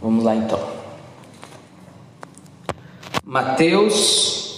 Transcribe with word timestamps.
Vamos 0.00 0.22
lá 0.22 0.36
então. 0.36 0.60
Mateus, 3.24 4.56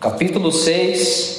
capítulo 0.00 0.50
6. 0.50 1.36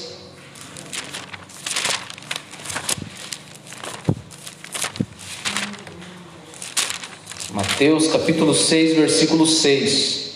Mateus 7.51 8.07
capítulo 8.07 8.53
6, 8.53 8.97
versículo 8.97 9.47
6. 9.47 10.27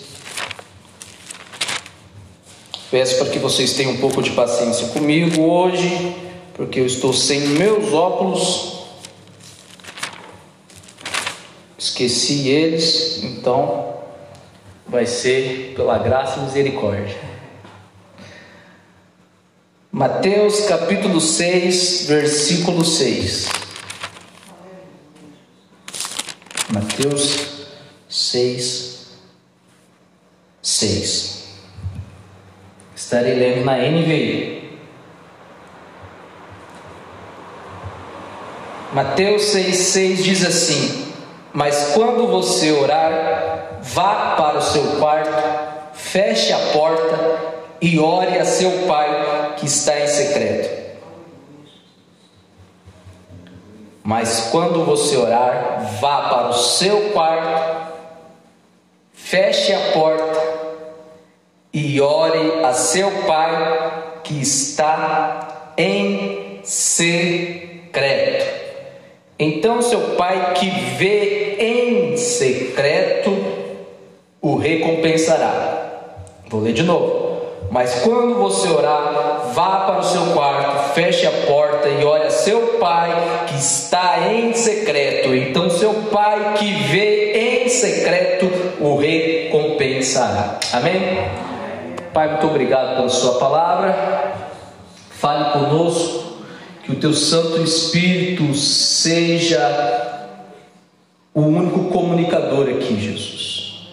Peço 2.90 3.18
para 3.20 3.30
que 3.30 3.38
vocês 3.38 3.74
tenham 3.74 3.94
um 3.94 3.98
pouco 3.98 4.24
de 4.24 4.32
paciência 4.32 4.88
comigo 4.88 5.42
hoje, 5.42 6.31
porque 6.62 6.80
eu 6.80 6.86
estou 6.86 7.12
sem 7.12 7.40
meus 7.40 7.92
óculos 7.92 8.84
esqueci 11.76 12.50
eles, 12.50 13.24
então 13.24 13.96
vai 14.86 15.08
ser 15.08 15.74
pela 15.76 15.98
graça 15.98 16.40
e 16.40 16.44
misericórdia. 16.44 17.20
Mateus 19.92 20.68
capítulo 20.68 21.20
6, 21.20 22.06
versículo 22.06 22.86
6. 22.86 23.50
Mateus 26.72 27.66
6, 28.08 29.08
6. 30.62 31.44
Estarei 32.96 33.34
lendo 33.34 33.66
na 33.66 33.78
NVI. 33.78 34.61
Mateus 38.94 39.44
6, 39.44 39.76
6 39.78 40.24
diz 40.24 40.46
assim: 40.46 41.12
mas 41.54 41.92
quando 41.94 42.28
você 42.28 42.72
orar, 42.72 43.80
vá 43.82 44.36
para 44.38 44.60
o 44.60 44.62
seu 44.62 44.84
quarto, 45.00 45.92
feche 45.94 46.54
a 46.54 46.60
porta 46.72 47.20
e 47.82 48.00
ore 48.00 48.38
a 48.40 48.46
seu 48.46 48.88
pai 48.88 49.56
que 49.58 49.66
está 49.66 50.00
em 50.00 50.08
secreto. 50.08 50.82
Mas 54.04 54.50
quando 54.52 54.86
você 54.86 55.18
orar, 55.18 55.98
vá 56.00 56.30
para 56.30 56.50
o 56.50 56.54
seu 56.54 57.12
quarto, 57.12 57.92
feche 59.14 59.74
a 59.74 59.92
porta 59.92 60.42
e 61.74 62.00
ore 62.00 62.64
a 62.64 62.74
seu 62.74 63.12
pai 63.26 64.22
que 64.24 64.42
está 64.42 65.74
em 65.78 66.62
secreto. 66.64 68.41
Então 69.42 69.82
seu 69.82 70.00
pai 70.18 70.54
que 70.54 70.70
vê 70.70 71.56
em 71.60 72.16
secreto 72.16 73.36
o 74.40 74.56
recompensará. 74.56 76.12
Vou 76.48 76.62
ler 76.62 76.74
de 76.74 76.84
novo. 76.84 77.42
Mas 77.72 78.02
quando 78.02 78.36
você 78.36 78.70
orar, 78.70 79.50
vá 79.52 79.86
para 79.88 79.98
o 79.98 80.04
seu 80.04 80.28
quarto, 80.34 80.94
feche 80.94 81.26
a 81.26 81.32
porta 81.48 81.90
e 81.90 82.06
ore 82.06 82.26
a 82.26 82.30
seu 82.30 82.78
pai 82.80 83.46
que 83.48 83.56
está 83.56 84.30
em 84.32 84.54
secreto. 84.54 85.34
Então 85.34 85.72
seu 85.72 85.92
pai 86.12 86.54
que 86.60 86.72
vê 86.92 87.64
em 87.64 87.68
secreto 87.68 88.48
o 88.80 88.96
recompensará. 88.96 90.60
Amém? 90.72 91.32
Pai, 92.14 92.28
muito 92.28 92.46
obrigado 92.46 92.98
pela 92.98 93.10
sua 93.10 93.40
palavra. 93.40 94.36
Fale 95.10 95.52
conosco 95.54 96.41
que 96.84 96.92
o 96.92 97.00
teu 97.00 97.14
Santo 97.14 97.62
Espírito 97.62 98.54
seja 98.56 100.28
o 101.34 101.42
único 101.42 101.86
comunicador 101.86 102.68
aqui, 102.70 103.00
Jesus. 103.00 103.88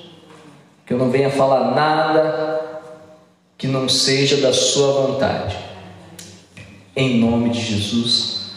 Que 0.87 0.95
eu 0.95 0.99
não 0.99 1.11
venha 1.11 1.31
falar 1.31 1.75
nada 1.75 2.83
que 3.57 3.67
não 3.67 3.89
seja 3.89 4.39
da 4.39 4.53
Sua 4.53 5.07
vontade. 5.07 5.57
Em 6.97 7.21
nome 7.21 7.51
de 7.51 7.61
Jesus. 7.61 8.53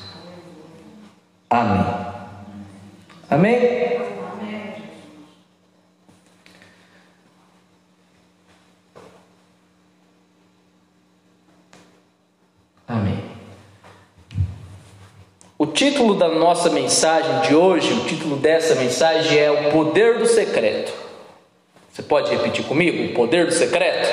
Amém. 1.49 2.01
Amém? 3.29 3.81
O 15.61 15.67
título 15.81 16.13
da 16.13 16.27
nossa 16.27 16.69
mensagem 16.69 17.39
de 17.39 17.55
hoje, 17.55 17.91
o 17.91 18.01
título 18.01 18.35
dessa 18.35 18.75
mensagem 18.75 19.35
é 19.35 19.49
O 19.49 19.71
Poder 19.71 20.19
do 20.19 20.27
Secreto. 20.27 20.93
Você 21.91 22.03
pode 22.03 22.29
repetir 22.29 22.63
comigo? 22.65 23.05
O 23.05 23.15
Poder 23.15 23.47
do 23.47 23.51
Secreto? 23.51 24.07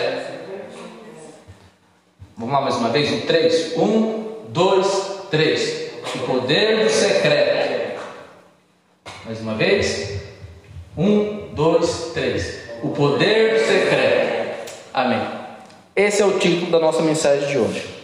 Vamos 2.39 2.55
lá 2.55 2.63
mais 2.63 2.75
uma 2.77 2.89
vez? 2.89 3.13
Um, 3.13 3.21
três. 3.27 3.77
Um, 3.77 4.25
dois, 4.49 5.27
três. 5.31 5.91
O 6.15 6.19
Poder 6.21 6.85
do 6.85 6.91
Secreto. 6.91 8.01
Mais 9.27 9.39
uma 9.43 9.53
vez. 9.53 10.23
Um, 10.97 11.49
dois, 11.53 12.13
três. 12.15 12.61
O 12.83 12.89
Poder 12.93 13.53
do 13.53 13.67
Secreto. 13.67 14.73
Amém. 14.95 15.21
Esse 15.95 16.23
é 16.23 16.25
o 16.25 16.39
título 16.39 16.71
da 16.71 16.79
nossa 16.79 17.03
mensagem 17.03 17.47
de 17.47 17.59
hoje. 17.59 17.98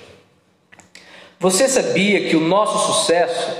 Você 1.44 1.68
sabia 1.68 2.26
que 2.26 2.36
o 2.36 2.40
nosso 2.40 2.86
sucesso 2.86 3.52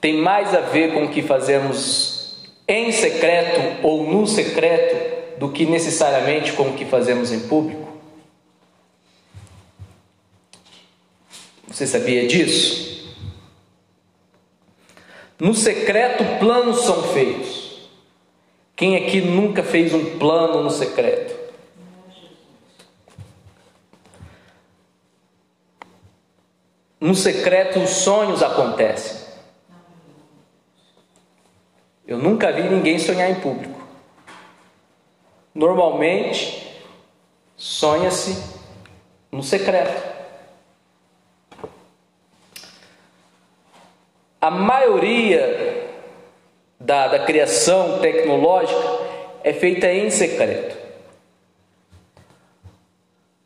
tem 0.00 0.16
mais 0.16 0.54
a 0.54 0.60
ver 0.60 0.94
com 0.94 1.04
o 1.04 1.10
que 1.10 1.20
fazemos 1.20 2.42
em 2.66 2.90
secreto 2.90 3.86
ou 3.86 4.04
no 4.04 4.26
secreto 4.26 5.38
do 5.38 5.50
que 5.50 5.66
necessariamente 5.66 6.54
com 6.54 6.70
o 6.70 6.72
que 6.72 6.86
fazemos 6.86 7.30
em 7.32 7.40
público? 7.40 7.86
Você 11.68 11.86
sabia 11.86 12.26
disso? 12.26 13.14
No 15.38 15.52
secreto, 15.52 16.24
planos 16.38 16.80
são 16.80 17.02
feitos. 17.12 17.90
Quem 18.74 18.96
aqui 18.96 19.20
nunca 19.20 19.62
fez 19.62 19.92
um 19.92 20.18
plano 20.18 20.62
no 20.62 20.70
secreto? 20.70 21.43
No 27.04 27.14
secreto, 27.14 27.80
os 27.80 27.90
sonhos 27.90 28.42
acontecem. 28.42 29.26
Eu 32.06 32.16
nunca 32.16 32.50
vi 32.50 32.62
ninguém 32.62 32.98
sonhar 32.98 33.30
em 33.30 33.34
público. 33.34 33.78
Normalmente, 35.54 36.82
sonha-se 37.58 38.42
no 39.30 39.42
secreto. 39.42 40.02
A 44.40 44.50
maioria 44.50 45.90
da, 46.80 47.08
da 47.08 47.18
criação 47.26 47.98
tecnológica 47.98 48.80
é 49.42 49.52
feita 49.52 49.92
em 49.92 50.08
secreto. 50.08 50.74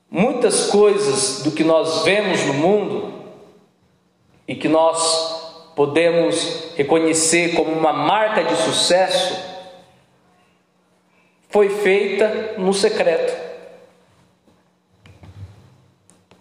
Muitas 0.09 0.71
coisas 0.71 1.43
do 1.43 1.51
que 1.51 1.65
nós 1.65 2.05
vemos 2.05 2.45
no 2.45 2.55
mundo 2.55 3.18
e 4.49 4.55
que 4.55 4.67
nós 4.67 5.73
podemos 5.77 6.73
reconhecer 6.75 7.55
como 7.55 7.71
uma 7.71 7.93
marca 7.93 8.43
de 8.43 8.57
sucesso 8.57 9.39
foi 11.51 11.69
feita 11.69 12.55
no 12.57 12.73
secreto. 12.73 13.47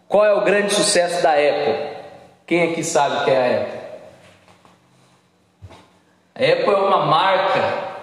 Qual 0.07 0.25
é 0.25 0.33
o 0.33 0.45
grande 0.45 0.73
sucesso 0.73 1.21
da 1.21 1.33
Apple? 1.33 1.97
Quem 2.45 2.71
aqui 2.71 2.83
sabe 2.83 3.17
o 3.17 3.25
que 3.25 3.31
é 3.31 3.37
a 3.37 3.61
Apple? 3.61 3.79
A 6.33 6.53
Apple 6.53 6.73
é 6.73 6.87
uma 6.87 7.05
marca 7.05 7.97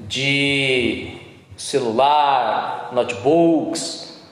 de 0.00 1.18
celular, 1.56 2.90
notebooks, 2.92 4.22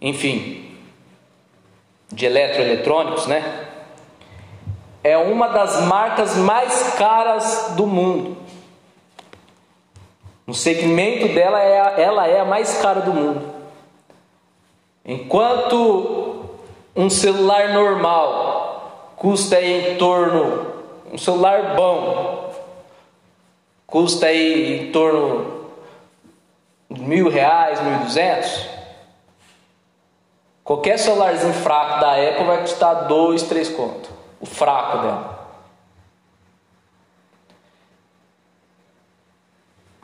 enfim, 0.00 0.74
de 2.10 2.24
eletroeletrônicos, 2.24 3.26
né? 3.26 3.65
É 5.06 5.16
uma 5.16 5.48
das 5.50 5.82
marcas 5.82 6.34
mais 6.34 6.94
caras 6.94 7.74
do 7.76 7.86
mundo. 7.86 8.36
No 10.44 10.52
segmento 10.52 11.28
dela, 11.28 11.60
é 11.62 11.80
a, 11.80 12.00
ela 12.00 12.26
é 12.26 12.40
a 12.40 12.44
mais 12.44 12.78
cara 12.78 13.02
do 13.02 13.12
mundo. 13.12 13.54
Enquanto 15.04 16.44
um 16.96 17.08
celular 17.08 17.68
normal 17.68 19.12
custa 19.16 19.60
em 19.60 19.96
torno, 19.96 20.72
um 21.12 21.18
celular 21.18 21.76
bom, 21.76 22.52
custa 23.86 24.26
aí 24.26 24.88
em 24.88 24.90
torno 24.90 25.68
de 26.90 27.00
mil 27.00 27.28
reais, 27.28 27.80
mil 27.80 27.94
e 27.94 27.98
duzentos. 27.98 28.66
Qualquer 30.64 30.98
celularzinho 30.98 31.54
fraco 31.54 32.00
da 32.00 32.14
Apple 32.14 32.44
vai 32.44 32.60
custar 32.62 33.06
dois, 33.06 33.44
três 33.44 33.68
contos 33.68 34.15
o 34.46 34.54
fraco 34.54 34.98
dela. 34.98 35.36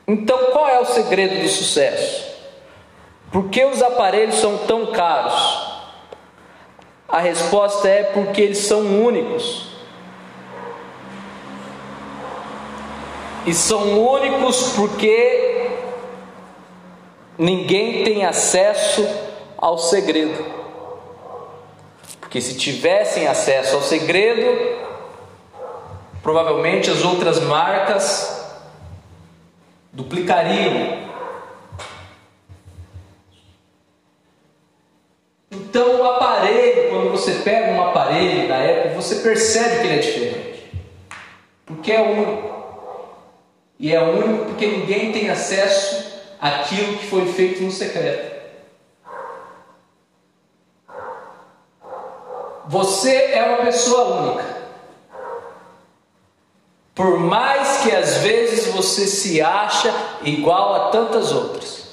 Então, 0.07 0.51
qual 0.51 0.67
é 0.67 0.79
o 0.79 0.85
segredo 0.85 1.41
do 1.41 1.47
sucesso? 1.47 2.33
Por 3.31 3.49
que 3.49 3.63
os 3.65 3.81
aparelhos 3.81 4.35
são 4.35 4.57
tão 4.59 4.87
caros? 4.87 5.63
A 7.07 7.19
resposta 7.19 7.87
é 7.87 8.03
porque 8.03 8.41
eles 8.41 8.59
são 8.59 8.81
únicos. 9.03 9.69
E 13.45 13.53
são 13.53 13.99
únicos 13.99 14.73
porque 14.75 15.71
ninguém 17.37 18.03
tem 18.03 18.25
acesso 18.25 19.07
ao 19.57 19.77
segredo. 19.77 20.62
Porque 22.33 22.41
se 22.41 22.55
tivessem 22.55 23.27
acesso 23.27 23.75
ao 23.75 23.83
segredo, 23.83 24.75
provavelmente 26.23 26.89
as 26.89 27.03
outras 27.05 27.39
marcas 27.39 28.43
duplicariam. 29.91 31.11
Então, 35.51 36.01
o 36.01 36.03
aparelho, 36.05 36.89
quando 36.89 37.11
você 37.11 37.33
pega 37.33 37.73
um 37.73 37.83
aparelho 37.83 38.47
da 38.47 38.57
Apple, 38.57 38.95
você 38.95 39.17
percebe 39.17 39.81
que 39.81 39.85
ele 39.85 39.93
é 39.93 39.99
diferente, 39.99 40.71
porque 41.67 41.91
é 41.91 42.01
único. 42.01 42.51
E 43.77 43.93
é 43.93 44.01
único 44.01 44.45
porque 44.45 44.65
ninguém 44.65 45.11
tem 45.11 45.29
acesso 45.29 46.19
àquilo 46.41 46.97
que 46.97 47.05
foi 47.05 47.31
feito 47.31 47.61
no 47.61 47.69
secreto. 47.69 48.32
Você 52.65 53.13
é 53.33 53.43
uma 53.43 53.65
pessoa 53.65 54.05
única. 54.05 54.63
Por 56.95 57.19
mais 57.19 57.81
que 57.81 57.91
às 57.91 58.17
vezes 58.17 58.67
você 58.67 59.07
se 59.07 59.41
acha 59.41 59.93
igual 60.21 60.75
a 60.75 60.89
tantas 60.89 61.31
outras. 61.31 61.83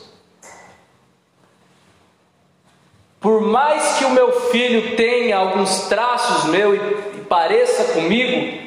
Por 3.18 3.40
mais 3.40 3.98
que 3.98 4.04
o 4.04 4.10
meu 4.10 4.32
filho 4.50 4.96
tenha 4.96 5.38
alguns 5.38 5.88
traços 5.88 6.44
meu 6.44 6.74
e, 6.74 6.78
e 7.18 7.20
pareça 7.28 7.92
comigo, 7.92 8.60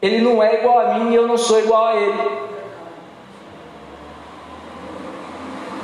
ele 0.00 0.20
não 0.20 0.42
é 0.42 0.60
igual 0.60 0.78
a 0.78 0.94
mim 0.94 1.12
e 1.12 1.14
eu 1.14 1.26
não 1.26 1.36
sou 1.36 1.58
igual 1.58 1.86
a 1.86 1.96
ele. 1.96 2.50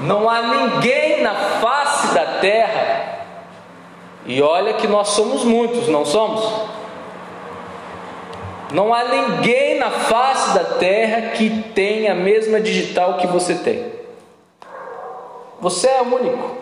Não 0.00 0.28
há 0.28 0.42
ninguém 0.42 1.22
na 1.22 1.34
face 1.34 2.14
da 2.14 2.38
terra 2.40 3.15
e 4.26 4.42
olha 4.42 4.74
que 4.74 4.88
nós 4.88 5.08
somos 5.08 5.44
muitos, 5.44 5.86
não 5.88 6.04
somos? 6.04 6.44
Não 8.72 8.92
há 8.92 9.04
ninguém 9.04 9.78
na 9.78 9.90
face 9.90 10.52
da 10.52 10.64
terra 10.64 11.30
que 11.30 11.62
tenha 11.74 12.12
a 12.12 12.16
mesma 12.16 12.60
digital 12.60 13.18
que 13.18 13.26
você 13.26 13.54
tem. 13.54 13.92
Você 15.60 15.86
é 15.86 16.02
único. 16.02 16.56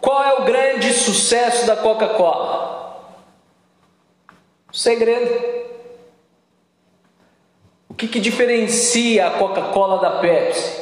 Qual 0.00 0.22
é 0.22 0.34
o 0.34 0.44
grande 0.44 0.92
sucesso 0.92 1.66
da 1.66 1.76
Coca-Cola? 1.76 3.02
O 4.70 4.76
segredo. 4.76 5.58
O 7.88 7.94
que, 7.94 8.06
que 8.06 8.20
diferencia 8.20 9.26
a 9.26 9.30
Coca-Cola 9.32 9.98
da 9.98 10.20
Pepsi? 10.20 10.77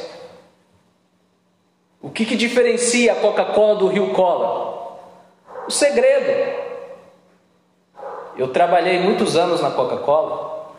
Que, 2.17 2.25
que 2.25 2.35
diferencia 2.35 3.13
a 3.13 3.15
Coca-Cola 3.17 3.75
do 3.75 3.87
Rio 3.89 4.11
Cola? 4.11 4.97
O 5.67 5.71
segredo. 5.71 6.65
Eu 8.35 8.47
trabalhei 8.47 8.99
muitos 8.99 9.35
anos 9.35 9.61
na 9.61 9.69
Coca-Cola 9.69 10.73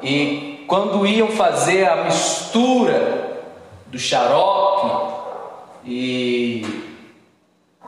e 0.00 0.64
quando 0.68 1.04
iam 1.04 1.26
fazer 1.26 1.88
a 1.88 2.04
mistura 2.04 3.42
do 3.88 3.98
xarope 3.98 5.12
e 5.84 6.64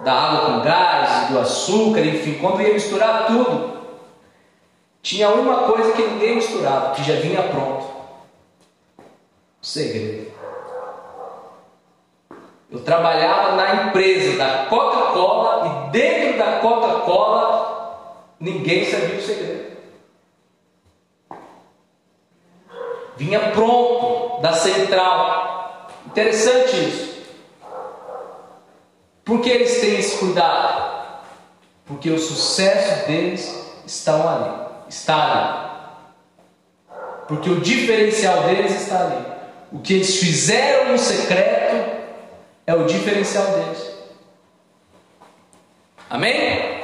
da 0.02 0.12
água 0.12 0.40
com 0.46 0.64
gás, 0.64 1.30
do 1.30 1.38
açúcar, 1.38 2.00
enfim, 2.00 2.38
quando 2.40 2.62
ia 2.62 2.74
misturar 2.74 3.28
tudo, 3.28 3.78
tinha 5.00 5.28
uma 5.28 5.68
coisa 5.68 5.92
que 5.92 6.02
ninguém 6.02 6.34
misturava, 6.34 6.96
que 6.96 7.04
já 7.04 7.14
vinha 7.14 7.44
pronto. 7.44 7.84
O 8.98 9.04
segredo. 9.64 10.33
Eu 12.74 12.80
trabalhava 12.80 13.54
na 13.54 13.84
empresa 13.84 14.36
da 14.36 14.66
Coca-Cola 14.66 15.86
e 15.86 15.90
dentro 15.92 16.38
da 16.38 16.58
Coca-Cola 16.58 18.34
ninguém 18.40 18.84
sabia 18.84 19.16
o 19.16 19.22
segredo. 19.22 19.76
Vinha 23.16 23.52
pronto 23.52 24.42
da 24.42 24.54
central. 24.54 25.88
Interessante 26.08 26.74
isso. 26.88 27.14
Por 29.24 29.40
que 29.40 29.50
eles 29.50 29.80
têm 29.80 30.00
esse 30.00 30.18
cuidado? 30.18 31.14
Porque 31.86 32.10
o 32.10 32.18
sucesso 32.18 33.06
deles 33.06 33.54
está 33.86 34.14
ali. 34.14 34.66
Está 34.88 35.32
ali. 35.32 35.64
Porque 37.28 37.50
o 37.50 37.60
diferencial 37.60 38.42
deles 38.42 38.82
está 38.82 38.98
ali. 38.98 39.24
O 39.70 39.78
que 39.78 39.94
eles 39.94 40.16
fizeram 40.16 40.90
no 40.90 40.98
secreto 40.98 41.93
é 42.66 42.74
o 42.74 42.84
diferencial 42.84 43.46
deles. 43.46 43.94
Amém? 46.08 46.82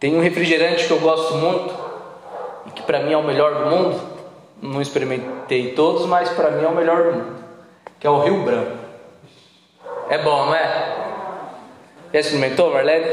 Tem 0.00 0.16
um 0.16 0.20
refrigerante 0.20 0.86
que 0.86 0.90
eu 0.90 0.98
gosto 0.98 1.34
muito 1.34 1.74
e 2.66 2.70
que 2.70 2.82
para 2.82 3.00
mim 3.00 3.12
é 3.12 3.16
o 3.16 3.22
melhor 3.22 3.54
do 3.54 3.70
mundo. 3.70 4.00
Não 4.60 4.80
experimentei 4.80 5.74
todos, 5.74 6.06
mas 6.06 6.28
para 6.30 6.50
mim 6.50 6.64
é 6.64 6.68
o 6.68 6.74
melhor 6.74 7.04
do 7.04 7.12
mundo, 7.12 7.44
que 8.00 8.06
é 8.06 8.10
o 8.10 8.20
Rio 8.20 8.42
Branco. 8.42 8.78
É 10.08 10.18
bom, 10.18 10.46
não 10.46 10.54
é? 10.54 11.08
Já 12.12 12.20
experimentou, 12.20 12.72
Marlene? 12.72 13.06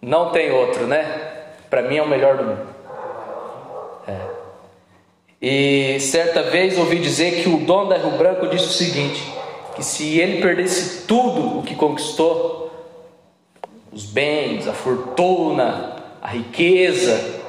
Não 0.00 0.30
tem 0.30 0.52
outro, 0.52 0.86
né? 0.86 1.54
Para 1.68 1.82
mim 1.82 1.96
é 1.96 2.02
o 2.02 2.08
melhor 2.08 2.36
do 2.36 2.44
mundo. 2.44 2.75
E 5.40 5.98
certa 6.00 6.42
vez 6.42 6.78
ouvi 6.78 6.98
dizer 6.98 7.42
que 7.42 7.48
o 7.48 7.58
dono 7.58 7.90
da 7.90 7.98
Rio 7.98 8.12
Branco 8.12 8.48
disse 8.48 8.66
o 8.66 8.72
seguinte: 8.72 9.22
que 9.74 9.82
se 9.82 10.18
ele 10.18 10.40
perdesse 10.40 11.06
tudo 11.06 11.58
o 11.58 11.62
que 11.62 11.74
conquistou, 11.74 12.72
os 13.92 14.04
bens, 14.04 14.66
a 14.66 14.72
fortuna, 14.72 16.02
a 16.22 16.28
riqueza, 16.28 17.42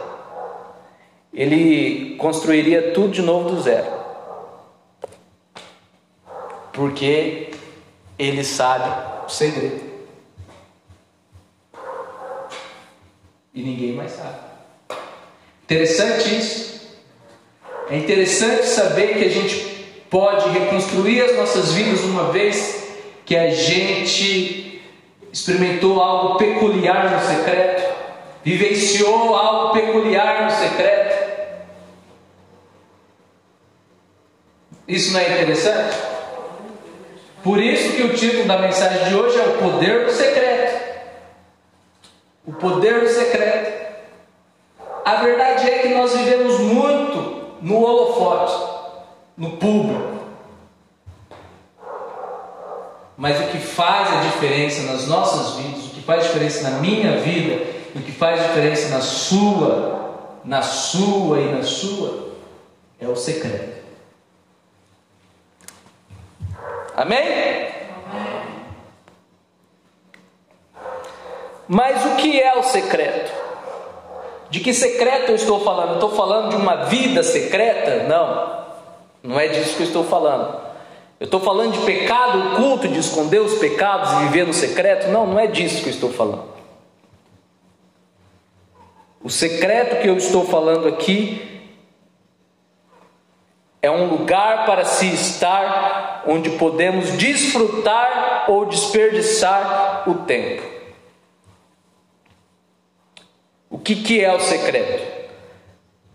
ele 1.34 2.16
construiria 2.18 2.92
tudo 2.92 3.10
de 3.10 3.22
novo 3.22 3.50
do 3.50 3.62
zero. 3.62 3.98
Porque 6.74 7.52
ele 8.20 8.44
sabe 8.44 9.26
o 9.26 9.30
segredo. 9.30 9.88
E 13.54 13.62
ninguém 13.62 13.94
mais 13.94 14.12
sabe. 14.12 14.47
Interessante 15.68 16.38
isso. 16.38 16.88
É 17.90 17.98
interessante 17.98 18.68
saber 18.68 19.18
que 19.18 19.26
a 19.26 19.30
gente 19.30 19.66
pode 20.10 20.50
reconstruir 20.50 21.22
as 21.22 21.36
nossas 21.36 21.74
vidas 21.74 22.00
uma 22.06 22.32
vez 22.32 22.88
que 23.26 23.36
a 23.36 23.52
gente 23.54 24.82
experimentou 25.30 26.02
algo 26.02 26.38
peculiar 26.38 27.12
no 27.12 27.20
secreto, 27.20 27.84
vivenciou 28.46 29.36
algo 29.36 29.74
peculiar 29.74 30.46
no 30.46 30.52
secreto. 30.52 31.28
Isso 34.88 35.12
não 35.12 35.20
é 35.20 35.34
interessante? 35.34 35.98
Por 37.44 37.62
isso 37.62 37.94
que 37.94 38.04
o 38.04 38.16
título 38.16 38.46
da 38.46 38.58
mensagem 38.60 39.10
de 39.10 39.16
hoje 39.16 39.38
é 39.38 39.44
o 39.44 39.58
poder 39.58 40.06
do 40.06 40.12
secreto. 40.14 40.82
O 42.46 42.54
poder 42.54 43.02
do 43.02 43.10
secreto. 43.10 43.87
A 45.08 45.16
verdade 45.22 45.70
é 45.70 45.80
que 45.80 45.88
nós 45.94 46.14
vivemos 46.18 46.60
muito 46.60 47.56
no 47.62 47.82
holofote, 47.82 48.92
no 49.38 49.52
público. 49.52 50.18
Mas 53.16 53.40
o 53.40 53.48
que 53.48 53.58
faz 53.58 54.12
a 54.12 54.20
diferença 54.24 54.82
nas 54.92 55.08
nossas 55.08 55.56
vidas, 55.62 55.86
o 55.86 55.90
que 55.92 56.02
faz 56.02 56.24
diferença 56.24 56.70
na 56.70 56.80
minha 56.80 57.22
vida, 57.22 57.74
o 57.96 58.02
que 58.02 58.12
faz 58.12 58.44
diferença 58.48 58.90
na 58.90 59.00
sua, 59.00 60.42
na 60.44 60.62
sua 60.62 61.40
e 61.40 61.54
na 61.54 61.64
sua, 61.64 62.34
é 63.00 63.08
o 63.08 63.16
secreto. 63.16 63.86
Amém? 66.98 67.18
Amém? 67.18 67.72
Mas 71.66 72.06
o 72.08 72.18
que 72.18 72.42
é 72.42 72.58
o 72.60 72.64
secreto? 72.64 73.47
De 74.50 74.60
que 74.60 74.74
secreto 74.74 75.30
eu 75.30 75.36
estou 75.36 75.60
falando? 75.60 75.96
estou 75.96 76.12
falando 76.12 76.50
de 76.50 76.56
uma 76.56 76.86
vida 76.86 77.22
secreta? 77.22 78.04
Não, 78.08 78.66
não 79.24 79.39
é 79.39 79.48
disso 79.48 79.75
que 79.75 79.84
eu 79.84 79.88
estou 79.88 80.04
falando. 80.04 80.68
Eu 81.20 81.25
estou 81.25 81.39
falando 81.39 81.74
de 81.74 81.80
pecado 81.80 82.54
oculto, 82.54 82.88
de 82.88 83.00
esconder 83.00 83.42
os 83.42 83.56
pecados 83.56 84.12
e 84.13 84.25
viver 84.25 84.46
no 84.46 84.54
secreto? 84.54 85.10
Não, 85.10 85.25
não 85.25 85.39
é 85.39 85.48
disso 85.48 85.82
que 85.82 85.89
eu 85.89 85.94
estou 85.94 86.12
falando. 86.12 86.44
O 89.24 89.30
secreto 89.30 90.01
que 90.01 90.08
eu 90.08 90.16
estou 90.16 90.46
falando 90.46 90.88
aqui 90.88 91.60
é 93.82 93.89
um 93.89 94.08
lugar 94.10 94.66
para 94.66 94.86
se 94.86 95.08
estar 95.08 96.24
onde 96.27 96.51
podemos 96.51 97.12
desfrutar 97.18 98.46
ou 98.48 98.66
desperdiçar 98.66 100.04
o 100.08 100.13
tempo. 100.25 100.77
O 103.70 103.78
que, 103.78 103.96
que 103.96 104.24
é 104.24 104.34
o 104.34 104.40
secreto? 104.40 105.18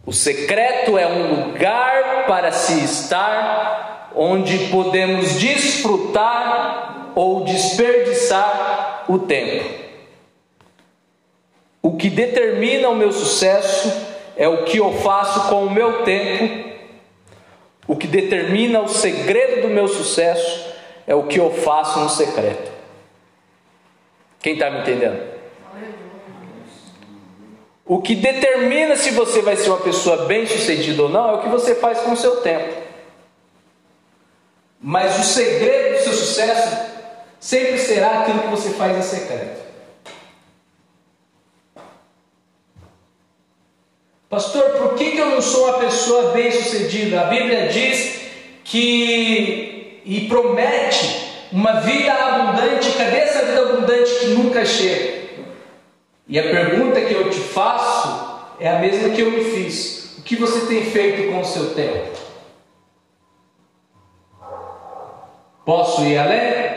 O 0.04 0.12
secreto 0.12 0.98
é 0.98 1.06
um 1.06 1.46
lugar 1.46 2.26
para 2.26 2.50
se 2.50 2.84
estar 2.84 4.10
onde 4.14 4.68
podemos 4.68 5.38
desfrutar 5.38 7.12
ou 7.14 7.44
desperdiçar 7.44 9.04
o 9.08 9.18
tempo. 9.18 9.82
O 11.80 11.96
que 11.96 12.08
determina 12.08 12.88
o 12.88 12.96
meu 12.96 13.12
sucesso 13.12 13.92
é 14.36 14.48
o 14.48 14.64
que 14.64 14.78
eu 14.78 14.92
faço 14.94 15.48
com 15.48 15.64
o 15.64 15.70
meu 15.70 16.04
tempo. 16.04 16.70
O 17.86 17.96
que 17.96 18.06
determina 18.06 18.80
o 18.80 18.88
segredo 18.88 19.62
do 19.62 19.68
meu 19.68 19.88
sucesso 19.88 20.72
é 21.06 21.14
o 21.14 21.24
que 21.24 21.38
eu 21.38 21.50
faço 21.50 22.00
no 22.00 22.08
secreto. 22.08 22.70
Quem 24.40 24.54
está 24.54 24.70
me 24.70 24.80
entendendo? 24.80 25.31
O 27.84 28.00
que 28.00 28.14
determina 28.14 28.96
se 28.96 29.10
você 29.10 29.42
vai 29.42 29.56
ser 29.56 29.70
uma 29.70 29.80
pessoa 29.80 30.26
bem-sucedida 30.26 31.02
ou 31.02 31.08
não 31.08 31.30
é 31.30 31.32
o 31.34 31.42
que 31.42 31.48
você 31.48 31.74
faz 31.74 32.00
com 32.00 32.12
o 32.12 32.16
seu 32.16 32.36
tempo. 32.36 32.80
Mas 34.80 35.18
o 35.18 35.22
segredo 35.24 35.98
do 35.98 36.04
seu 36.04 36.12
sucesso 36.12 36.76
sempre 37.38 37.78
será 37.78 38.20
aquilo 38.20 38.40
que 38.40 38.48
você 38.48 38.70
faz 38.70 38.96
em 38.96 39.02
secreto. 39.02 39.62
Pastor, 44.28 44.62
por 44.78 44.94
que, 44.94 45.10
que 45.10 45.18
eu 45.18 45.26
não 45.26 45.42
sou 45.42 45.68
uma 45.68 45.78
pessoa 45.78 46.32
bem-sucedida? 46.32 47.20
A 47.20 47.24
Bíblia 47.24 47.68
diz 47.68 48.22
que 48.64 50.00
e 50.04 50.26
promete 50.28 51.48
uma 51.52 51.80
vida 51.80 52.12
abundante. 52.12 52.92
Cadê 52.92 53.18
essa 53.18 53.44
vida 53.44 53.60
abundante 53.60 54.10
que 54.20 54.26
nunca 54.26 54.64
chega? 54.64 55.21
E 56.32 56.38
a 56.38 56.44
pergunta 56.44 56.98
que 56.98 57.12
eu 57.12 57.28
te 57.28 57.38
faço 57.38 58.40
é 58.58 58.66
a 58.66 58.78
mesma 58.78 59.10
que 59.10 59.20
eu 59.20 59.30
me 59.30 59.44
fiz: 59.44 60.16
o 60.16 60.22
que 60.22 60.34
você 60.34 60.64
tem 60.64 60.82
feito 60.82 61.30
com 61.30 61.40
o 61.40 61.44
seu 61.44 61.74
tempo? 61.74 62.18
Posso 65.62 66.02
ir 66.06 66.16
além? 66.16 66.72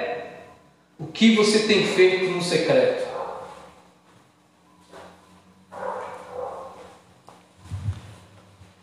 O 0.99 1.07
que 1.07 1.37
você 1.37 1.59
tem 1.59 1.87
feito 1.87 2.31
no 2.31 2.43
secreto? 2.43 3.07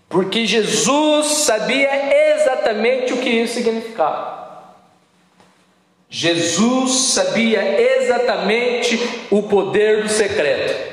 Porque 0.08 0.46
Jesus 0.46 1.26
sabia 1.26 2.34
exatamente 2.34 3.12
o 3.12 3.18
que 3.18 3.28
isso 3.28 3.52
significava. 3.56 4.51
Jesus 6.14 7.14
sabia 7.14 7.80
exatamente 7.80 9.00
o 9.30 9.42
poder 9.42 10.02
do 10.02 10.10
secreto. 10.10 10.92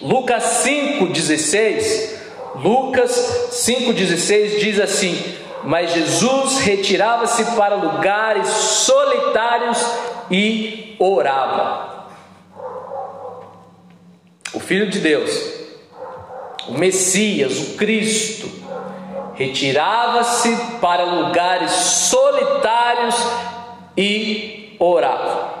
Lucas 0.00 0.64
5,16, 0.64 2.10
Lucas 2.54 3.50
5,16 3.50 4.60
diz 4.60 4.78
assim: 4.78 5.20
Mas 5.64 5.92
Jesus 5.92 6.60
retirava-se 6.60 7.44
para 7.56 7.74
lugares 7.74 8.46
solitários 8.46 9.84
e 10.30 10.94
orava. 11.00 12.06
O 14.54 14.60
Filho 14.60 14.88
de 14.88 15.00
Deus 15.00 15.56
o 16.68 16.72
Messias, 16.72 17.58
o 17.58 17.76
Cristo, 17.76 18.50
retirava-se 19.34 20.56
para 20.80 21.04
lugares 21.04 21.70
solitários 21.70 23.14
e 23.96 24.76
orava, 24.78 25.54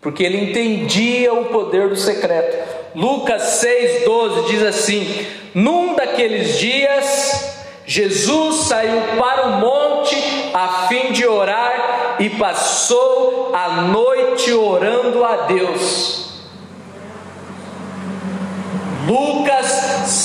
porque 0.00 0.22
ele 0.22 0.50
entendia 0.50 1.32
o 1.32 1.46
poder 1.46 1.88
do 1.88 1.96
secreto. 1.96 2.76
Lucas 2.94 3.62
6,12 3.64 4.46
diz 4.46 4.62
assim: 4.62 5.26
Num 5.54 5.94
daqueles 5.94 6.58
dias, 6.58 7.56
Jesus 7.86 8.66
saiu 8.66 9.00
para 9.18 9.46
o 9.46 9.50
monte 9.60 10.16
a 10.52 10.86
fim 10.88 11.12
de 11.12 11.26
orar 11.26 12.16
e 12.18 12.30
passou 12.30 13.50
a 13.54 13.82
noite 13.82 14.52
orando 14.52 15.24
a 15.24 15.36
Deus. 15.46 16.26
Lucas 19.06 19.66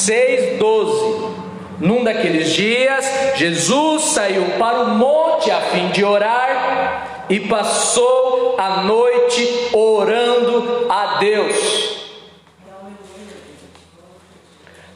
6,12. 0.07 1.31
Num 1.79 2.03
daqueles 2.03 2.51
dias, 2.51 3.05
Jesus 3.35 4.03
saiu 4.03 4.43
para 4.57 4.81
o 4.81 4.89
monte 4.95 5.49
a 5.49 5.59
fim 5.61 5.89
de 5.89 6.03
orar 6.03 7.10
e 7.31 7.39
passou 7.39 8.55
a 8.57 8.81
noite 8.81 9.69
orando 9.71 10.85
a 10.89 11.17
Deus. 11.17 12.01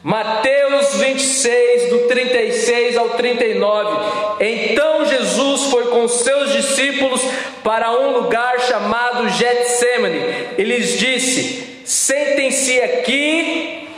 Mateus 0.02 0.94
26, 0.96 1.88
do 1.88 1.98
36 2.08 2.96
ao 2.98 3.08
39. 3.10 3.96
Então 4.38 5.06
Jesus 5.06 5.62
foi 5.70 5.86
com 5.86 6.06
seus 6.06 6.52
discípulos 6.52 7.22
para 7.64 7.90
um 7.90 8.18
lugar 8.18 8.60
chamado 8.60 9.30
Getsemane 9.30 10.20
e 10.58 10.62
lhes 10.62 10.98
disse: 10.98 11.80
Sentem-se 11.86 12.82
aqui, 12.82 13.88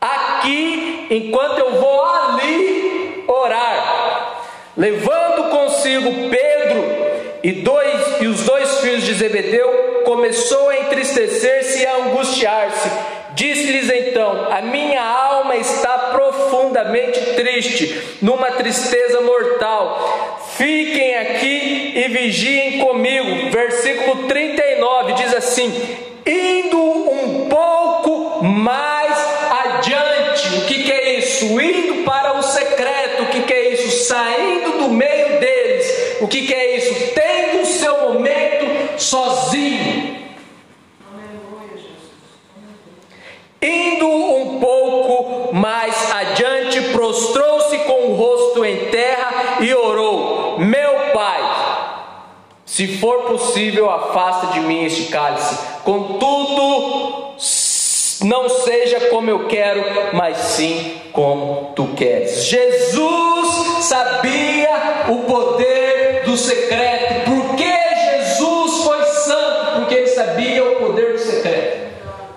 aqui, 0.00 1.06
enquanto 1.10 1.60
eu 1.60 1.76
vou 1.76 2.04
ali 2.04 3.24
orar. 3.28 4.42
Levando 4.76 5.50
consigo 5.50 6.28
Pedro 6.28 6.47
e, 7.42 7.52
dois, 7.52 8.20
e 8.20 8.26
os 8.26 8.44
dois 8.44 8.80
filhos 8.80 9.04
de 9.04 9.14
Zebedeu, 9.14 10.02
começou 10.04 10.70
a 10.70 10.78
entristecer-se 10.78 11.82
e 11.82 11.86
a 11.86 11.96
angustiar-se. 11.96 12.90
Disse-lhes 13.34 13.88
então: 13.90 14.48
A 14.50 14.60
minha 14.62 15.02
alma 15.02 15.56
está 15.56 15.96
profundamente 16.12 17.20
triste, 17.36 18.16
numa 18.20 18.50
tristeza 18.52 19.20
mortal. 19.20 20.38
Fiquem 20.56 21.14
aqui 21.16 21.92
e 21.94 22.08
vigiem 22.08 22.80
comigo. 22.80 23.50
Versículo 23.50 24.26
39 24.26 25.12
diz 25.12 25.34
assim: 25.34 25.72
indo 26.28 26.78
um 26.78 27.48
pouco 27.48 28.44
mais 28.44 29.16
adiante. 29.50 30.58
O 30.58 30.66
que, 30.66 30.82
que 30.82 30.92
é 30.92 31.18
isso? 31.18 31.60
Indo 31.60 32.04
para 32.04 32.38
o 32.38 32.42
secreto. 32.42 33.22
O 33.22 33.26
que, 33.26 33.42
que 33.42 33.52
é 33.52 33.72
isso? 33.72 34.04
Saindo 34.06 34.78
do 34.78 34.88
meio 34.90 35.38
deles. 35.40 36.18
O 36.20 36.28
que, 36.28 36.46
que 36.46 36.54
é 36.54 36.76
isso? 36.76 37.07
Sozinho. 39.08 40.18
Indo 43.60 44.06
um 44.06 44.60
pouco 44.60 45.54
mais 45.54 46.10
adiante, 46.12 46.80
prostrou-se 46.92 47.78
com 47.78 48.12
o 48.12 48.14
rosto 48.14 48.64
em 48.64 48.90
terra 48.90 49.58
e 49.60 49.74
orou: 49.74 50.58
Meu 50.58 50.88
se 52.78 52.86
for 52.98 53.22
possível, 53.22 53.90
afasta 53.90 54.52
de 54.52 54.60
mim 54.60 54.84
este 54.84 55.06
cálice. 55.06 55.58
Contudo, 55.82 57.34
não 58.22 58.48
seja 58.48 59.00
como 59.08 59.28
eu 59.28 59.48
quero, 59.48 59.82
mas 60.12 60.36
sim 60.36 61.00
como 61.10 61.72
tu 61.74 61.88
queres. 61.96 62.44
Jesus 62.44 63.84
sabia 63.84 65.06
o 65.08 65.24
poder 65.24 66.22
do 66.24 66.36
secreto. 66.36 67.27
Sabia 70.18 70.64
o 70.64 70.76
poder 70.76 71.12
do 71.12 71.18
secreto. 71.18 71.88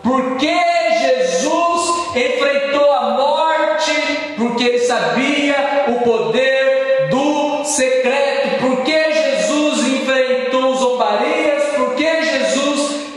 Por 0.04 0.38
que 0.38 0.60
Jesus 1.02 2.16
enfrentou 2.16 2.92
a 2.92 3.10
morte? 3.12 3.94
Porque 4.38 4.64
ele 4.64 4.80
sabia 4.80 5.86
o 5.88 6.00
poder 6.02 7.10
do 7.10 7.64
secreto. 7.64 8.60
Por 8.60 8.84
que 8.84 9.02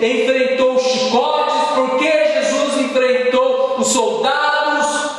enfrentou 0.06 0.78
chicotes, 0.78 1.54
porque 1.74 2.10
Jesus 2.10 2.80
enfrentou 2.80 3.76
os 3.78 3.88
soldados, 3.88 5.10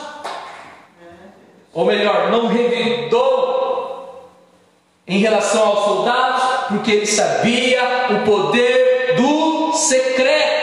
ou 1.74 1.86
melhor, 1.86 2.30
não 2.30 2.48
revidou 2.48 4.30
em 5.08 5.20
relação 5.20 5.66
aos 5.66 5.86
soldados, 5.86 6.44
porque 6.70 6.92
ele 6.92 7.08
sabia 7.08 7.82
o 8.12 8.26
poder 8.26 8.75
secreto. 9.86 10.55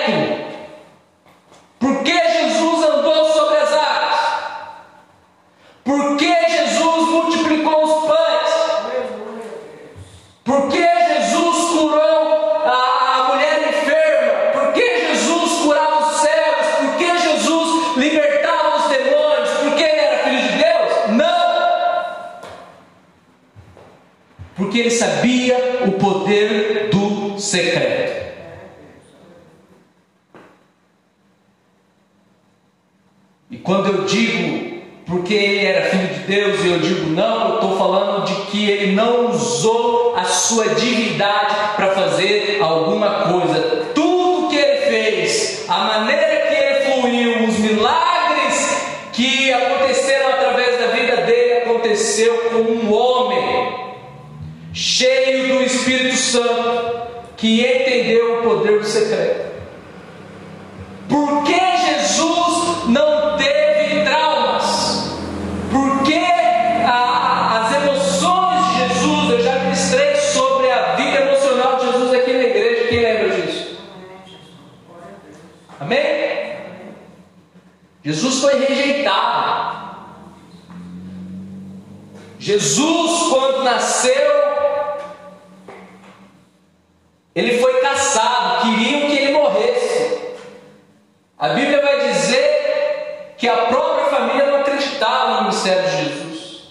De 95.71 96.05
Jesus. 96.05 96.63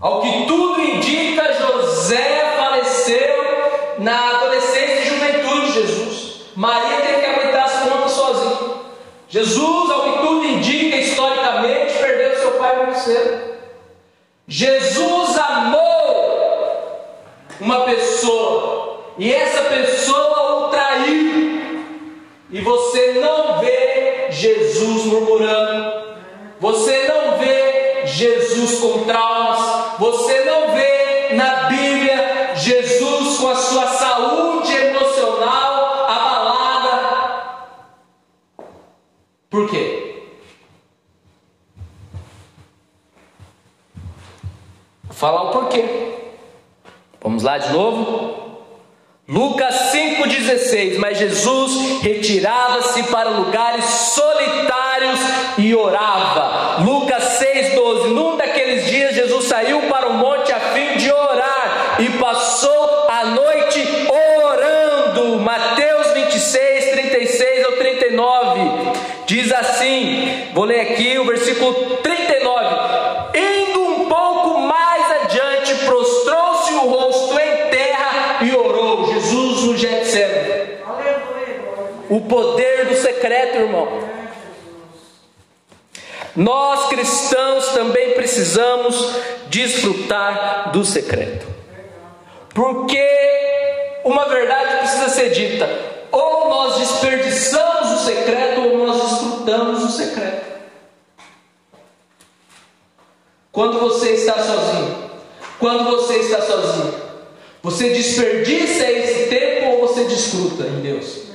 Ao 0.00 0.20
que 0.20 0.46
tudo 0.46 0.80
indica, 0.80 1.52
José 1.52 2.54
faleceu 2.56 3.96
na 3.98 4.30
adolescência 4.36 5.00
e 5.00 5.08
juventude 5.08 5.66
de 5.66 5.72
Jesus. 5.72 6.40
Maria 6.54 7.00
teve 7.00 7.20
que 7.20 7.26
aguentar 7.26 7.64
as 7.64 7.88
contas 7.88 8.12
sozinha. 8.12 8.76
Jesus, 9.28 9.90
ao 9.90 10.02
que 10.02 10.18
tudo 10.20 10.44
indica, 10.44 10.96
historicamente, 10.96 11.92
perdeu 11.98 12.38
seu 12.38 12.50
pai 12.52 12.84
muito 12.84 12.98
cedo. 12.98 13.56
Jesus 14.48 15.15
Jesus 51.16 52.02
retirava-se 52.02 53.02
para 53.04 53.30
lugares 53.30 53.84
solitários 53.84 55.20
e 55.58 55.74
orava. 55.74 56.82
Lucas 56.82 57.40
6,12: 57.40 58.08
Num 58.08 58.36
daqueles 58.36 58.86
dias, 58.86 59.14
Jesus 59.14 59.46
saiu 59.46 59.82
para 59.82 60.08
o 60.08 60.14
monte 60.14 60.52
a 60.52 60.60
fim 60.60 60.96
de 60.96 61.10
orar 61.10 61.96
e 61.98 62.10
passou 62.18 63.06
a 63.08 63.24
noite 63.24 63.84
orando. 64.08 65.38
Mateus 65.40 66.12
26, 66.12 66.90
36 66.90 67.64
ao 67.64 67.72
39 67.72 69.06
diz 69.26 69.52
assim: 69.52 70.48
Vou 70.54 70.64
ler 70.64 70.80
aqui 70.80 71.18
o 71.18 71.24
versículo 71.24 71.85
irmão. 83.56 84.08
Nós 86.34 86.88
cristãos 86.88 87.68
também 87.68 88.12
precisamos 88.12 89.14
desfrutar 89.48 90.70
do 90.70 90.84
secreto. 90.84 91.46
Porque 92.54 93.02
uma 94.04 94.28
verdade 94.28 94.78
precisa 94.78 95.08
ser 95.08 95.30
dita: 95.30 95.68
ou 96.12 96.48
nós 96.48 96.78
desperdiçamos 96.78 98.00
o 98.00 98.04
secreto, 98.04 98.60
ou 98.60 98.86
nós 98.86 99.02
desfrutamos 99.02 99.84
o 99.84 99.88
secreto. 99.90 100.46
Quando 103.50 103.80
você 103.80 104.10
está 104.10 104.34
sozinho, 104.34 105.10
quando 105.58 105.84
você 105.84 106.16
está 106.18 106.42
sozinho, 106.42 106.94
você 107.62 107.88
desperdiça 107.90 108.90
esse 108.90 109.28
tempo 109.28 109.70
ou 109.70 109.88
você 109.88 110.04
desfruta 110.04 110.64
em 110.64 110.80
Deus? 110.82 111.25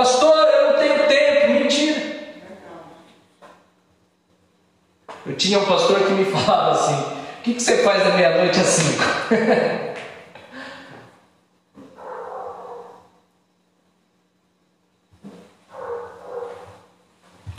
Pastor, 0.00 0.48
eu 0.48 0.72
não 0.72 0.78
tenho 0.78 1.06
tempo. 1.08 1.52
Mentira. 1.52 2.00
Eu 5.26 5.36
tinha 5.36 5.58
um 5.58 5.66
pastor 5.66 5.98
que 6.06 6.12
me 6.12 6.24
falava 6.32 6.70
assim: 6.70 6.94
O 6.94 7.42
que, 7.42 7.52
que 7.52 7.60
você 7.62 7.82
faz 7.82 8.02
da 8.02 8.12
meia-noite 8.16 8.58
às 8.58 8.66
cinco? 8.66 9.04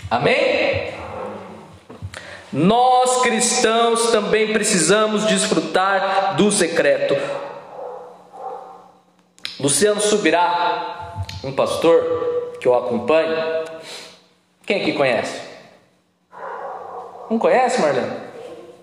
Amém? 0.10 0.95
Nós 2.51 3.21
cristãos 3.21 4.10
também 4.10 4.51
precisamos 4.51 5.27
desfrutar 5.27 6.36
do 6.38 6.51
secreto. 6.51 7.15
Luciano 9.60 10.01
Subirá, 10.01 11.11
um 11.43 11.51
pastor 11.51 12.58
que 12.60 12.67
eu 12.67 12.75
acompanho. 12.75 13.36
Quem 14.65 14.82
aqui 14.82 14.93
conhece? 14.93 15.41
Não 17.30 17.39
conhece, 17.39 17.82
Marlene? 17.82 18.12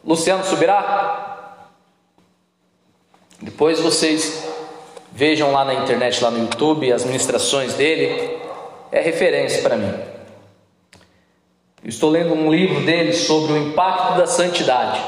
Luciano 0.05 0.45
Subirá? 0.45 1.69
Depois 3.41 3.79
vocês 3.81 4.45
vejam 5.13 5.53
lá 5.53 5.65
na 5.65 5.75
internet, 5.75 6.23
lá 6.23 6.31
no 6.31 6.39
YouTube, 6.39 6.93
as 6.93 7.05
ministrações 7.05 7.75
dele. 7.75 8.39
É 8.91 9.01
referência 9.01 9.63
para 9.63 9.77
mim. 9.77 9.93
Eu 11.85 11.91
estou 11.91 12.11
lendo 12.11 12.33
um 12.33 12.51
livro 12.51 12.81
dele 12.81 13.13
sobre 13.13 13.53
o 13.53 13.57
impacto 13.57 14.19
da 14.19 14.27
santidade. 14.27 15.01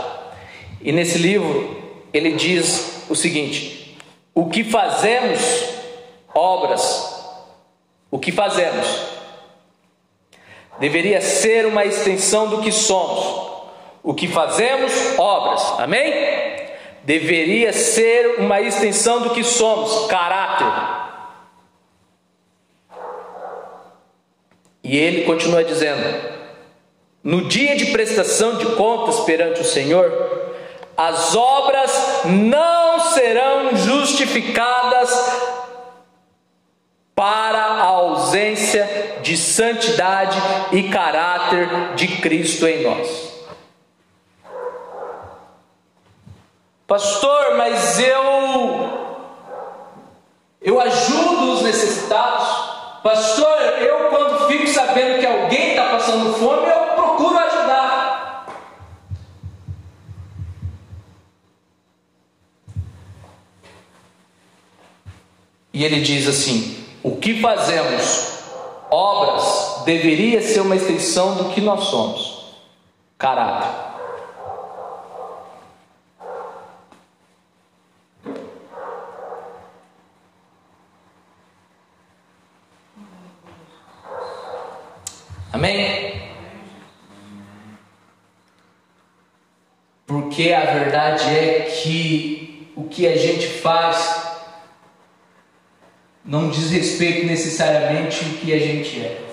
E 0.81 0.93
nesse 0.93 1.19
livro 1.19 1.77
ele 2.13 2.33
diz 2.33 3.05
o 3.09 3.17
seguinte: 3.17 3.99
o 4.35 4.49
que 4.49 4.63
fazemos, 4.63 5.41
obras, 6.33 7.10
o 8.11 8.19
que 8.19 8.33
fazemos, 8.33 8.87
deveria 10.79 11.21
ser 11.21 11.67
uma 11.67 11.85
extensão 11.85 12.49
do 12.49 12.61
que 12.61 12.73
somos. 12.73 13.51
O 14.03 14.15
que 14.15 14.27
fazemos, 14.27 14.93
obras, 15.19 15.79
amém? 15.79 16.13
Deveria 17.05 17.73
ser 17.73 18.37
uma 18.39 18.61
extensão 18.61 19.21
do 19.21 19.31
que 19.31 19.45
somos, 19.45 20.07
caráter. 20.07 21.01
E 24.83 24.97
ele 24.97 25.25
continua 25.25 25.63
dizendo: 25.63 26.41
no 27.23 27.47
dia 27.47 27.77
de 27.77 27.87
prestação 27.87 28.57
de 28.57 28.67
contas 28.77 29.21
perante 29.21 29.61
o 29.61 29.65
Senhor, 29.65 30.11
as 30.97 31.35
obras 31.37 32.25
não 32.25 33.01
serão 33.01 33.77
justificadas 33.77 35.11
para 37.15 37.60
ausência 38.31 39.19
de 39.23 39.37
santidade 39.37 40.39
e 40.71 40.85
caráter 40.85 41.95
de 41.97 42.07
Cristo 42.19 42.67
em 42.67 42.85
nós. 42.85 43.31
Pastor, 46.87 47.57
mas 47.57 47.99
eu 47.99 49.01
eu 50.63 50.81
ajudo 50.81 51.55
os 51.55 51.63
necessitados. 51.63 53.01
Pastor, 53.03 53.59
eu 53.81 54.11
quando 54.11 54.47
fico 54.47 54.67
sabendo 54.69 55.19
que 55.21 55.27
alguém 55.27 55.71
está 55.71 55.91
passando 55.91 56.35
fome, 56.35 56.69
eu 56.69 56.95
procuro 56.95 57.39
ajudar. 57.39 58.47
E 65.73 65.85
ele 65.85 66.01
diz 66.03 66.29
assim: 66.29 66.81
o 67.03 67.17
que 67.17 67.41
fazemos? 67.41 68.41
Obras 68.91 69.83
deveria 69.85 70.43
ser 70.43 70.61
uma 70.61 70.77
extensão 70.77 71.37
do 71.37 71.51
que 71.51 71.61
nós 71.61 71.85
somos. 71.85 72.57
Caráter. 73.17 73.91
Amém? 85.53 86.21
Porque 90.07 90.53
a 90.53 90.65
verdade 90.73 91.25
é 91.29 91.61
que 91.61 92.73
o 92.77 92.85
que 92.85 93.07
a 93.07 93.17
gente 93.17 93.47
faz 93.47 94.20
não 96.25 96.51
diz 96.51 96.71
respeito 96.71 97.27
necessariamente 97.27 98.25
o 98.25 98.39
que 98.39 98.53
a 98.53 98.59
gente 98.59 99.01
é. 99.01 99.27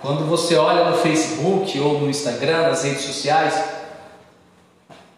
Quando 0.00 0.24
você 0.26 0.56
olha 0.56 0.90
no 0.90 0.96
Facebook 0.96 1.78
ou 1.80 2.00
no 2.00 2.08
Instagram, 2.08 2.62
nas 2.62 2.84
redes 2.84 3.02
sociais, 3.02 3.62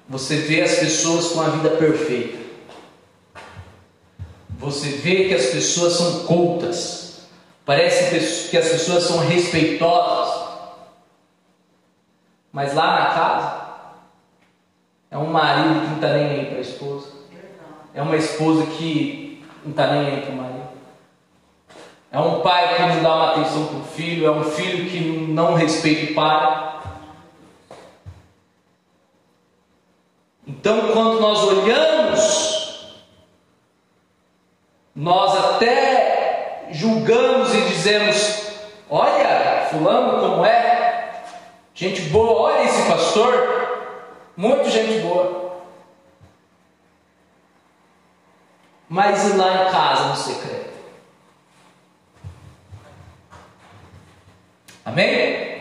você 0.08 0.36
vê 0.38 0.62
as 0.62 0.76
pessoas 0.76 1.28
com 1.28 1.40
a 1.40 1.48
vida 1.50 1.70
perfeita. 1.70 2.38
Você 4.58 4.88
vê 4.88 5.28
que 5.28 5.34
as 5.34 5.46
pessoas 5.46 5.94
são 5.94 6.24
cultas. 6.24 7.20
Parece 7.64 8.48
que 8.48 8.56
as 8.56 8.68
pessoas 8.68 9.04
são 9.04 9.18
respeitosas. 9.18 10.48
Mas 12.52 12.74
lá 12.74 12.98
na 12.98 13.06
casa, 13.14 13.60
é 15.10 15.18
um 15.18 15.26
marido 15.26 15.82
que 15.82 15.86
não 15.86 15.94
está 15.96 16.12
nem 16.14 16.26
aí 16.26 16.46
para 16.46 16.58
a 16.58 16.62
esposa 16.62 17.09
é 17.94 18.02
uma 18.02 18.16
esposa 18.16 18.66
que 18.66 19.44
não 19.64 19.70
está 19.70 19.88
nem 19.88 20.06
aí 20.06 20.20
para 20.22 20.32
o 20.32 20.36
marido. 20.36 20.60
É 22.12 22.18
um 22.18 22.40
pai 22.40 22.74
que 22.74 22.82
não 22.82 23.02
dá 23.02 23.14
uma 23.14 23.30
atenção 23.32 23.66
para 23.66 23.78
o 23.78 23.84
filho. 23.84 24.26
É 24.26 24.30
um 24.30 24.44
filho 24.44 24.90
que 24.90 25.00
não 25.00 25.54
respeita 25.54 26.12
o 26.12 26.14
pai. 26.14 26.70
Então, 30.46 30.92
quando 30.92 31.20
nós 31.20 31.44
olhamos, 31.44 32.94
nós 34.94 35.36
até 35.38 36.68
julgamos 36.72 37.54
e 37.54 37.60
dizemos: 37.62 38.50
Olha, 38.88 39.68
Fulano 39.70 40.18
como 40.18 40.44
é, 40.44 41.22
gente 41.72 42.02
boa, 42.02 42.52
olha 42.52 42.64
esse 42.64 42.88
pastor, 42.88 44.02
muito 44.36 44.68
gente 44.68 44.98
boa. 45.00 45.39
Mas 48.90 49.24
ir 49.28 49.36
lá 49.36 49.68
em 49.68 49.70
casa 49.70 50.08
no 50.08 50.16
secreto. 50.16 50.70
Amém? 54.84 55.60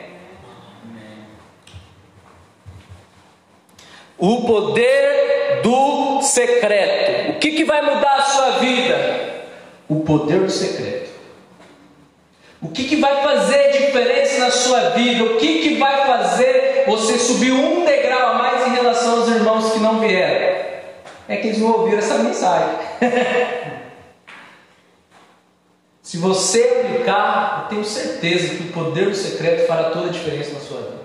O 4.17 4.47
poder 4.47 5.61
do 5.61 6.23
secreto. 6.23 7.35
O 7.35 7.39
que, 7.39 7.51
que 7.51 7.63
vai 7.65 7.83
mudar 7.83 8.15
a 8.15 8.21
sua 8.23 8.49
vida? 8.57 9.45
O 9.87 9.99
poder 9.99 10.39
do 10.39 10.49
secreto. 10.49 11.11
O 12.59 12.69
que, 12.69 12.85
que 12.85 12.95
vai 12.95 13.21
fazer 13.21 13.71
diferença 13.73 14.39
na 14.39 14.51
sua 14.51 14.89
vida? 14.89 15.23
O 15.23 15.37
que, 15.37 15.61
que 15.61 15.75
vai 15.75 16.07
fazer 16.07 16.85
você 16.87 17.19
subir 17.19 17.51
um 17.51 17.85
degrau 17.85 18.31
a 18.31 18.33
mais 18.33 18.67
em 18.67 18.71
relação 18.71 19.19
aos 19.19 19.29
irmãos 19.29 19.71
que 19.71 19.79
não 19.79 19.99
vieram? 19.99 20.48
É 21.29 21.37
que 21.37 21.47
eles 21.47 21.59
não 21.59 21.71
ouviram 21.71 21.99
essa 21.99 22.17
mensagem. 22.17 22.75
Se 26.01 26.17
você 26.17 26.81
aplicar, 26.83 27.61
eu 27.61 27.69
tenho 27.69 27.85
certeza 27.85 28.55
que 28.55 28.63
o 28.63 28.73
poder 28.73 29.09
do 29.09 29.15
secreto 29.15 29.67
fará 29.67 29.91
toda 29.91 30.07
a 30.07 30.11
diferença 30.11 30.53
na 30.53 30.59
sua 30.59 30.81
vida. 30.81 31.01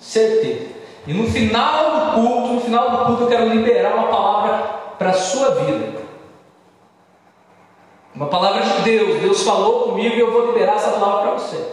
Certeza. 0.00 0.66
E 1.06 1.14
no 1.14 1.30
final 1.30 1.92
do 1.92 2.12
culto, 2.14 2.54
no 2.54 2.60
final 2.60 2.90
do 2.90 3.06
culto, 3.06 3.22
eu 3.22 3.28
quero 3.28 3.48
liberar 3.50 3.94
uma 3.94 4.08
palavra 4.08 4.58
para 4.98 5.10
a 5.10 5.14
sua 5.14 5.54
vida. 5.64 6.02
Uma 8.12 8.26
palavra 8.26 8.62
de 8.62 8.82
Deus. 8.82 9.20
Deus 9.20 9.44
falou 9.44 9.84
comigo 9.84 10.16
e 10.16 10.20
eu 10.20 10.32
vou 10.32 10.46
liberar 10.46 10.74
essa 10.74 10.90
palavra 10.90 11.22
para 11.22 11.32
você. 11.34 11.64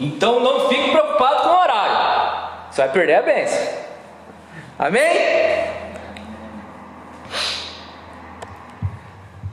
Então 0.00 0.40
não 0.40 0.70
fique 0.70 0.90
preocupado 0.90 1.42
com 1.42 1.48
o 1.50 1.60
horário. 1.60 2.50
Você 2.70 2.80
vai 2.80 2.92
perder 2.92 3.14
a 3.16 3.22
bênção. 3.22 3.89
Amém? 4.80 5.10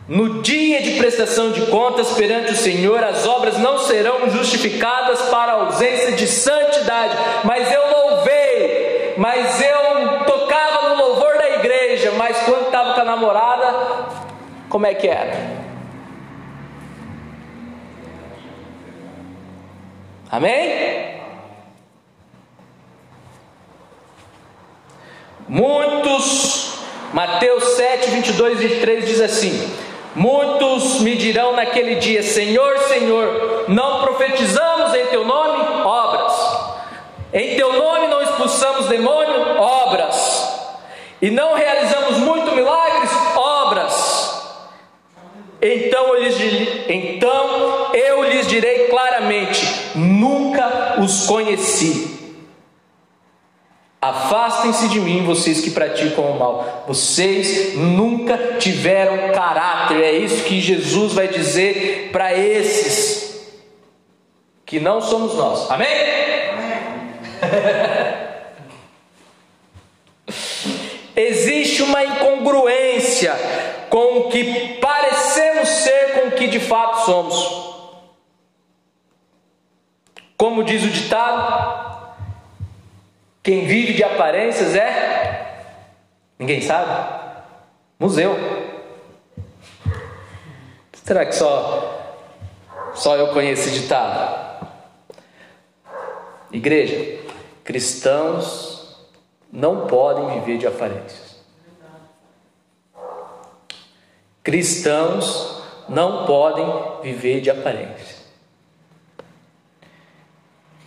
No 0.07 0.41
dia 0.41 0.81
de 0.81 0.91
prestação 0.91 1.51
de 1.51 1.65
contas 1.65 2.13
perante 2.13 2.53
o 2.53 2.55
Senhor, 2.55 3.03
as 3.03 3.27
obras 3.27 3.57
não 3.57 3.77
serão 3.77 4.29
justificadas 4.29 5.23
para 5.23 5.51
ausência 5.51 6.13
de 6.13 6.25
santidade. 6.25 7.13
Mas 7.43 7.69
eu 7.69 7.81
louvei, 7.89 9.15
mas 9.17 9.61
eu 9.61 10.23
tocava 10.23 10.87
no 10.87 10.95
louvor 10.95 11.37
da 11.37 11.49
igreja, 11.57 12.13
mas 12.13 12.37
quando 12.43 12.67
estava 12.67 12.93
com 12.93 13.01
a 13.01 13.03
namorada, 13.03 14.07
como 14.69 14.85
é 14.85 14.93
que 14.93 15.09
era? 15.09 15.57
Amém? 20.31 20.96
Muitos, 25.47 26.73
Mateus 27.13 27.63
7, 27.75 28.09
22 28.11 28.61
e 28.61 28.67
23 28.67 29.05
diz 29.05 29.21
assim: 29.21 29.73
Muitos 30.13 30.99
me 30.99 31.15
dirão 31.15 31.55
naquele 31.55 31.95
dia: 31.95 32.21
Senhor, 32.21 32.77
Senhor, 32.79 33.65
não 33.67 34.01
profetizamos 34.01 34.93
em 34.93 35.05
teu 35.05 35.25
nome 35.25 35.57
obras. 35.85 36.33
Em 37.33 37.55
teu 37.55 37.73
nome 37.73 38.07
não 38.07 38.21
expulsamos 38.21 38.87
demônio, 38.87 39.57
obras. 39.57 40.75
E 41.21 41.29
não 41.29 41.55
realizamos 41.55 42.17
muito 42.17 42.51
milagres, 42.51 43.09
obras. 43.35 44.57
Então 45.61 46.15
eu 46.15 46.23
lhes, 46.23 46.89
então 46.89 47.93
eu 47.93 48.23
lhes 48.23 48.47
direi 48.47 48.87
claramente: 48.87 49.65
nunca 49.95 50.97
os 50.99 51.25
conheci. 51.25 52.16
Afastem-se 53.99 54.89
de 54.89 54.99
mim, 54.99 55.25
vocês 55.25 55.59
que 55.59 55.71
praticam 55.71 56.25
o 56.25 56.37
mal. 56.37 56.83
Vocês 56.87 57.75
nunca 57.75 58.37
tiveram 58.59 59.33
caráter. 59.33 60.03
É 60.03 60.11
isso 60.11 60.43
que 60.43 60.61
Jesus 60.61 61.13
vai 61.13 61.27
dizer 61.27 62.09
para 62.11 62.37
esses 62.37 63.57
que 64.65 64.79
não 64.79 65.01
somos 65.01 65.33
nós. 65.35 65.71
Amém? 65.71 65.87
Existe 71.15 71.81
uma 71.81 72.03
incongruência 72.03 73.33
com 73.89 74.19
o 74.19 74.29
que 74.29 74.77
parecemos 74.79 75.67
ser 75.67 76.13
com 76.13 76.27
o 76.27 76.31
que 76.31 76.45
de 76.47 76.59
fato 76.59 77.05
somos. 77.05 77.65
Como 80.37 80.63
diz 80.63 80.83
o 80.83 80.89
ditado, 80.89 81.96
quem 83.47 83.65
vive 83.65 83.93
de 83.93 84.03
aparências 84.03 84.75
é? 84.75 85.63
Ninguém 86.37 86.59
sabe? 86.59 87.39
Museu. 87.97 88.35
Será 91.01 91.25
que 91.25 91.31
só 91.31 92.17
só 92.93 93.15
eu 93.15 93.29
conheço 93.29 93.69
esse 93.69 93.79
ditado? 93.79 94.67
Igreja, 96.51 97.23
cristãos 97.63 99.07
não 99.49 99.87
podem 99.87 100.41
viver 100.41 100.57
de 100.57 100.67
aparências. 100.67 101.37
Cristãos 104.43 105.63
não 105.87 106.25
podem 106.25 107.01
viver 107.01 107.39
de 107.39 107.49
aparências. 107.49 108.16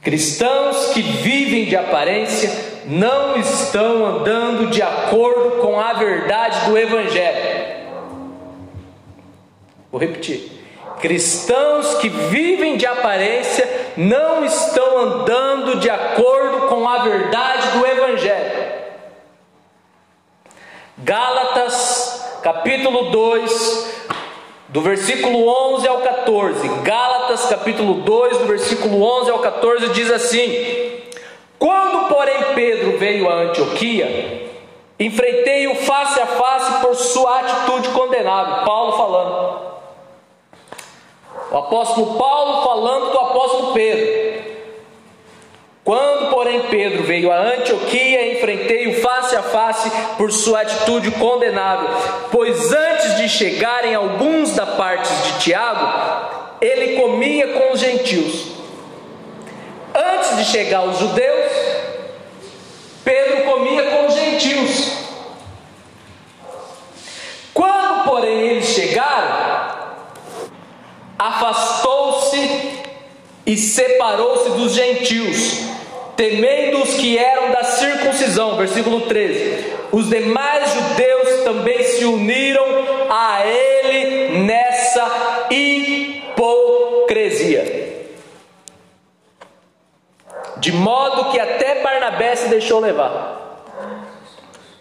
Cristãos 0.02 0.92
que 0.94 1.02
vivem 1.02 1.66
de 1.66 1.76
aparência 1.76 2.50
não 2.86 3.36
estão 3.36 4.06
andando 4.06 4.70
de 4.70 4.80
acordo 4.80 5.60
com 5.60 5.78
a 5.78 5.92
verdade 5.92 6.70
do 6.70 6.78
Evangelho. 6.78 7.86
Vou 9.92 10.00
repetir. 10.00 10.50
Cristãos 11.00 11.94
que 11.96 12.08
vivem 12.08 12.76
de 12.76 12.86
aparência 12.86 13.68
não 13.96 14.44
estão 14.44 14.98
andando 14.98 15.78
de 15.78 15.90
acordo 15.90 16.68
com 16.68 16.88
a 16.88 16.98
verdade 16.98 17.68
do 17.78 17.86
Evangelho. 17.86 18.70
Gálatas, 20.98 22.38
capítulo 22.42 23.10
2, 23.10 23.99
do 24.70 24.80
versículo 24.80 25.46
11 25.74 25.86
ao 25.86 25.98
14, 25.98 26.68
Gálatas 26.82 27.46
capítulo 27.46 27.94
2, 28.02 28.38
do 28.38 28.46
versículo 28.46 29.02
11 29.02 29.30
ao 29.30 29.38
14, 29.38 29.88
diz 29.90 30.10
assim: 30.10 31.02
Quando, 31.58 32.08
porém, 32.08 32.54
Pedro 32.54 32.98
veio 32.98 33.28
a 33.28 33.34
Antioquia, 33.34 34.48
Enfrentei-o 35.00 35.74
face 35.76 36.20
a 36.20 36.26
face 36.26 36.80
por 36.82 36.94
sua 36.94 37.40
atitude 37.40 37.88
condenável. 37.88 38.66
Paulo 38.66 38.92
falando. 38.92 39.70
O 41.50 41.56
apóstolo 41.56 42.18
Paulo 42.18 42.62
falando 42.62 43.10
do 43.10 43.18
apóstolo 43.18 43.72
Pedro. 43.72 44.49
Quando, 45.90 46.30
porém, 46.30 46.68
Pedro 46.70 47.02
veio 47.02 47.32
a 47.32 47.36
Antioquia, 47.36 48.36
enfrentei-o 48.36 49.00
face 49.00 49.34
a 49.34 49.42
face 49.42 49.90
por 50.16 50.30
sua 50.30 50.60
atitude 50.60 51.10
condenável, 51.10 51.88
pois 52.30 52.72
antes 52.72 53.16
de 53.16 53.28
chegarem 53.28 53.92
alguns 53.92 54.54
da 54.54 54.66
parte 54.66 55.12
de 55.12 55.40
Tiago, 55.40 56.54
ele 56.60 56.94
comia 56.94 57.48
com 57.54 57.72
os 57.72 57.80
gentios. 57.80 58.52
Antes 59.92 60.36
de 60.36 60.44
chegar 60.44 60.84
os 60.84 60.96
judeus, 60.96 61.50
Pedro 63.02 63.42
comia 63.46 63.82
com 63.90 64.06
os 64.06 64.14
gentios. 64.14 64.92
Quando, 67.52 68.04
porém, 68.04 68.38
eles 68.46 68.66
chegaram, 68.66 69.96
afastou-se 71.18 72.78
e 73.44 73.56
separou-se 73.56 74.50
dos 74.50 74.72
gentios, 74.72 75.69
temendo 76.20 76.82
os 76.82 76.92
que 76.96 77.16
eram 77.16 77.50
da 77.50 77.64
circuncisão. 77.64 78.54
Versículo 78.58 79.00
13. 79.06 79.64
Os 79.90 80.10
demais 80.10 80.70
judeus 80.70 81.44
também 81.44 81.82
se 81.82 82.04
uniram 82.04 82.66
a 83.08 83.46
ele 83.46 84.40
nessa 84.40 85.46
hipocrisia. 85.50 86.60
De 90.58 90.72
modo 90.72 91.30
que 91.30 91.40
até 91.40 91.80
Barnabé 91.82 92.36
se 92.36 92.50
deixou 92.50 92.80
levar. 92.80 93.38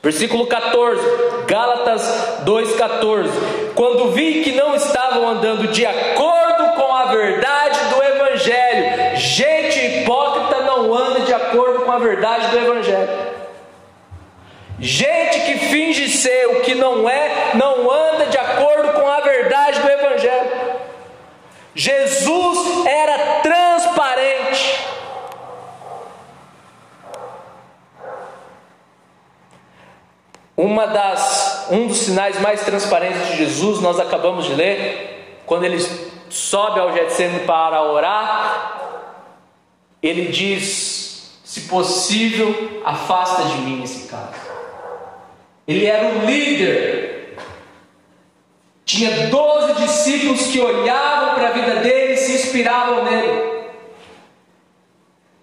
Versículo 0.04 0.45
14, 0.45 1.02
Gálatas 1.47 2.41
2,14: 2.43 3.30
Quando 3.75 4.12
vi 4.12 4.43
que 4.43 4.52
não 4.52 4.75
estavam 4.75 5.30
andando 5.30 5.69
de 5.69 5.86
acordo 5.86 6.73
com 6.75 6.93
a 6.93 7.06
verdade 7.06 7.80
do 7.86 8.04
Evangelho, 8.04 9.15
gente 9.15 9.59
verdade 11.99 12.47
do 12.47 12.57
Evangelho. 12.57 13.09
Gente 14.79 15.39
que 15.41 15.57
finge 15.67 16.07
ser 16.07 16.47
o 16.47 16.62
que 16.62 16.73
não 16.73 17.09
é, 17.09 17.51
não 17.53 17.91
anda 17.91 18.25
de 18.27 18.38
acordo 18.38 18.93
com 18.93 19.07
a 19.07 19.19
verdade 19.19 19.81
do 19.81 19.89
Evangelho. 19.89 20.49
Jesus 21.75 22.85
era 22.85 23.41
transparente. 23.41 24.79
Uma 30.55 30.88
das, 30.88 31.67
um 31.71 31.88
dos 31.88 31.99
sinais 31.99 32.39
mais 32.41 32.63
transparentes 32.65 33.27
de 33.27 33.38
Jesus, 33.38 33.79
nós 33.79 33.97
acabamos 33.97 34.45
de 34.45 34.53
ler, 34.53 35.41
quando 35.45 35.63
ele 35.63 35.79
sobe 36.29 36.79
ao 36.79 36.91
Getsemane 36.93 37.45
para 37.45 37.81
orar, 37.81 38.99
ele 40.01 40.25
diz: 40.25 40.98
se 41.60 41.67
possível, 41.67 42.82
afasta 42.86 43.43
de 43.43 43.58
mim 43.58 43.84
esse 43.84 44.08
caso. 44.08 44.34
Ele 45.67 45.86
era 45.86 46.08
o 46.08 46.26
líder, 46.26 47.38
tinha 48.86 49.28
doze 49.28 49.74
discípulos 49.74 50.48
que 50.48 50.60
olhavam 50.60 51.36
para 51.36 51.50
a 51.50 51.52
vida 51.52 51.76
dele 51.76 52.13
e 52.13 52.17
se 52.17 52.34
inspiravam 52.34 53.04
nele. 53.04 53.50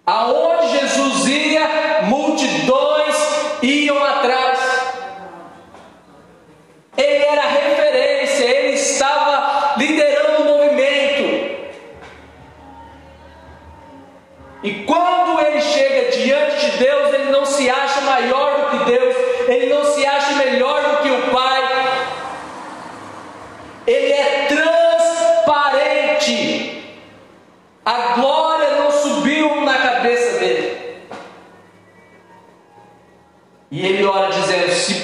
Aonde 0.05 0.79
Jesus 0.79 1.27
ia, 1.27 2.03
multidões 2.05 3.17
iam 3.63 4.03
atrás. 4.03 4.59
Ele 6.97 7.25
era 7.25 7.43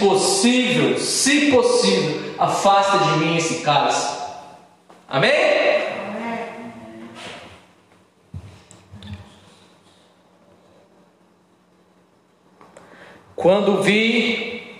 possível, 0.08 0.98
se 0.98 1.50
possível, 1.50 2.34
afasta 2.38 2.98
de 2.98 3.18
mim 3.18 3.36
esse 3.36 3.62
cálice. 3.62 4.20
Amém? 5.08 5.52
Quando 13.36 13.82
vi, 13.82 14.78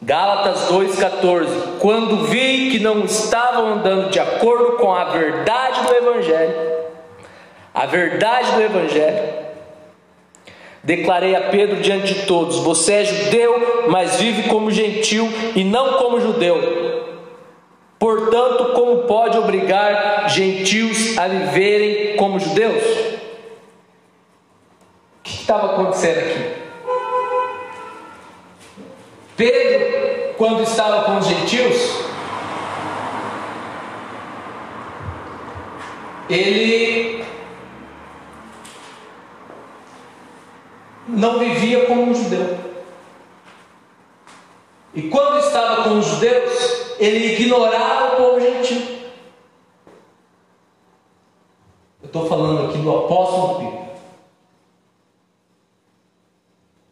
Gálatas 0.00 0.70
2,14: 0.70 1.78
Quando 1.80 2.24
vi 2.28 2.70
que 2.70 2.78
não 2.78 3.04
estavam 3.04 3.74
andando 3.74 4.10
de 4.10 4.18
acordo 4.18 4.78
com 4.78 4.92
a 4.94 5.04
verdade 5.04 5.82
do 5.82 5.94
Evangelho, 5.94 6.54
a 7.74 7.84
verdade 7.84 8.52
do 8.52 8.62
Evangelho, 8.62 9.45
Declarei 10.86 11.34
a 11.34 11.40
Pedro 11.40 11.82
diante 11.82 12.14
de 12.14 12.26
todos: 12.26 12.60
Você 12.60 12.92
é 12.92 13.04
judeu, 13.04 13.88
mas 13.88 14.20
vive 14.20 14.48
como 14.48 14.70
gentil 14.70 15.28
e 15.56 15.64
não 15.64 15.94
como 15.94 16.20
judeu. 16.20 17.16
Portanto, 17.98 18.72
como 18.72 18.98
pode 18.98 19.36
obrigar 19.36 20.30
gentios 20.30 21.18
a 21.18 21.26
viverem 21.26 22.16
como 22.16 22.38
judeus? 22.38 22.84
O 25.18 25.22
que 25.24 25.34
estava 25.40 25.72
acontecendo 25.72 26.18
aqui? 26.18 26.50
Pedro, 29.36 30.34
quando 30.38 30.62
estava 30.62 31.02
com 31.06 31.18
os 31.18 31.26
gentios, 31.26 32.00
ele 36.30 37.15
não 41.08 41.38
vivia 41.38 41.86
como 41.86 42.02
um 42.02 42.14
judeu. 42.14 42.58
E 44.94 45.02
quando 45.10 45.38
estava 45.40 45.84
com 45.84 45.98
os 45.98 46.06
judeus, 46.06 46.96
ele 46.98 47.34
ignorava 47.34 48.14
o 48.14 48.16
povo 48.16 48.40
gentil. 48.40 48.96
Eu 52.02 52.06
estou 52.06 52.28
falando 52.28 52.68
aqui 52.68 52.78
do 52.78 52.96
apóstolo 52.96 53.58
Pedro. 53.58 53.86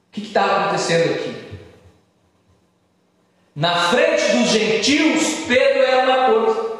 O 0.09 0.12
que 0.12 0.22
estava 0.22 0.62
acontecendo 0.64 1.14
aqui? 1.14 1.44
Na 3.57 3.88
frente 3.88 4.37
dos 4.37 4.48
gentios, 4.48 5.46
Pedro 5.46 5.83
era 5.83 6.05
uma 6.05 6.27
coisa. 6.27 6.73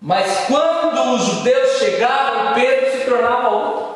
Mas 0.00 0.46
quando 0.46 1.14
os 1.14 1.24
judeus 1.24 1.78
chegaram, 1.78 2.54
Pedro 2.54 2.90
se 2.90 3.04
tornava 3.04 3.48
outro. 3.50 3.90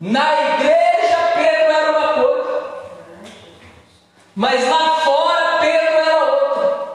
Na 0.00 0.32
igreja, 0.32 1.18
Pedro 1.34 1.72
era 1.72 1.90
uma 1.90 2.08
coisa, 2.14 2.64
mas 4.34 4.68
lá 4.68 4.96
fora, 5.00 5.58
Pedro 5.60 5.98
era 5.98 6.24
outra. 6.24 6.86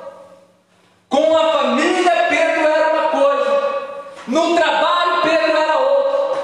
Com 1.08 1.38
a 1.38 1.52
família, 1.54 2.26
Pedro 2.30 2.68
era 2.68 2.94
uma 2.94 3.08
coisa, 3.10 4.02
no 4.28 4.56
trabalho, 4.56 5.22
Pedro 5.22 5.58
era 5.58 5.78
outra. 5.78 6.42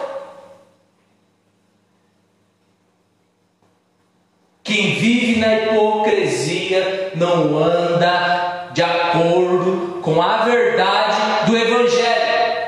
Quem 4.64 4.96
vive 4.96 5.40
na 5.40 5.56
hipocrisia 5.56 7.12
não 7.16 7.58
anda 7.58 8.35
de 8.76 8.84
acordo 8.84 10.02
com 10.02 10.22
a 10.22 10.44
verdade 10.44 11.46
do 11.46 11.58
Evangelho. 11.58 12.66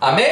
Amém? 0.00 0.24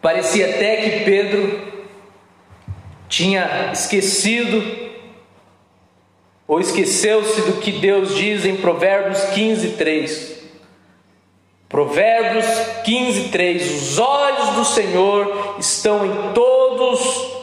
Parecia 0.00 0.54
até 0.54 0.76
que 0.76 1.04
Pedro 1.04 1.84
tinha 3.10 3.72
esquecido 3.74 4.86
ou 6.48 6.58
esqueceu-se 6.60 7.42
do 7.42 7.60
que 7.60 7.72
Deus 7.72 8.14
diz 8.14 8.46
em 8.46 8.56
Provérbios 8.56 9.22
15, 9.34 9.72
3. 9.72 10.36
Provérbios 11.68 12.46
15, 12.84 13.28
3: 13.28 13.82
Os 13.82 13.98
olhos 13.98 14.48
do 14.54 14.64
Senhor 14.64 15.45
estão 15.58 16.04
em 16.06 16.32
todos 16.32 17.36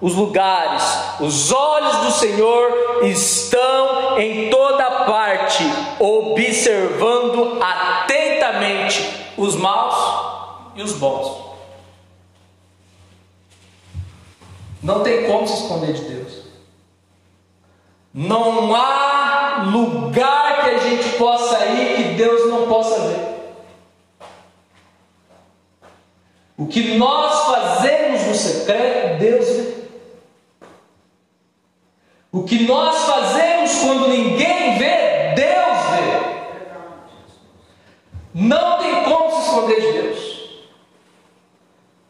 os 0.00 0.14
lugares. 0.14 0.82
Os 1.20 1.52
olhos 1.52 1.96
do 1.98 2.10
Senhor 2.12 3.04
estão 3.04 4.18
em 4.18 4.50
toda 4.50 5.04
parte, 5.04 5.64
observando 5.98 7.58
atentamente 7.62 9.32
os 9.36 9.54
maus 9.54 9.94
e 10.74 10.82
os 10.82 10.92
bons. 10.92 11.46
Não 14.82 15.02
tem 15.02 15.26
como 15.26 15.46
se 15.48 15.62
esconder 15.62 15.92
de 15.94 16.02
Deus. 16.02 16.46
Não 18.14 18.74
há 18.74 19.64
lugar 19.70 20.64
que 20.64 20.70
a 20.70 20.78
gente 20.78 21.18
possa 21.18 21.66
ir 21.66 21.96
que 21.96 22.14
Deus 22.14 22.48
não 22.50 22.68
possa 22.68 23.00
ver. 23.00 23.36
O 26.58 26.66
que 26.66 26.96
nós 26.96 27.44
fazemos 27.46 28.22
no 28.26 28.34
secreto, 28.34 29.18
Deus 29.18 29.46
vê. 29.46 29.74
O 32.32 32.44
que 32.44 32.66
nós 32.66 33.04
fazemos 33.04 33.78
quando 33.78 34.08
ninguém 34.08 34.78
vê, 34.78 35.34
Deus 35.34 35.78
vê. 35.90 36.36
Não 38.34 38.78
tem 38.78 39.04
como 39.04 39.30
se 39.32 39.48
esconder 39.48 39.80
de 39.80 39.92
Deus. 39.92 40.50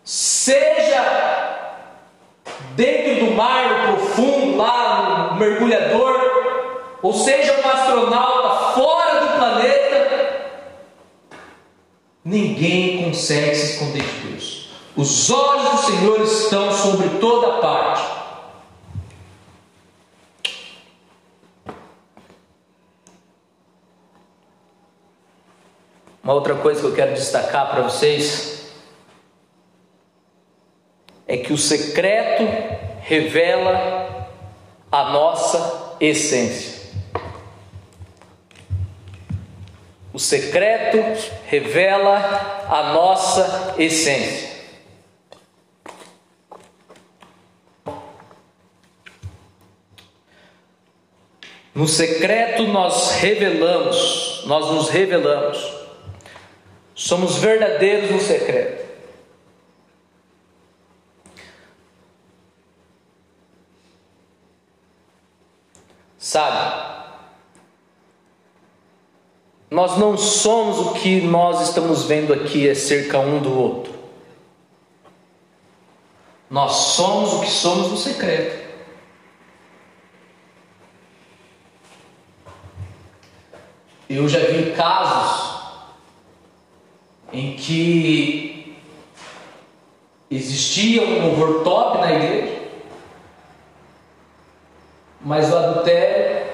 Seja 0.04 1.26
dentro 2.76 3.26
do 3.26 3.32
mar, 3.32 3.86
profundo, 3.86 4.56
lá 4.58 5.30
no 5.32 5.36
mergulhador, 5.40 6.20
ou 7.02 7.12
seja 7.12 7.52
um 7.60 7.68
astronauta 7.68 8.74
fora 8.74 9.20
do 9.20 9.38
planeta, 9.38 9.95
ninguém 12.26 13.04
consegue 13.04 13.54
se 13.54 13.74
esconder 13.74 14.02
de 14.02 14.28
Deus. 14.28 14.68
Os 14.96 15.30
olhos 15.30 15.70
do 15.70 15.78
Senhor 15.86 16.20
estão 16.22 16.72
sobre 16.72 17.08
toda 17.20 17.58
parte. 17.58 18.16
Uma 26.24 26.34
outra 26.34 26.56
coisa 26.56 26.80
que 26.80 26.86
eu 26.88 26.94
quero 26.94 27.14
destacar 27.14 27.70
para 27.70 27.82
vocês 27.82 28.72
é 31.28 31.36
que 31.36 31.52
o 31.52 31.58
secreto 31.58 32.42
revela 33.02 34.32
a 34.90 35.12
nossa 35.12 35.94
essência. 36.00 36.75
O 40.16 40.18
secreto 40.18 40.96
revela 41.44 42.16
a 42.70 42.94
nossa 42.94 43.74
essência. 43.76 44.48
No 51.74 51.86
secreto 51.86 52.62
nós 52.62 53.10
revelamos, 53.16 54.42
nós 54.46 54.72
nos 54.72 54.88
revelamos. 54.88 55.58
Somos 56.94 57.36
verdadeiros 57.36 58.10
no 58.10 58.18
secreto. 58.18 58.86
Sabe? 66.16 66.85
Nós 69.70 69.98
não 69.98 70.16
somos 70.16 70.78
o 70.78 70.92
que 70.94 71.20
nós 71.20 71.68
estamos 71.68 72.04
vendo 72.04 72.32
aqui 72.32 72.70
acerca 72.70 73.18
um 73.18 73.40
do 73.40 73.52
outro. 73.52 73.94
Nós 76.48 76.72
somos 76.72 77.32
o 77.34 77.40
que 77.40 77.50
somos 77.50 77.90
no 77.90 77.96
secreto. 77.96 78.64
Eu 84.08 84.28
já 84.28 84.38
vi 84.38 84.70
casos 84.70 85.56
em 87.32 87.56
que 87.56 88.76
existia 90.30 91.02
um 91.02 91.26
louvor 91.26 91.64
top 91.64 91.98
na 91.98 92.12
igreja, 92.12 92.68
mas 95.20 95.52
o 95.52 95.56
adultério 95.56 96.46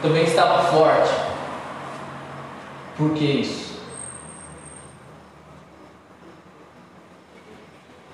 também 0.00 0.22
estava 0.22 0.70
forte. 0.70 1.27
Por 2.98 3.14
que 3.14 3.24
isso? 3.24 3.78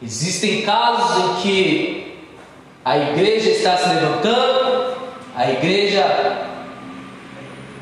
Existem 0.03 0.61
casos 0.61 1.25
em 1.25 1.35
que 1.41 2.29
a 2.85 2.99
igreja 2.99 3.49
está 3.49 3.79
se 3.79 3.89
levantando, 3.89 4.95
a 5.35 5.51
igreja 5.51 6.51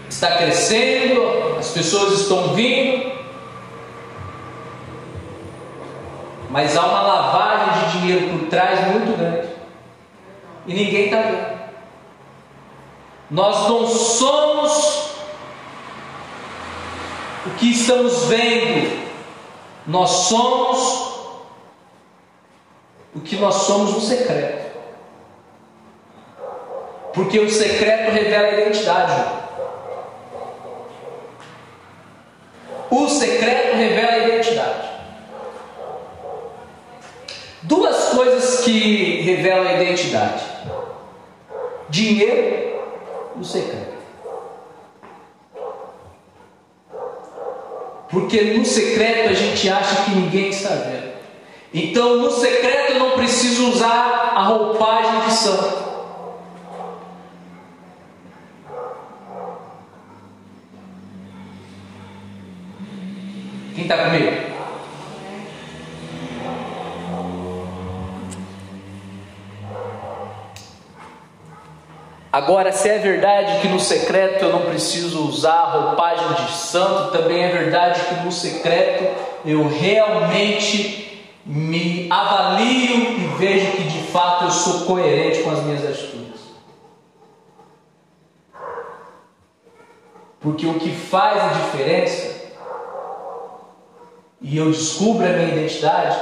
está 0.08 0.36
crescendo, 0.36 1.56
as 1.58 1.72
pessoas 1.72 2.20
estão 2.20 2.54
vindo, 2.54 3.10
mas 6.50 6.76
há 6.76 6.86
uma 6.86 7.02
lavagem 7.02 7.84
de 7.88 7.98
dinheiro 7.98 8.38
por 8.38 8.48
trás 8.48 8.78
muito 8.92 9.18
grande 9.18 9.48
e 10.68 10.72
ninguém 10.72 11.06
está 11.06 11.20
vendo. 11.22 11.62
Nós 13.28 13.68
não 13.68 13.88
somos 13.88 15.11
o 17.46 17.50
que 17.58 17.72
estamos 17.72 18.26
vendo, 18.26 19.02
nós 19.86 20.10
somos 20.10 21.12
o 23.14 23.20
que 23.20 23.36
nós 23.36 23.54
somos 23.54 23.92
no 23.92 24.00
secreto. 24.00 24.72
Porque 27.12 27.38
o 27.38 27.50
secreto 27.50 28.12
revela 28.12 28.48
a 28.48 28.60
identidade. 28.60 29.42
O 32.90 33.08
secreto 33.08 33.76
revela 33.76 34.12
a 34.12 34.28
identidade. 34.28 34.88
Duas 37.62 38.08
coisas 38.10 38.64
que 38.64 39.22
revelam 39.22 39.66
a 39.66 39.82
identidade: 39.82 40.42
dinheiro 41.88 42.82
e 43.36 43.40
o 43.40 43.44
secreto. 43.44 43.91
Porque 48.12 48.42
no 48.58 48.62
secreto 48.62 49.30
a 49.30 49.32
gente 49.32 49.70
acha 49.70 50.04
que 50.04 50.10
ninguém 50.10 50.50
está 50.50 50.68
vendo. 50.68 51.12
Então 51.72 52.18
no 52.18 52.30
secreto 52.30 52.92
eu 52.92 52.98
não 52.98 53.12
preciso 53.12 53.70
usar 53.70 54.32
a 54.34 54.42
roupagem 54.42 55.20
de 55.22 55.32
santo. 55.32 55.82
Quem 63.74 63.84
está 63.84 64.04
comigo? 64.04 64.51
Agora, 72.32 72.72
se 72.72 72.88
é 72.88 72.96
verdade 72.96 73.60
que 73.60 73.68
no 73.68 73.78
secreto 73.78 74.46
eu 74.46 74.52
não 74.52 74.62
preciso 74.62 75.28
usar 75.28 75.52
a 75.52 75.70
roupagem 75.70 76.46
de 76.46 76.52
santo, 76.52 77.12
também 77.12 77.44
é 77.44 77.50
verdade 77.50 78.00
que 78.06 78.24
no 78.24 78.32
secreto 78.32 79.04
eu 79.44 79.68
realmente 79.68 81.28
me 81.44 82.06
avalio 82.10 83.18
e 83.18 83.34
vejo 83.36 83.72
que 83.72 83.82
de 83.82 83.98
fato 84.04 84.44
eu 84.44 84.50
sou 84.50 84.86
coerente 84.86 85.42
com 85.42 85.50
as 85.50 85.62
minhas 85.62 85.84
atitudes. 85.84 86.40
Porque 90.40 90.66
o 90.66 90.78
que 90.78 90.90
faz 90.90 91.38
a 91.38 91.48
diferença, 91.48 92.50
e 94.40 94.56
eu 94.56 94.70
descubro 94.70 95.26
a 95.26 95.32
minha 95.32 95.48
identidade, 95.48 96.18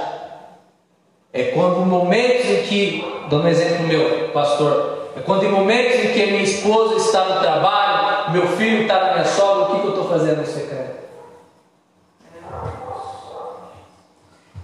é 1.32 1.45
quando 1.53 1.87
momentos 1.87 2.47
em 2.47 2.62
que, 2.64 3.24
dando 3.30 3.45
um 3.45 3.49
exemplo 3.49 3.87
meu, 3.87 4.30
pastor, 4.30 4.99
é 5.16 5.20
quando 5.20 5.44
em 5.44 5.50
momentos 5.50 6.04
em 6.04 6.12
que 6.12 6.26
minha 6.26 6.42
esposa 6.42 6.96
está 6.96 7.24
no 7.24 7.40
trabalho, 7.40 8.32
meu 8.32 8.46
filho 8.56 8.82
está 8.82 9.00
na 9.00 9.12
minha 9.12 9.24
sogra, 9.24 9.64
o 9.64 9.74
que, 9.74 9.80
que 9.80 9.86
eu 9.86 9.90
estou 9.90 10.08
fazendo 10.08 10.42
em 10.42 10.46
secreto? 10.46 11.00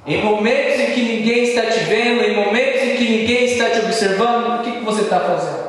Em 0.06 0.22
momentos 0.22 0.78
em 0.78 0.92
que 0.92 1.02
ninguém 1.02 1.42
está 1.44 1.62
te 1.62 1.80
vendo, 1.80 2.22
em 2.22 2.36
momentos 2.36 2.82
em 2.82 2.96
que 2.96 3.04
ninguém 3.04 3.44
está 3.46 3.70
te 3.70 3.80
observando, 3.80 4.60
o 4.60 4.62
que, 4.62 4.72
que 4.72 4.84
você 4.84 5.02
está 5.02 5.18
fazendo? 5.18 5.66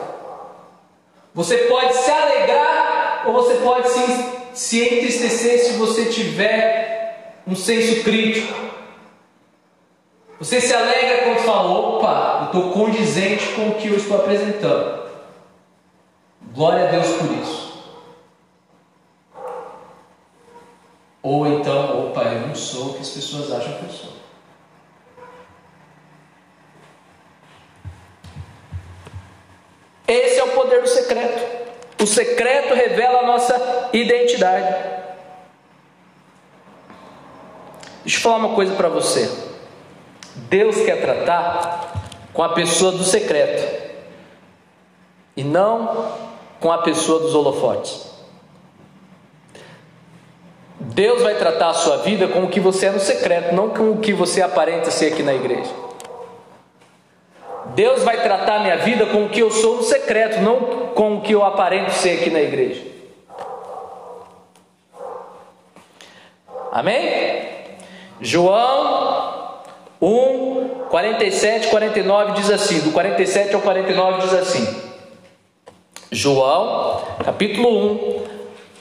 Você 1.33 1.57
pode 1.57 1.93
se 1.95 2.11
alegrar 2.11 3.23
ou 3.25 3.33
você 3.33 3.55
pode 3.55 3.89
se, 3.89 4.25
se 4.53 4.83
entristecer 4.83 5.59
se 5.59 5.73
você 5.73 6.05
tiver 6.05 7.37
um 7.47 7.55
senso 7.55 8.03
crítico. 8.03 8.53
Você 10.39 10.61
se 10.61 10.73
alegra 10.73 11.23
quando 11.23 11.39
fala, 11.39 11.69
opa, 11.71 12.39
eu 12.41 12.45
estou 12.45 12.71
condizente 12.71 13.53
com 13.53 13.69
o 13.69 13.75
que 13.75 13.87
eu 13.87 13.97
estou 13.97 14.17
apresentando. 14.17 15.07
Glória 16.53 16.87
a 16.87 16.91
Deus 16.91 17.07
por 17.07 17.31
isso. 17.31 17.67
Ou 21.23 21.47
então, 21.47 22.07
opa, 22.07 22.23
eu 22.23 22.47
não 22.47 22.55
sou 22.55 22.91
o 22.91 22.93
que 22.93 23.01
as 23.01 23.09
pessoas 23.09 23.51
acham 23.51 23.73
que 23.79 23.85
eu 23.85 23.89
sou. 23.89 24.13
Esse 30.07 30.39
é 30.39 30.43
o 30.43 30.51
poder 30.51 30.81
do 30.81 30.87
secreto. 30.87 31.67
O 32.01 32.05
secreto 32.05 32.75
revela 32.75 33.21
a 33.21 33.27
nossa 33.27 33.89
identidade. 33.91 34.97
Deixa 38.03 38.19
eu 38.19 38.21
falar 38.21 38.37
uma 38.37 38.55
coisa 38.55 38.73
para 38.75 38.87
você. 38.87 39.46
Deus 40.49 40.77
quer 40.77 41.01
tratar 41.01 41.93
com 42.33 42.43
a 42.43 42.49
pessoa 42.49 42.91
do 42.91 43.03
secreto 43.03 43.87
e 45.35 45.43
não 45.43 46.11
com 46.59 46.71
a 46.71 46.79
pessoa 46.79 47.19
dos 47.19 47.35
holofotes. 47.35 48.07
Deus 50.79 51.21
vai 51.21 51.35
tratar 51.35 51.69
a 51.69 51.73
sua 51.73 51.97
vida 51.97 52.27
com 52.27 52.43
o 52.43 52.49
que 52.49 52.59
você 52.59 52.85
é 52.85 52.91
no 52.91 52.99
secreto, 52.99 53.53
não 53.53 53.69
com 53.69 53.91
o 53.91 53.97
que 53.97 54.13
você 54.13 54.41
aparenta 54.41 54.89
ser 54.91 55.13
aqui 55.13 55.23
na 55.23 55.33
igreja. 55.33 55.71
Deus 57.75 58.03
vai 58.03 58.21
tratar 58.21 58.57
a 58.57 58.59
minha 58.59 58.77
vida 58.77 59.05
com 59.07 59.25
o 59.25 59.29
que 59.29 59.39
eu 59.39 59.51
sou 59.51 59.77
no 59.77 59.83
secreto, 59.83 60.39
não 60.41 60.59
com 60.95 61.17
o 61.17 61.21
que 61.21 61.33
eu 61.33 61.43
aparento 61.43 61.91
ser 61.91 62.19
aqui 62.19 62.29
na 62.29 62.41
igreja. 62.41 62.81
Amém? 66.71 67.47
João 68.21 69.36
1, 70.01 70.87
47, 70.89 71.67
49 71.69 72.33
diz 72.33 72.51
assim: 72.51 72.79
do 72.81 72.91
47 72.91 73.55
ao 73.55 73.61
49 73.61 74.21
diz 74.21 74.33
assim. 74.33 74.81
João, 76.11 77.01
capítulo 77.23 77.67
1, 77.67 78.23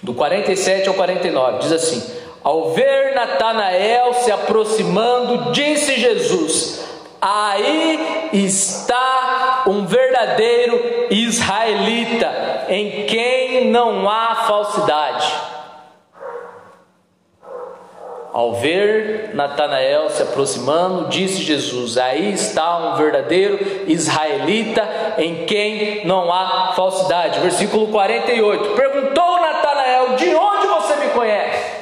do 0.03 0.15
47 0.15 0.89
ao 0.89 0.95
49, 0.95 1.59
diz 1.59 1.73
assim: 1.73 2.03
Ao 2.45 2.71
ver 2.71 3.15
Natanael 3.15 4.15
se 4.15 4.31
aproximando, 4.31 5.53
disse 5.53 5.99
Jesus: 5.99 6.85
Aí 7.21 8.29
está 8.33 9.65
um 9.67 9.87
verdadeiro 9.87 10.79
israelita, 11.11 12.67
em 12.69 13.07
quem 13.07 13.71
não 13.71 14.09
há 14.09 14.45
falsidade. 14.47 15.56
Ao 18.37 18.53
ver 18.53 19.31
Natanael 19.33 20.11
se 20.11 20.23
aproximando, 20.23 21.09
disse 21.09 21.41
Jesus: 21.43 21.97
Aí 21.97 22.35
está 22.35 22.77
um 22.77 22.97
verdadeiro 22.97 23.59
israelita 23.87 24.87
em 25.17 25.47
quem 25.47 26.05
não 26.05 26.31
há 26.31 26.75
falsidade. 26.77 27.41
Versículo 27.41 27.87
48. 27.87 28.75
Perguntou 28.75 29.41
Natanael: 29.41 30.17
De 30.17 30.35
onde 30.35 30.67
você 30.67 30.97
me 30.97 31.09
conhece? 31.15 31.77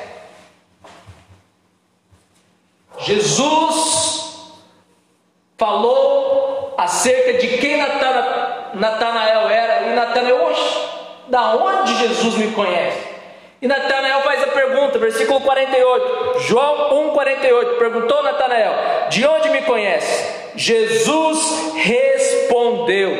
Jesus 3.00 4.54
falou 5.58 6.72
acerca 6.78 7.32
de 7.32 7.58
quem 7.58 7.78
Natanael 8.74 9.48
era, 9.48 9.88
e 9.88 9.96
Natanael, 9.96 10.46
oxe, 10.46 10.78
da 11.26 11.56
onde 11.56 11.96
Jesus 11.96 12.36
me 12.36 12.52
conhece? 12.52 13.13
E 13.64 13.66
Natanael 13.66 14.20
faz 14.20 14.42
a 14.42 14.48
pergunta, 14.48 14.98
versículo 14.98 15.40
48, 15.40 16.40
João 16.40 17.14
1,48, 17.14 17.78
perguntou 17.78 18.22
Natanael: 18.22 18.74
De 19.08 19.26
onde 19.26 19.48
me 19.48 19.62
conhece? 19.62 20.50
Jesus 20.54 21.72
respondeu: 21.74 23.10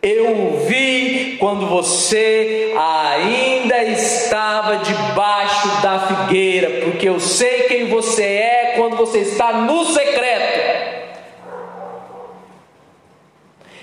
Eu 0.00 0.64
vi 0.68 1.36
quando 1.40 1.66
você 1.66 2.76
ainda 2.78 3.82
estava 3.82 4.76
debaixo 4.76 5.82
da 5.82 5.98
figueira, 5.98 6.84
porque 6.84 7.08
eu 7.08 7.18
sei 7.18 7.62
quem 7.62 7.88
você 7.88 8.22
é 8.22 8.74
quando 8.76 8.94
você 8.94 9.18
está 9.18 9.52
no 9.52 9.84
secreto. 9.86 11.16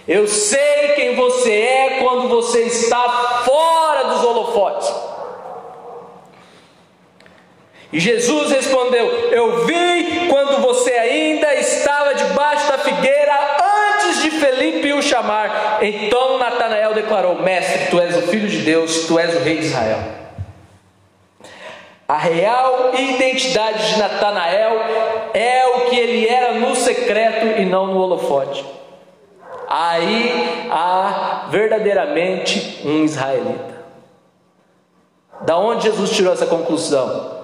Eu 0.07 0.27
sei 0.27 0.93
quem 0.95 1.15
você 1.15 1.51
é 1.51 1.99
quando 2.01 2.29
você 2.29 2.61
está 2.61 3.41
fora 3.43 4.05
dos 4.05 4.23
holofotes. 4.23 5.12
E 7.93 7.99
Jesus 7.99 8.49
respondeu: 8.49 9.05
Eu 9.31 9.67
vi 9.67 10.27
quando 10.27 10.59
você 10.63 10.91
ainda 10.93 11.53
estava 11.53 12.15
debaixo 12.15 12.67
da 12.67 12.79
figueira 12.79 13.57
antes 13.93 14.23
de 14.23 14.31
Felipe 14.31 14.91
o 14.93 15.01
chamar. 15.01 15.77
Então 15.79 16.39
Natanael 16.39 16.95
declarou: 16.95 17.35
Mestre, 17.35 17.91
tu 17.91 18.01
és 18.01 18.17
o 18.17 18.23
filho 18.23 18.49
de 18.49 18.57
Deus, 18.63 19.05
tu 19.05 19.19
és 19.19 19.35
o 19.35 19.39
rei 19.43 19.57
de 19.57 19.65
Israel. 19.65 19.99
A 22.07 22.17
real 22.17 22.91
identidade 22.95 23.93
de 23.93 23.99
Natanael 23.99 24.79
é 25.31 25.67
o 25.67 25.81
que 25.89 25.95
ele 25.95 26.27
era 26.27 26.53
no 26.53 26.75
secreto 26.75 27.61
e 27.61 27.65
não 27.65 27.87
no 27.87 27.99
holofote. 27.99 28.65
Aí 29.69 30.67
há 30.71 31.45
verdadeiramente 31.49 32.81
um 32.83 33.05
israelita. 33.05 33.83
Da 35.41 35.57
onde 35.57 35.83
Jesus 35.83 36.09
tirou 36.11 36.33
essa 36.33 36.45
conclusão? 36.47 37.42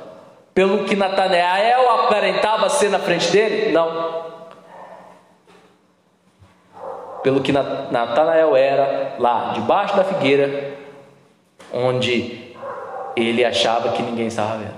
Pelo 0.59 0.83
que 0.83 0.93
Natanael 0.93 1.89
aparentava 1.89 2.67
ser 2.67 2.89
na 2.89 2.99
frente 2.99 3.31
dele? 3.31 3.71
Não. 3.71 4.25
Pelo 7.23 7.39
que 7.39 7.53
Natanael 7.53 8.57
era 8.57 9.15
lá, 9.19 9.53
debaixo 9.53 9.95
da 9.95 10.03
figueira, 10.03 10.73
onde 11.71 12.53
ele 13.15 13.45
achava 13.45 13.93
que 13.93 14.03
ninguém 14.03 14.27
estava 14.27 14.57
vendo. 14.57 14.75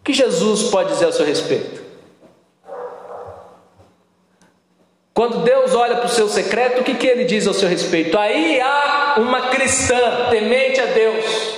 O 0.00 0.04
que 0.04 0.12
Jesus 0.12 0.64
pode 0.64 0.90
dizer 0.90 1.06
a 1.06 1.12
seu 1.12 1.24
respeito? 1.24 1.82
Quando 5.14 5.44
Deus 5.44 5.74
olha 5.74 5.96
para 5.96 6.04
o 6.04 6.10
seu 6.10 6.28
secreto, 6.28 6.82
o 6.82 6.84
que, 6.84 6.92
que 6.92 7.06
ele 7.06 7.24
diz 7.24 7.46
ao 7.46 7.54
seu 7.54 7.70
respeito? 7.70 8.18
Aí 8.18 8.60
há 8.60 9.14
uma 9.16 9.48
cristã 9.48 10.28
temente 10.28 10.78
a 10.78 10.84
Deus 10.84 11.57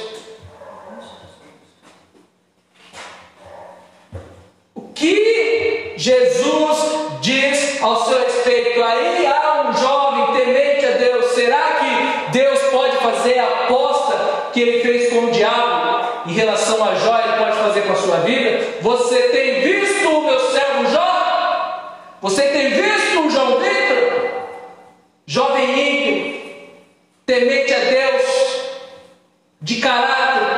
que 5.01 5.95
Jesus 5.97 6.79
diz 7.23 7.83
ao 7.83 8.05
seu 8.05 8.19
respeito. 8.19 8.83
Aí 8.83 9.27
há 9.27 9.67
um 9.67 9.73
jovem 9.73 10.37
temente 10.37 10.85
a 10.85 10.91
Deus. 10.91 11.33
Será 11.33 11.79
que 11.81 12.31
Deus 12.33 12.61
pode 12.71 12.97
fazer 12.99 13.39
a 13.39 13.47
aposta 13.47 14.51
que 14.53 14.61
ele 14.61 14.83
fez 14.83 15.11
com 15.11 15.27
o 15.27 15.31
diabo 15.31 16.27
em 16.27 16.35
relação 16.35 16.85
a 16.85 16.95
Jó? 16.97 17.19
Ele 17.19 17.45
pode 17.45 17.57
fazer 17.57 17.81
com 17.83 17.93
a 17.95 17.97
sua 17.97 18.17
vida? 18.19 18.63
Você 18.83 19.17
tem 19.29 19.63
visto 19.63 20.07
o 20.11 20.23
meu 20.23 20.39
servo 20.51 20.87
Jó? 20.91 22.17
Você 22.21 22.43
tem 22.43 22.69
visto 22.69 23.21
o 23.21 23.31
João 23.31 23.59
Vitor? 23.59 24.31
Jovem 25.25 25.71
ímpio, 25.71 26.41
temente 27.25 27.73
a 27.73 27.79
Deus, 27.79 28.25
de 29.63 29.77
caráter 29.77 30.50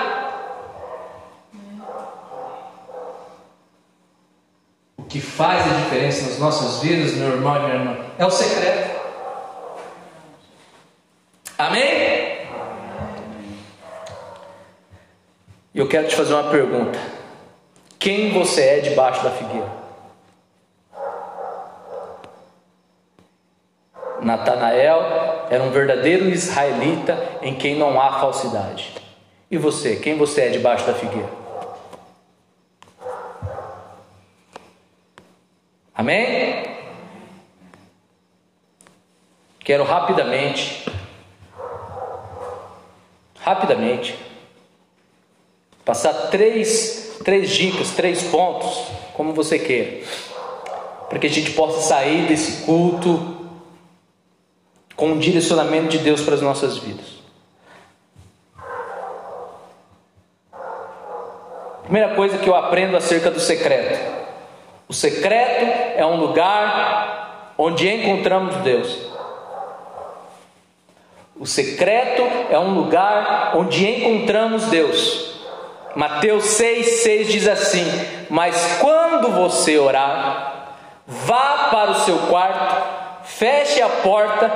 que 5.12 5.20
faz 5.20 5.70
a 5.70 5.76
diferença 5.76 6.22
nas 6.22 6.38
nossas 6.38 6.82
vidas, 6.82 7.12
meu 7.12 7.32
irmão 7.32 7.54
e 7.54 7.58
minha 7.60 7.74
irmã, 7.74 7.96
é 8.18 8.24
o 8.24 8.30
secreto. 8.30 8.98
Amém? 11.58 12.48
E 15.74 15.78
eu 15.78 15.86
quero 15.86 16.08
te 16.08 16.16
fazer 16.16 16.32
uma 16.32 16.50
pergunta: 16.50 16.98
quem 17.98 18.32
você 18.32 18.62
é 18.62 18.80
debaixo 18.80 19.22
da 19.22 19.30
figueira? 19.32 19.82
Natanael 24.22 25.46
era 25.50 25.62
um 25.62 25.70
verdadeiro 25.70 26.30
israelita 26.30 27.22
em 27.42 27.54
quem 27.54 27.76
não 27.76 28.00
há 28.00 28.18
falsidade. 28.18 28.94
E 29.50 29.58
você, 29.58 29.96
quem 29.96 30.16
você 30.16 30.42
é 30.42 30.48
debaixo 30.48 30.86
da 30.86 30.94
figueira? 30.94 31.41
Amém? 36.03 36.64
Quero 39.61 39.84
rapidamente, 39.84 40.84
rapidamente, 43.38 44.18
passar 45.84 46.12
três, 46.32 47.18
três 47.24 47.50
dicas, 47.50 47.92
três 47.92 48.20
pontos, 48.24 48.88
como 49.14 49.32
você 49.32 49.61
queira, 49.61 50.05
para 51.09 51.20
que 51.20 51.28
a 51.28 51.30
gente 51.30 51.53
possa 51.53 51.80
sair 51.80 52.26
desse 52.26 52.64
culto 52.64 53.36
com 54.96 55.12
um 55.12 55.18
direcionamento 55.20 55.90
de 55.90 55.98
Deus 55.98 56.20
para 56.20 56.34
as 56.34 56.42
nossas 56.42 56.78
vidas. 56.78 57.22
Primeira 61.84 62.16
coisa 62.16 62.38
que 62.38 62.48
eu 62.48 62.57
aprendo 62.57 62.96
acerca 62.96 63.30
do 63.30 63.38
secreto 63.38 64.21
o 64.93 64.95
secreto 64.95 65.97
é 65.97 66.05
um 66.05 66.16
lugar 66.16 67.55
onde 67.57 67.88
encontramos 67.88 68.57
Deus. 68.57 68.95
O 71.34 71.47
secreto 71.47 72.22
é 72.51 72.59
um 72.59 72.74
lugar 72.74 73.53
onde 73.57 73.88
encontramos 73.88 74.66
Deus. 74.66 75.32
Mateus 75.97 76.45
6,6 76.61 77.24
diz 77.24 77.49
assim: 77.49 77.86
Mas 78.28 78.76
quando 78.82 79.30
você 79.30 79.78
orar, 79.78 80.74
vá 81.07 81.68
para 81.70 81.93
o 81.93 82.01
seu 82.01 82.18
quarto, 82.28 83.24
feche 83.24 83.80
a 83.80 83.88
porta 83.88 84.53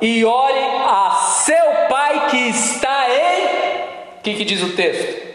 e 0.00 0.24
ore 0.24 0.66
a 0.86 1.10
seu 1.44 1.88
pai 1.88 2.28
que 2.30 2.48
está 2.48 3.10
em. 3.10 3.44
O 4.18 4.22
que, 4.22 4.34
que 4.34 4.44
diz 4.44 4.62
o 4.62 4.76
texto? 4.76 5.29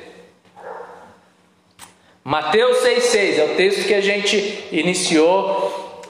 Mateus 2.27 2.79
6,6 2.79 3.37
é 3.37 3.43
o 3.43 3.55
texto 3.55 3.85
que 3.85 3.93
a 3.93 4.01
gente 4.01 4.67
iniciou. 4.71 6.01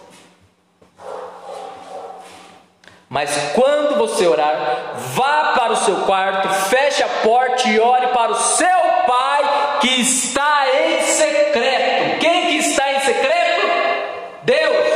Mas 3.10 3.52
quando 3.54 3.98
você 3.98 4.26
orar, 4.26 4.94
vá 5.14 5.52
para 5.58 5.74
o 5.74 5.76
seu 5.76 5.98
quarto, 6.06 6.48
feche 6.70 7.04
a 7.04 7.08
porta 7.22 7.68
e 7.68 7.78
ore 7.82 8.08
para 8.08 8.32
o 8.32 8.36
seu 8.36 8.80
pai 9.06 9.80
que 9.82 10.00
está 10.00 10.66
em 10.86 11.02
secreto. 11.02 12.20
Quem 12.22 12.48
que 12.48 12.56
está 12.60 12.94
em 12.94 13.00
secreto? 13.02 13.68
Deus. 14.44 14.88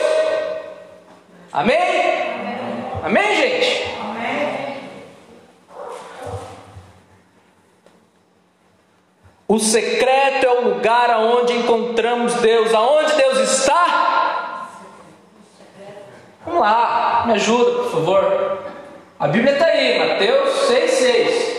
Amém? 1.52 1.78
Amém, 3.04 3.04
Amém 3.04 3.36
gente? 3.36 3.84
Amém. 4.00 4.60
O 9.52 9.58
secreto 9.58 10.46
é 10.46 10.50
o 10.60 10.76
lugar 10.76 11.10
aonde 11.10 11.54
encontramos 11.54 12.36
Deus. 12.36 12.72
Aonde 12.72 13.16
Deus 13.16 13.40
está? 13.40 14.70
Vamos 16.46 16.62
lá, 16.62 17.24
me 17.26 17.34
ajuda, 17.34 17.72
por 17.82 17.92
favor. 17.92 18.60
A 19.20 19.28
Bíblia 19.28 19.54
está 19.54 19.66
aí, 19.66 19.98
Mateus 19.98 20.50
6,6. 20.70 21.58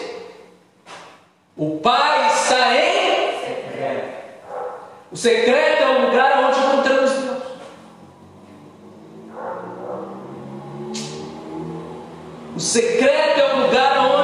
O 1.57 1.81
Pai 1.81 2.29
está 2.29 2.77
em 2.77 3.41
secreto. 3.41 4.09
O 5.11 5.17
secreto 5.17 5.83
é 5.83 5.89
o 5.89 6.07
lugar 6.07 6.45
onde 6.45 6.61
encontramos 6.61 7.11
Deus. 7.11 7.41
O 12.55 12.61
secreto 12.61 13.41
é 13.41 13.53
o 13.53 13.67
lugar 13.67 13.99
onde 13.99 14.20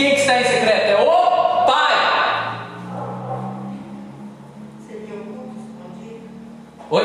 Quem 0.00 0.14
que 0.14 0.20
está 0.22 0.40
em 0.40 0.44
secreto? 0.44 0.86
É 0.86 0.96
o 1.02 1.66
Pai. 1.66 2.66
Seria 4.86 5.14
oculto, 5.14 5.56
escondido? 5.60 6.30
Oi? 6.90 7.02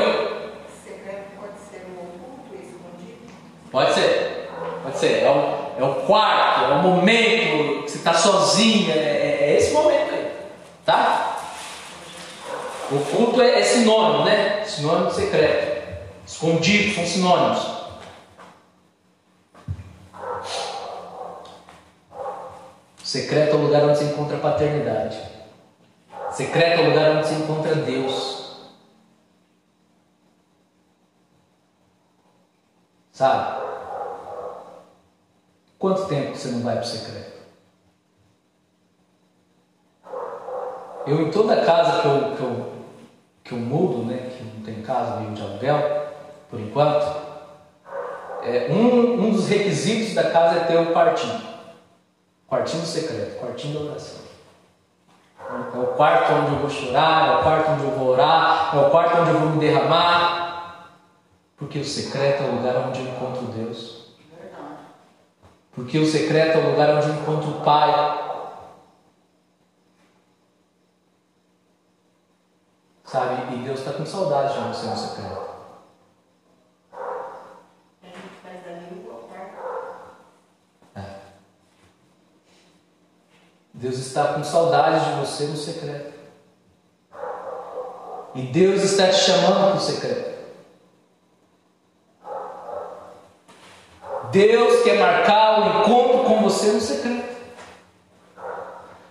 Secreto 0.82 1.26
pode 1.38 1.60
ser 1.70 1.88
um 1.90 2.00
oculto 2.00 2.54
e 2.54 2.66
escondido? 2.66 3.34
Pode 3.70 3.94
ser. 3.94 4.50
Pode 4.82 4.98
ser. 4.98 5.24
É 5.24 5.30
o, 5.30 5.84
é 5.84 5.84
o 5.84 5.96
quarto, 6.06 6.72
é 6.72 6.76
o 6.76 6.84
momento 6.84 7.84
que 7.84 7.92
você 7.92 7.98
está 7.98 8.14
sozinho. 8.14 8.90
É, 8.90 8.96
é- 8.96 9.38
é 9.42 9.58
esse 9.58 9.74
momento 9.74 10.14
aí. 10.14 10.32
Tá? 10.86 11.38
O 12.90 13.00
culto 13.00 13.42
é, 13.42 13.60
é 13.60 13.64
sinônimo, 13.64 14.24
né? 14.24 14.64
Sinônimo 14.66 15.10
de 15.10 15.16
secreto. 15.16 15.84
Escondido 16.26 16.96
são 16.96 17.06
sinônimos. 17.06 17.75
Secreto 23.16 23.56
é 23.56 23.56
o 23.56 23.62
lugar 23.62 23.82
onde 23.86 23.98
se 23.98 24.04
encontra 24.04 24.36
a 24.36 24.42
paternidade. 24.42 25.18
Secreto 26.32 26.82
é 26.82 26.84
o 26.84 26.90
lugar 26.90 27.12
onde 27.12 27.28
se 27.28 27.36
encontra 27.36 27.74
Deus. 27.74 28.58
Sabe? 33.14 33.62
Quanto 35.80 36.08
tempo 36.08 36.36
você 36.36 36.50
não 36.50 36.60
vai 36.60 36.76
para 36.76 36.84
o 36.84 36.88
secreto? 36.88 37.32
Eu, 41.08 41.22
em 41.22 41.32
toda 41.32 41.64
casa 41.64 42.02
que 42.02 42.08
eu, 42.08 42.36
que 42.36 42.44
eu, 42.44 42.74
que 43.46 43.52
eu 43.54 43.60
mudo, 43.60 44.04
né, 44.04 44.30
que 44.30 44.44
não 44.44 44.62
tem 44.62 44.82
casa, 44.82 45.22
vivo 45.22 45.34
de 45.34 45.42
aluguel, 45.42 46.10
por 46.50 46.60
enquanto, 46.60 47.16
é, 48.44 48.68
um, 48.70 49.26
um 49.26 49.32
dos 49.32 49.48
requisitos 49.48 50.14
da 50.14 50.30
casa 50.32 50.60
é 50.60 50.64
ter 50.66 50.78
o 50.78 50.92
quartinho. 50.92 51.55
Quartinho 52.48 52.86
secreto, 52.86 53.40
quartinho 53.40 53.80
de 53.80 53.88
oração. 53.90 54.26
É 55.40 55.78
o 55.78 55.88
quarto 55.96 56.34
onde 56.34 56.54
eu 56.54 56.60
vou 56.60 56.70
chorar, 56.70 57.28
é 57.28 57.40
o 57.40 57.44
quarto 57.44 57.72
onde 57.72 57.84
eu 57.84 57.92
vou 57.92 58.08
orar, 58.10 58.76
é 58.76 58.80
o 58.80 58.90
quarto 58.90 59.18
onde 59.22 59.30
eu 59.30 59.40
vou 59.40 59.50
me 59.50 59.60
derramar. 59.60 60.46
Porque 61.58 61.80
o 61.80 61.86
secreto 61.86 62.44
é 62.44 62.48
o 62.48 62.56
lugar 62.56 62.76
onde 62.88 63.00
eu 63.00 63.08
encontro 63.08 63.44
Deus. 63.48 64.06
Porque 65.74 66.00
o 66.00 66.06
secreto 66.06 66.58
é 66.58 66.62
o 66.62 66.72
lugar 66.72 66.96
onde 66.96 67.10
eu 67.10 67.16
encontro 67.16 67.50
o 67.50 67.62
Pai. 67.62 68.26
Sabe? 73.04 73.56
E 73.56 73.64
Deus 73.64 73.80
está 73.80 73.94
com 73.94 74.06
saudade 74.06 74.54
de 74.54 74.60
você 74.68 74.88
no 74.88 74.98
secreto. 74.98 75.56
A 76.92 78.08
gente 78.08 78.30
faz 78.42 78.64
dali 78.64 79.06
o 79.06 79.12
altar. 79.12 80.20
É. 80.96 81.20
Deus 83.74 83.98
está 84.16 84.34
com 84.34 84.44
saudade 84.46 85.12
de 85.12 85.20
você 85.20 85.44
no 85.44 85.58
secreto. 85.58 86.14
E 88.34 88.44
Deus 88.44 88.82
está 88.82 89.10
te 89.10 89.16
chamando 89.16 89.72
para 89.72 89.76
o 89.76 89.80
secreto. 89.82 90.36
Deus 94.32 94.84
quer 94.84 95.00
marcar 95.00 95.60
o 95.60 95.80
encontro 95.80 96.24
com 96.24 96.42
você 96.44 96.68
no 96.68 96.80
secreto. 96.80 97.36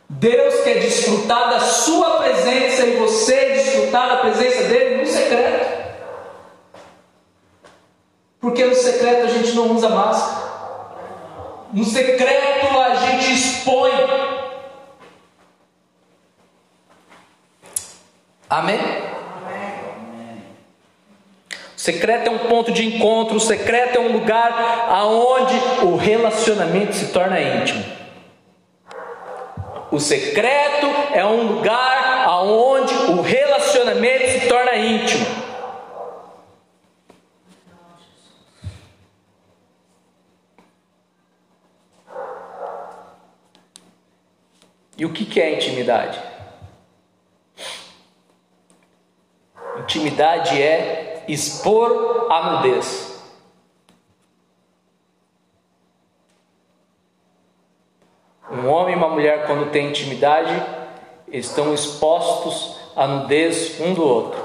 Deus 0.08 0.64
quer 0.64 0.80
desfrutar 0.80 1.50
da 1.50 1.60
sua 1.60 2.18
presença 2.18 2.86
e 2.86 2.96
você 2.96 3.52
desfrutar 3.52 4.08
da 4.08 4.16
presença 4.18 4.64
dele 4.64 5.02
no 5.02 5.06
secreto. 5.06 5.84
Porque 8.40 8.64
no 8.64 8.74
secreto 8.74 9.26
a 9.26 9.28
gente 9.28 9.52
não 9.52 9.72
usa 9.72 9.88
máscara. 9.90 10.44
No 11.74 11.84
secreto 11.84 12.80
a 12.80 12.94
gente 12.94 13.34
expõe. 13.34 14.23
Amém? 18.54 18.78
O 21.76 21.80
secreto 21.84 22.28
é 22.28 22.30
um 22.30 22.38
ponto 22.38 22.70
de 22.70 22.86
encontro, 22.86 23.36
o 23.36 23.40
secreto 23.40 23.98
é 23.98 24.00
um 24.00 24.12
lugar 24.12 24.52
aonde 24.90 25.56
o 25.82 25.96
relacionamento 25.96 26.94
se 26.94 27.12
torna 27.12 27.40
íntimo. 27.40 27.84
O 29.90 29.98
secreto 29.98 30.86
é 31.12 31.26
um 31.26 31.48
lugar 31.48 32.26
aonde 32.28 32.94
o 32.94 33.20
relacionamento 33.22 34.28
se 34.28 34.46
torna 34.46 34.76
íntimo. 34.76 35.26
E 44.96 45.04
o 45.04 45.12
que 45.12 45.24
que 45.24 45.40
é 45.40 45.54
intimidade? 45.54 46.33
Intimidade 49.84 50.60
é 50.60 51.24
expor 51.28 52.26
a 52.30 52.52
nudez. 52.52 53.22
Um 58.50 58.66
homem 58.68 58.94
e 58.94 58.96
uma 58.96 59.10
mulher, 59.10 59.46
quando 59.46 59.70
têm 59.70 59.90
intimidade, 59.90 60.54
estão 61.28 61.74
expostos 61.74 62.78
à 62.96 63.06
nudez 63.06 63.78
um 63.80 63.92
do 63.92 64.02
outro. 64.02 64.42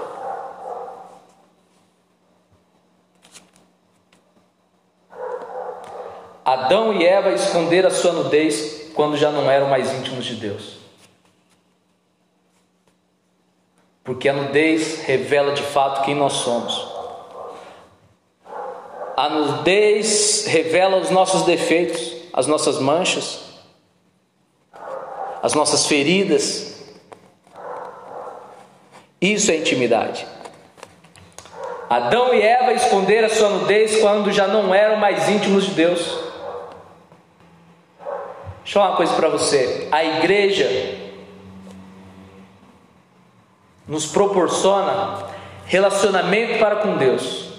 Adão 6.43 6.93
e 6.93 7.05
Eva 7.05 7.29
esconderam 7.31 7.87
a 7.87 7.91
sua 7.91 8.11
nudez 8.11 8.91
quando 8.93 9.15
já 9.15 9.31
não 9.31 9.49
eram 9.49 9.69
mais 9.69 9.93
íntimos 9.93 10.25
de 10.25 10.35
Deus. 10.35 10.78
Porque 14.03 14.27
a 14.27 14.33
nudez 14.33 15.01
revela 15.03 15.53
de 15.53 15.61
fato 15.61 16.03
quem 16.03 16.15
nós 16.15 16.33
somos. 16.33 16.87
A 19.15 19.29
nudez 19.29 20.45
revela 20.47 20.97
os 20.97 21.09
nossos 21.09 21.43
defeitos, 21.43 22.13
as 22.31 22.47
nossas 22.47 22.79
manchas, 22.79 23.41
as 25.43 25.53
nossas 25.53 25.85
feridas. 25.87 26.83
Isso 29.21 29.51
é 29.51 29.57
intimidade. 29.57 30.25
Adão 31.89 32.33
e 32.33 32.41
Eva 32.41 32.71
esconderam 32.73 33.27
a 33.27 33.31
sua 33.31 33.49
nudez 33.49 33.99
quando 33.99 34.31
já 34.31 34.47
não 34.47 34.73
eram 34.73 34.95
mais 34.97 35.27
íntimos 35.27 35.65
de 35.65 35.71
Deus. 35.71 35.99
Deixa 38.63 38.77
eu 38.77 38.83
falar 38.83 38.89
uma 38.89 38.97
coisa 38.97 39.13
para 39.15 39.29
você. 39.29 39.87
A 39.91 40.03
igreja 40.03 40.98
nos 43.89 44.05
proporciona 44.05 45.27
relacionamento 45.65 46.59
para 46.59 46.75
com 46.77 46.95
Deus. 46.95 47.49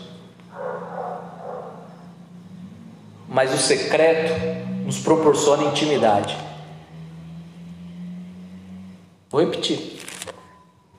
Mas 3.28 3.53
o 3.53 3.59
secreto 3.59 4.33
nos 4.87 5.01
proporciona 5.01 5.64
intimidade. 5.64 6.37
Vou 9.28 9.41
repetir. 9.41 9.99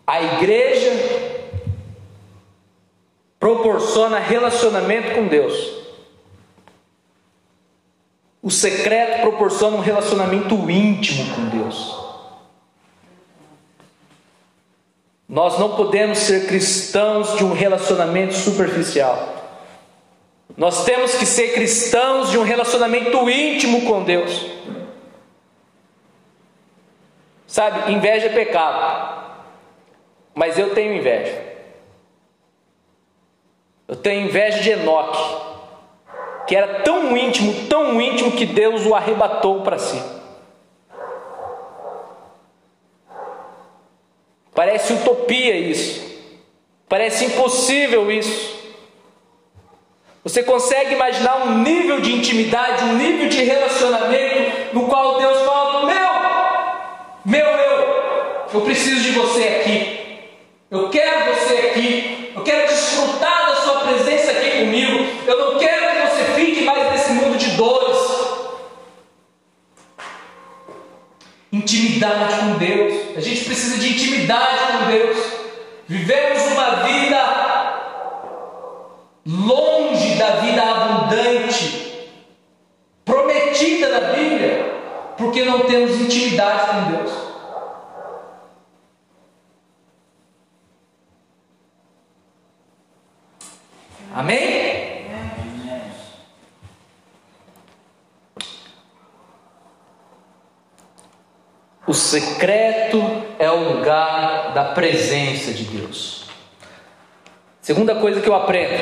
A 0.06 0.22
igreja 0.22 0.92
proporciona 3.40 4.20
relacionamento 4.20 5.16
com 5.16 5.28
Deus. 5.28 5.82
O 8.44 8.52
secreto 8.52 9.22
proporciona 9.22 9.78
um 9.78 9.82
relacionamento 9.82 10.70
íntimo 10.70 11.36
com 11.36 11.50
Deus. 11.50 12.01
Nós 15.32 15.58
não 15.58 15.78
podemos 15.78 16.18
ser 16.18 16.46
cristãos 16.46 17.38
de 17.38 17.46
um 17.46 17.54
relacionamento 17.54 18.34
superficial. 18.34 19.34
Nós 20.58 20.84
temos 20.84 21.16
que 21.16 21.26
ser 21.26 21.54
cristãos 21.54 22.32
de 22.32 22.38
um 22.38 22.44
relacionamento 22.44 23.30
íntimo 23.30 23.86
com 23.86 24.04
Deus. 24.04 24.46
Sabe, 27.48 27.94
inveja 27.94 28.26
é 28.26 28.30
pecado. 28.34 29.32
Mas 30.36 30.60
eu 30.60 30.76
tenho 30.76 30.96
inveja. 30.96 31.42
Eu 33.88 33.96
tenho 33.96 34.28
inveja 34.28 34.60
de 34.60 34.72
Enoque, 34.72 35.18
que 36.46 36.58
era 36.58 36.82
tão 36.82 37.16
íntimo, 37.16 37.70
tão 37.70 38.02
íntimo 38.02 38.34
que 38.34 38.46
Deus 38.46 38.86
o 38.86 38.94
arrebatou 38.94 39.62
para 39.62 39.78
si. 39.78 40.21
Parece 44.54 44.94
utopia 44.94 45.56
isso. 45.56 46.02
Parece 46.88 47.26
impossível 47.26 48.12
isso. 48.12 48.60
Você 50.24 50.44
consegue 50.44 50.94
imaginar 50.94 51.48
um 51.48 51.60
nível 51.60 52.00
de 52.00 52.14
intimidade, 52.14 52.84
um 52.84 52.96
nível 52.96 53.28
de 53.28 53.44
relacionamento 53.44 54.76
no 54.76 54.88
qual 54.88 55.18
Deus 55.18 55.40
fala: 55.42 55.86
Meu, 55.86 56.12
meu, 57.26 57.56
meu, 57.56 58.04
eu 58.54 58.62
preciso 58.62 59.02
de 59.02 59.12
você 59.12 59.44
aqui. 59.44 60.02
Eu 60.70 60.90
quero 60.90 61.11
A 73.22 73.24
gente 73.24 73.46
precisa 73.46 73.78
de 73.78 73.94
intimidade 73.94 74.58
com 74.72 74.88
Deus. 74.88 75.18
Vivemos 75.88 76.42
uma 76.54 76.78
vida 76.78 77.42
longe 79.24 80.16
da 80.16 80.38
vida 80.38 80.64
abundante, 80.64 82.10
prometida 83.06 83.90
na 83.90 84.14
Bíblia, 84.14 84.74
porque 85.20 85.46
não 85.46 85.68
temos 85.68 86.02
intimidade 86.02 86.66
com 86.66 86.92
Deus. 86.98 87.12
Amém? 94.16 94.82
O 101.86 101.94
secreto 101.94 103.01
o 103.62 103.78
lugar 103.78 104.54
da 104.54 104.66
presença 104.66 105.52
de 105.54 105.64
Deus. 105.64 106.26
Segunda 107.62 107.96
coisa 107.96 108.20
que 108.20 108.28
eu 108.28 108.36
aprendo: 108.36 108.82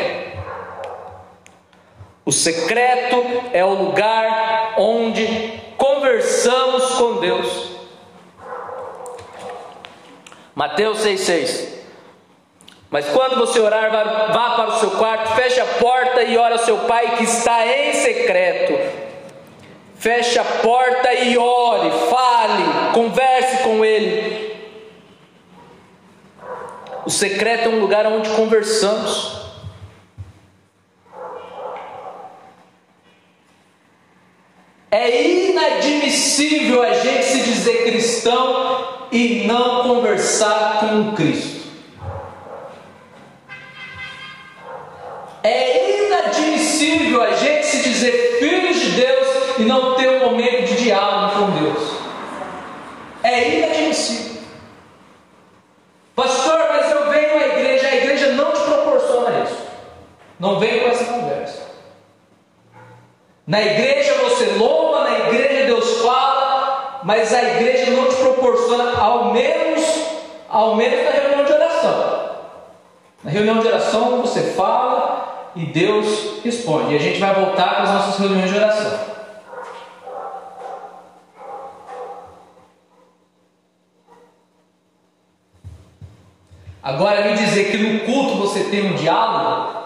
o 2.26 2.32
secreto 2.32 3.24
é 3.54 3.64
o 3.66 3.74
lugar 3.74 4.76
onde 4.78 5.62
conversamos 5.78 6.92
com 6.96 7.20
Deus. 7.20 7.70
Mateus 10.56 11.00
6,6 11.00 11.70
Mas 12.90 13.08
quando 13.10 13.38
você 13.38 13.60
orar, 13.60 13.92
vá 13.92 14.56
para 14.56 14.70
o 14.70 14.80
seu 14.80 14.92
quarto, 14.92 15.34
feche 15.36 15.60
a 15.60 15.66
porta 15.66 16.22
e 16.22 16.38
ore 16.38 16.54
ao 16.54 16.60
seu 16.60 16.80
pai 16.80 17.16
que 17.16 17.24
está 17.24 17.66
em 17.66 17.94
secreto. 17.94 18.74
Feche 19.96 20.38
a 20.38 20.44
porta 20.44 21.14
e 21.14 21.38
ore, 21.38 21.92
fale, 22.10 22.94
converse 22.94 23.64
com 23.64 23.84
ele. 23.84 24.19
O 27.10 27.12
secreto 27.12 27.66
é 27.66 27.70
um 27.70 27.80
lugar 27.80 28.06
onde 28.06 28.30
conversamos. 28.30 29.32
É 34.92 35.28
inadmissível 35.28 36.84
a 36.84 36.94
gente 36.94 37.24
se 37.24 37.42
dizer 37.42 37.86
cristão 37.86 39.08
e 39.12 39.48
não 39.48 39.82
conversar 39.88 40.82
com 40.82 41.16
Cristo. 41.16 41.68
É 45.42 46.06
inadmissível 46.06 47.24
a 47.24 47.32
gente 47.32 47.66
se 47.66 47.90
dizer 47.90 48.38
filhos 48.38 48.80
de 48.80 48.92
Deus 48.92 49.28
e 49.58 49.64
não 49.64 49.96
ter 49.96 50.10
um 50.12 50.30
momento 50.30 50.68
de 50.68 50.84
diálogo 50.84 51.40
com 51.40 51.60
Deus. 51.60 51.92
É 53.24 53.58
inadmissível. 53.58 54.30
Pastor, 56.16 56.79
Não 60.40 60.58
vem 60.58 60.80
com 60.80 60.88
essa 60.88 61.06
conversa. 61.06 61.70
Na 63.46 63.62
igreja 63.62 64.14
você 64.24 64.46
louva, 64.58 65.04
na 65.04 65.20
igreja 65.20 65.66
Deus 65.66 66.02
fala, 66.02 67.02
mas 67.04 67.34
a 67.34 67.44
igreja 67.44 67.92
não 67.92 68.08
te 68.08 68.16
proporciona, 68.16 68.98
ao 68.98 69.34
menos, 69.34 69.84
ao 70.48 70.76
menos 70.76 71.04
na 71.04 71.12
reunião 71.12 71.46
de 71.46 71.52
oração. 71.52 72.30
Na 73.24 73.32
reunião 73.32 73.60
de 73.60 73.68
oração 73.68 74.22
você 74.22 74.54
fala 74.54 75.52
e 75.56 75.66
Deus 75.66 76.44
responde. 76.44 76.94
E 76.94 76.98
a 76.98 77.00
gente 77.00 77.20
vai 77.20 77.34
voltar 77.34 77.76
para 77.76 77.84
as 77.84 77.90
nossas 77.90 78.20
reuniões 78.20 78.50
de 78.50 78.58
oração. 78.58 79.10
Agora, 86.82 87.24
me 87.24 87.34
dizer 87.36 87.72
que 87.72 87.78
no 87.78 88.00
culto 88.06 88.38
você 88.38 88.64
tem 88.66 88.92
um 88.92 88.96
diálogo, 88.96 89.79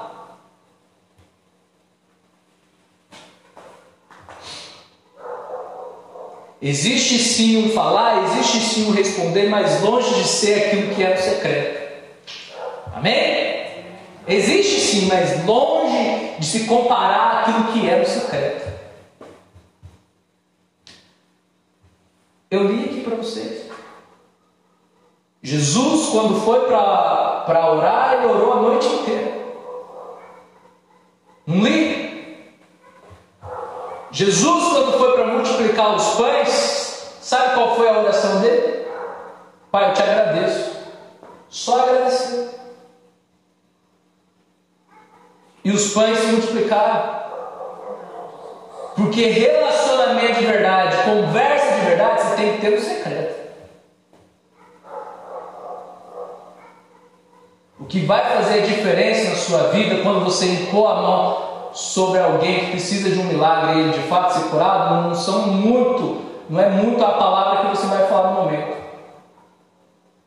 Existe 6.65 7.19
sim 7.19 7.65
um 7.65 7.73
falar, 7.73 8.23
existe 8.23 8.61
sim 8.61 8.87
um 8.87 8.91
responder, 8.91 9.49
mas 9.49 9.81
longe 9.81 10.15
de 10.15 10.25
ser 10.25 10.53
aquilo 10.53 10.95
que 10.95 11.03
é 11.03 11.13
o 11.13 11.17
secreto. 11.17 11.83
Amém? 12.95 13.65
Existe 14.25 14.79
sim, 14.79 15.07
mas 15.07 15.45
longe 15.45 16.35
de 16.39 16.45
se 16.45 16.63
comparar 16.63 17.41
aquilo 17.41 17.73
que 17.73 17.89
é 17.89 18.01
o 18.01 18.05
secreto. 18.07 18.71
Eu 22.49 22.71
li 22.71 22.85
aqui 22.85 23.01
para 23.01 23.17
vocês. 23.17 23.63
Jesus, 25.41 26.11
quando 26.11 26.39
foi 26.45 26.61
para 26.61 27.73
orar, 27.73 28.13
ele 28.13 28.27
orou 28.27 28.53
a 28.53 28.61
noite 28.61 28.87
inteira. 28.87 29.33
Não 31.45 31.61
li? 31.61 32.02
Jesus, 34.13 34.63
quando 34.73 34.99
foi 34.99 35.13
para 35.13 35.25
multiplicar 35.25 35.95
os 35.95 36.07
pães, 36.13 37.17
sabe 37.19 37.55
qual 37.55 37.75
foi 37.75 37.89
a 37.89 37.97
oração 37.97 38.41
dele? 38.41 38.85
Pai, 39.71 39.89
eu 39.89 39.93
te 39.95 40.03
agradeço. 40.03 40.71
Só 41.49 41.81
agradecer. 41.81 42.49
E 45.65 45.71
os 45.71 45.93
pães 45.93 46.19
se 46.19 46.27
multiplicaram. 46.27 47.23
Porque 48.95 49.25
relacionamento 49.25 50.39
de 50.39 50.45
verdade, 50.45 50.95
conversa 51.05 51.79
de 51.79 51.85
verdade, 51.87 52.21
você 52.21 52.35
tem 52.35 52.53
que 52.53 52.61
ter 52.61 52.77
um 52.77 52.81
secreto. 52.81 53.43
O 57.79 57.85
que 57.85 58.05
vai 58.05 58.37
fazer 58.37 58.61
a 58.61 58.65
diferença 58.65 59.31
na 59.31 59.35
sua 59.35 59.69
vida 59.69 60.03
quando 60.03 60.23
você 60.23 60.45
impor 60.45 60.91
a 60.91 61.01
mão 61.01 61.42
sobre 61.73 62.19
alguém 62.19 62.59
que 62.59 62.71
precisa 62.71 63.09
de 63.09 63.19
um 63.19 63.25
milagre 63.25 63.75
e 63.75 63.79
ele 63.81 63.93
de 63.93 64.07
fato 64.07 64.33
ser 64.33 64.49
curado, 64.49 65.07
não 65.07 65.15
são 65.15 65.47
muito, 65.47 66.21
não 66.49 66.59
é 66.59 66.69
muito 66.69 67.03
a 67.03 67.13
palavra 67.13 67.61
que 67.61 67.75
você 67.75 67.87
vai 67.87 68.07
falar 68.07 68.31
no 68.31 68.43
momento, 68.43 68.77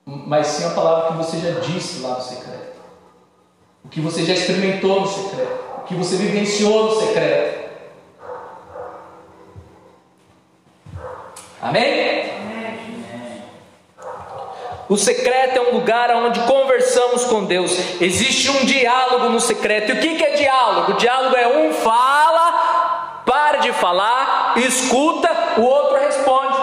mas 0.05 0.47
sim 0.49 0.65
a 0.67 0.71
palavra 0.71 1.09
que 1.09 1.15
você 1.15 1.39
já 1.39 1.61
disse 1.61 2.03
lá 2.03 2.15
no 2.15 2.21
secreto, 2.21 2.77
o 3.85 3.89
que 3.89 4.01
você 4.01 4.25
já 4.25 4.35
experimentou 4.35 5.01
no 5.01 5.07
secreto, 5.07 5.65
o 5.79 5.83
que 5.83 5.95
você 5.95 6.17
vivenciou 6.17 6.87
no 6.87 7.01
secreto. 7.01 7.67
Amém? 11.63 12.26
O 14.89 14.97
secreto 14.97 15.59
é 15.59 15.61
um 15.63 15.75
lugar 15.75 16.11
onde 16.15 16.41
conversamos 16.41 17.25
com 17.25 17.45
Deus. 17.45 17.73
Existe 18.01 18.51
um 18.51 18.65
diálogo 18.65 19.29
no 19.29 19.41
secreto. 19.41 19.93
E 19.93 19.95
o 19.95 20.01
que 20.01 20.25
é 20.25 20.31
diálogo? 20.37 20.93
O 20.93 20.97
diálogo 20.97 21.37
é 21.37 21.49
um 21.49 21.73
fala, 21.73 23.23
para 23.27 23.59
de 23.59 23.73
falar, 23.73 24.55
escuta, 24.57 25.29
o 25.57 25.63
outro 25.63 25.99
responde. 25.99 26.57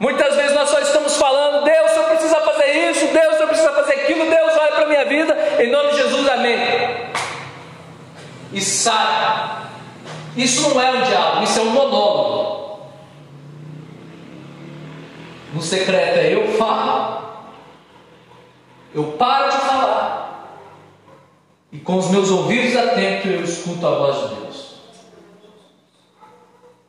Muitas 0.00 0.36
vezes 0.36 0.54
nós 0.54 0.70
só 0.70 0.78
estamos 0.78 1.16
falando, 1.16 1.64
Deus, 1.64 1.96
eu 1.96 2.04
preciso 2.04 2.34
fazer 2.36 2.90
isso, 2.90 3.06
Deus, 3.08 3.40
eu 3.40 3.48
preciso 3.48 3.72
fazer 3.74 3.94
aquilo, 3.94 4.30
Deus, 4.30 4.48
Em 5.58 5.70
nome 5.70 5.90
de 5.90 5.96
Jesus, 5.96 6.28
amém. 6.28 7.10
E 8.52 8.60
sai. 8.60 9.66
Isso 10.36 10.70
não 10.70 10.80
é 10.80 10.90
um 10.90 11.02
diálogo, 11.02 11.42
isso 11.42 11.58
é 11.58 11.62
um 11.62 11.70
monólogo. 11.70 12.67
No 15.58 15.64
secreto 15.64 16.18
é 16.18 16.32
eu 16.32 16.52
falo, 16.56 17.20
eu 18.94 19.04
paro 19.18 19.50
de 19.50 19.56
falar, 19.56 20.56
e 21.72 21.80
com 21.80 21.96
os 21.96 22.08
meus 22.10 22.30
ouvidos 22.30 22.76
atentos 22.76 23.28
eu 23.28 23.42
escuto 23.42 23.84
a 23.84 23.90
voz 23.90 24.16
de 24.20 24.34
Deus. 24.36 24.74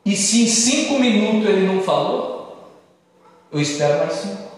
E 0.04 0.14
se 0.14 0.44
em 0.44 0.46
cinco 0.46 1.00
minutos 1.00 1.48
ele 1.48 1.66
não 1.66 1.82
falou, 1.82 2.70
eu 3.50 3.60
espero 3.60 3.98
mais 3.98 4.12
cinco. 4.12 4.52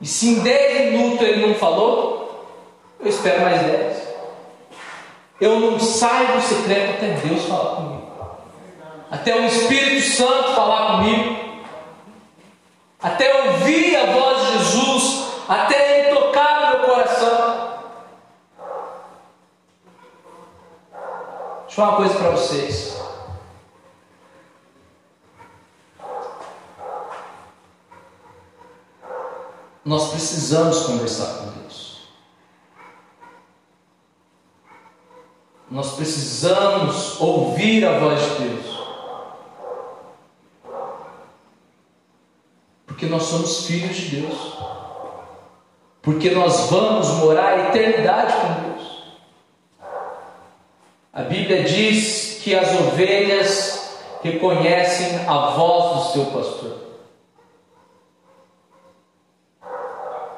E 0.00 0.06
se 0.08 0.28
em 0.30 0.40
dez 0.40 0.90
minutos 0.90 1.28
ele 1.28 1.46
não 1.46 1.54
falou, 1.54 2.44
eu 2.98 3.06
espero 3.06 3.40
mais 3.42 3.62
dez. 3.62 4.02
Eu 5.40 5.60
não 5.60 5.78
saio 5.78 6.34
do 6.34 6.42
secreto 6.42 6.96
até 6.96 7.10
Deus 7.24 7.44
falar 7.44 7.76
comigo, 7.76 8.10
até 9.12 9.36
o 9.36 9.44
Espírito 9.44 10.04
Santo 10.08 10.56
falar 10.56 10.96
comigo, 10.96 11.47
até 13.00 13.50
ouvir 13.50 13.96
a 13.96 14.12
voz 14.12 14.46
de 14.46 14.58
Jesus, 14.58 15.28
até 15.48 16.08
Ele 16.08 16.16
tocar 16.16 16.60
no 16.60 16.78
meu 16.78 16.88
coração. 16.88 17.68
Deixa 21.66 21.80
eu 21.80 21.86
falar 21.86 21.88
uma 21.88 21.96
coisa 21.96 22.14
para 22.14 22.30
vocês. 22.30 22.98
Nós 29.84 30.10
precisamos 30.10 30.80
conversar 30.80 31.38
com 31.38 31.60
Deus. 31.60 32.08
Nós 35.70 35.92
precisamos 35.92 37.18
ouvir 37.20 37.86
a 37.86 37.98
voz 37.98 38.20
de 38.20 38.48
Deus. 38.48 38.77
Porque 42.98 43.12
nós 43.12 43.22
somos 43.26 43.64
filhos 43.64 43.96
de 43.96 44.16
Deus. 44.22 44.54
Porque 46.02 46.30
nós 46.30 46.68
vamos 46.68 47.06
morar 47.18 47.52
a 47.52 47.68
eternidade 47.68 48.32
com 48.32 48.70
Deus. 48.70 49.02
A 51.12 51.22
Bíblia 51.22 51.62
diz 51.62 52.40
que 52.42 52.56
as 52.56 52.68
ovelhas 52.80 54.00
reconhecem 54.20 55.24
a 55.28 55.50
voz 55.50 55.94
do 55.94 56.12
seu 56.12 56.24
pastor. 56.26 56.76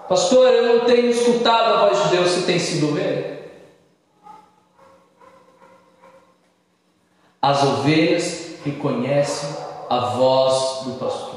Pastor, 0.07 0.53
eu 0.53 0.77
não 0.77 0.85
tenho 0.85 1.09
escutado 1.09 1.73
a 1.73 1.89
voz 1.89 2.03
de 2.03 2.09
Deus, 2.11 2.31
você 2.31 2.43
tem 2.45 2.59
sido 2.59 2.91
ovelha? 2.91 3.41
As 7.41 7.63
ovelhas 7.63 8.57
reconhecem 8.67 9.49
a 9.89 10.01
voz 10.11 10.85
do 10.85 10.99
pastor. 10.99 11.30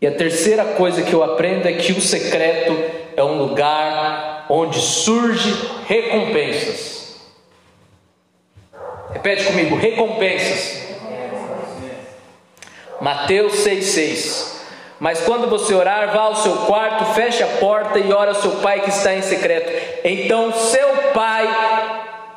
E 0.00 0.06
a 0.06 0.12
terceira 0.12 0.64
coisa 0.64 1.02
que 1.02 1.12
eu 1.12 1.24
aprendo 1.24 1.66
é 1.66 1.72
que 1.72 1.92
o 1.92 2.00
secreto 2.00 2.76
é 3.16 3.24
um 3.24 3.38
lugar 3.38 4.46
onde 4.48 4.80
surge 4.80 5.52
recompensas. 5.86 7.16
Repete 9.12 9.44
comigo, 9.44 9.76
recompensas. 9.76 10.86
Mateus 13.00 13.52
6,6. 13.64 14.56
Mas 14.98 15.20
quando 15.20 15.48
você 15.48 15.72
orar, 15.74 16.10
vá 16.12 16.22
ao 16.22 16.34
seu 16.36 16.56
quarto, 16.66 17.04
feche 17.14 17.42
a 17.42 17.46
porta 17.46 17.98
e 17.98 18.10
ora 18.12 18.30
ao 18.30 18.36
seu 18.36 18.52
pai 18.56 18.80
que 18.80 18.90
está 18.90 19.14
em 19.14 19.22
secreto. 19.22 19.70
Então 20.04 20.52
seu 20.52 20.88
pai 21.12 21.48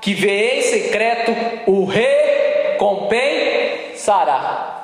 que 0.01 0.14
vê 0.14 0.60
em 0.60 0.62
secreto 0.62 1.36
o 1.68 1.84
recompensará. 1.86 4.78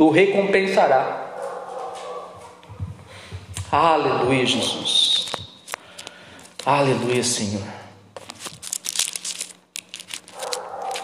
O 0.00 0.08
recompensará. 0.08 1.26
Aleluia, 3.70 4.46
Jesus. 4.46 5.26
Aleluia, 6.64 7.22
Senhor. 7.22 7.62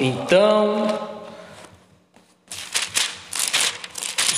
Então, 0.01 1.07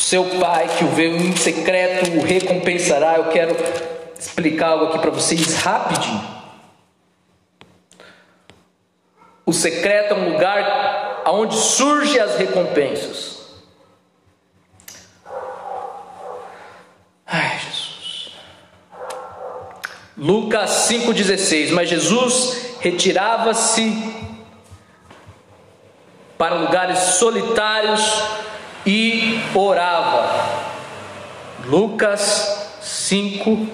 Seu 0.08 0.24
pai 0.40 0.66
que 0.78 0.84
o 0.84 0.88
vê 0.88 1.06
em 1.06 1.36
secreto 1.36 2.10
o 2.12 2.22
recompensará. 2.22 3.16
Eu 3.16 3.28
quero 3.28 3.54
explicar 4.18 4.70
algo 4.70 4.86
aqui 4.86 4.98
para 5.00 5.10
vocês 5.10 5.54
rapidinho. 5.56 6.26
O 9.44 9.52
secreto 9.52 10.14
é 10.14 10.16
um 10.16 10.32
lugar 10.32 11.24
onde 11.26 11.54
surgem 11.54 12.18
as 12.20 12.38
recompensas. 12.38 13.37
Lucas 20.18 20.88
5,16. 20.90 21.70
Mas 21.70 21.88
Jesus 21.88 22.76
retirava-se 22.80 24.14
para 26.36 26.56
lugares 26.56 26.98
solitários 26.98 28.22
e 28.84 29.40
orava. 29.54 30.28
Lucas 31.66 32.78
5, 32.80 33.66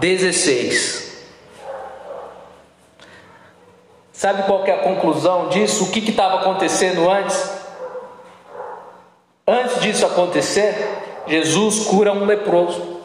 16. 0.00 1.10
Sabe 4.12 4.42
qual 4.42 4.66
é 4.66 4.72
a 4.72 4.82
conclusão 4.82 5.48
disso? 5.48 5.84
O 5.84 5.90
que 5.90 6.10
estava 6.10 6.40
acontecendo 6.40 7.08
antes? 7.10 7.58
Antes 9.48 9.80
disso 9.80 10.04
acontecer, 10.04 11.24
Jesus 11.26 11.86
cura 11.86 12.12
um 12.12 12.26
leproso. 12.26 12.99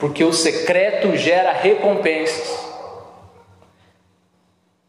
Porque 0.00 0.24
o 0.24 0.32
secreto 0.32 1.14
gera 1.16 1.52
recompensas. 1.52 2.58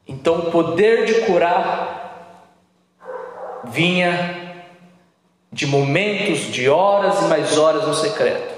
Então 0.08 0.40
o 0.40 0.52
poder 0.52 1.06
de 1.06 1.26
curar 1.26 2.48
vinha 3.66 4.66
de 5.52 5.68
momentos, 5.68 6.52
de 6.52 6.70
horas 6.70 7.22
e 7.22 7.26
mais 7.26 7.58
horas 7.58 7.86
no 7.86 7.94
secreto. 7.94 8.52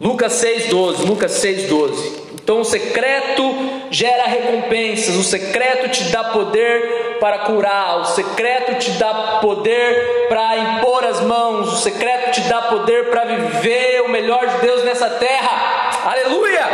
Lucas 0.00 0.32
6,12, 0.32 1.06
Lucas 1.06 1.32
6,12. 1.32 2.23
Então 2.44 2.60
o 2.60 2.64
secreto 2.64 3.42
gera 3.90 4.24
recompensas, 4.24 5.16
o 5.16 5.24
secreto 5.24 5.88
te 5.88 6.04
dá 6.10 6.24
poder 6.24 7.16
para 7.18 7.38
curar, 7.38 8.00
o 8.00 8.04
secreto 8.04 8.74
te 8.74 8.90
dá 8.98 9.38
poder 9.40 10.26
para 10.28 10.54
impor 10.58 11.06
as 11.06 11.22
mãos, 11.22 11.72
o 11.72 11.76
secreto 11.78 12.32
te 12.32 12.42
dá 12.42 12.60
poder 12.60 13.08
para 13.08 13.24
viver 13.24 14.02
o 14.02 14.10
melhor 14.10 14.46
de 14.46 14.58
Deus 14.58 14.84
nessa 14.84 15.08
terra. 15.08 15.90
Aleluia! 16.04 16.64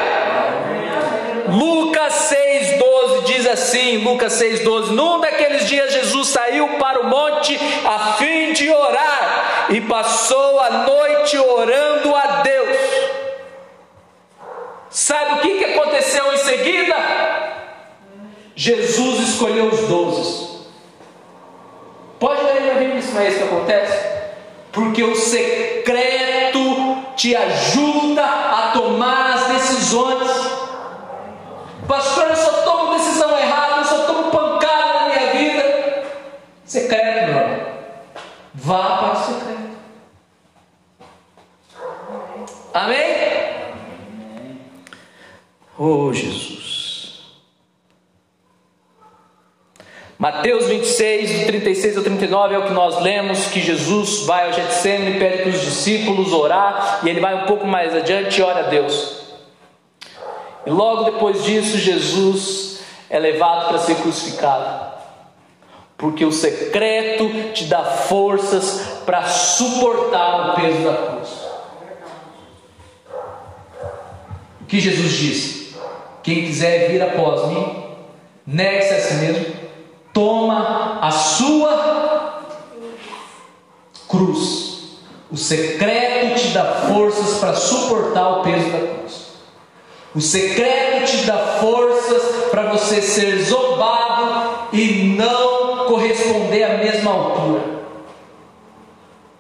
Lucas 1.51 2.35
6,12 2.35 3.25
diz 3.27 3.47
assim: 3.47 3.99
Lucas 3.99 4.43
6,12: 4.43 4.89
Num 4.89 5.21
daqueles 5.21 5.69
dias 5.69 5.93
Jesus 5.93 6.31
saiu 6.31 6.67
para 6.79 7.01
o 7.01 7.07
monte 7.07 7.57
a 7.85 8.15
fim 8.15 8.53
de 8.53 8.69
orar 8.69 9.67
e 9.71 9.81
passou 9.81 10.59
a 10.59 10.71
noite 10.71 11.39
orando. 11.39 12.20
Sabe 14.91 15.35
o 15.35 15.39
que, 15.39 15.59
que 15.59 15.65
aconteceu 15.67 16.33
em 16.35 16.37
seguida? 16.39 16.97
Jesus 18.57 19.29
escolheu 19.29 19.67
os 19.67 19.81
doze. 19.87 20.51
Pode 22.19 22.43
ler 22.43 22.61
na 22.61 22.75
Bíblia 22.75 22.99
isso 22.99 23.13
não 23.13 23.21
é 23.23 23.29
isso 23.29 23.39
que 23.39 23.45
acontece? 23.45 24.09
Porque 24.73 25.03
o 25.03 25.15
secreto 25.15 26.59
te 27.17 27.37
ajuda 27.37 28.25
a 28.25 28.73
tomar 28.75 29.35
as 29.35 29.49
decisões. 29.49 30.29
Pastor, 31.87 32.29
eu 32.29 32.37
só 32.37 32.53
tomo 32.63 32.99
decisão 32.99 33.39
errada, 33.39 33.77
eu 33.77 33.85
só 33.85 33.99
tomo 34.07 34.31
pancada 34.31 34.93
na 34.93 35.09
minha 35.09 35.33
vida. 35.33 36.05
Secreto, 36.65 37.33
meu 37.33 37.71
Vá 38.55 38.97
para 38.99 39.13
o 39.13 39.17
secreto. 39.25 39.61
Amém? 42.75 43.20
Oh, 45.83 46.13
Jesus. 46.13 47.21
Mateus 50.19 50.67
26, 50.67 51.41
do 51.41 51.47
36 51.47 51.97
ao 51.97 52.03
39 52.03 52.55
é 52.55 52.59
o 52.59 52.67
que 52.67 52.73
nós 52.75 53.01
lemos, 53.01 53.47
que 53.47 53.63
Jesus 53.63 54.27
vai 54.27 54.45
ao 54.45 54.53
Getsemane, 54.53 55.19
pede 55.19 55.39
para 55.39 55.49
os 55.49 55.63
discípulos 55.63 56.35
orar, 56.35 57.01
e 57.03 57.09
ele 57.09 57.19
vai 57.19 57.35
um 57.35 57.47
pouco 57.47 57.67
mais 57.67 57.97
adiante 57.97 58.39
e 58.39 58.43
ora 58.43 58.67
a 58.67 58.69
Deus. 58.69 59.23
E 60.67 60.71
logo 60.71 61.05
depois 61.05 61.43
disso, 61.45 61.79
Jesus 61.79 62.81
é 63.09 63.19
levado 63.19 63.69
para 63.69 63.79
ser 63.79 63.95
crucificado. 63.95 64.91
Porque 65.97 66.27
o 66.27 66.33
secreto 66.33 67.55
te 67.55 67.65
dá 67.65 67.83
forças 67.83 69.01
para 69.07 69.25
suportar 69.25 70.51
o 70.51 70.61
peso 70.61 70.85
da 70.85 70.95
cruz. 70.95 71.31
O 74.61 74.65
que 74.67 74.79
Jesus 74.79 75.13
disse? 75.13 75.60
Quem 76.23 76.45
quiser 76.45 76.91
vir 76.91 77.03
após 77.03 77.49
mim, 77.49 77.85
negue-se 78.47 78.95
a 78.95 79.01
si 79.01 79.15
mesmo, 79.15 79.47
toma 80.13 80.99
a 81.01 81.11
sua 81.11 82.43
cruz. 84.09 84.99
O 85.31 85.37
secreto 85.37 86.41
te 86.41 86.49
dá 86.49 86.65
forças 86.65 87.39
para 87.39 87.55
suportar 87.55 88.41
o 88.41 88.43
peso 88.43 88.71
da 88.71 88.79
cruz. 88.79 89.31
O 90.15 90.21
secreto 90.21 91.07
te 91.07 91.25
dá 91.25 91.39
forças 91.61 92.51
para 92.51 92.73
você 92.73 93.01
ser 93.01 93.39
zombado 93.45 94.69
e 94.73 95.15
não 95.17 95.87
corresponder 95.87 96.65
à 96.65 96.79
mesma 96.79 97.13
altura. 97.13 97.81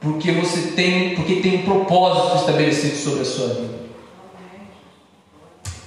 Porque 0.00 0.32
você 0.32 0.72
tem, 0.72 1.14
porque 1.14 1.36
tem 1.36 1.56
um 1.56 1.62
propósito 1.62 2.36
estabelecido 2.36 2.96
sobre 2.96 3.20
a 3.22 3.24
sua 3.24 3.48
vida. 3.48 3.80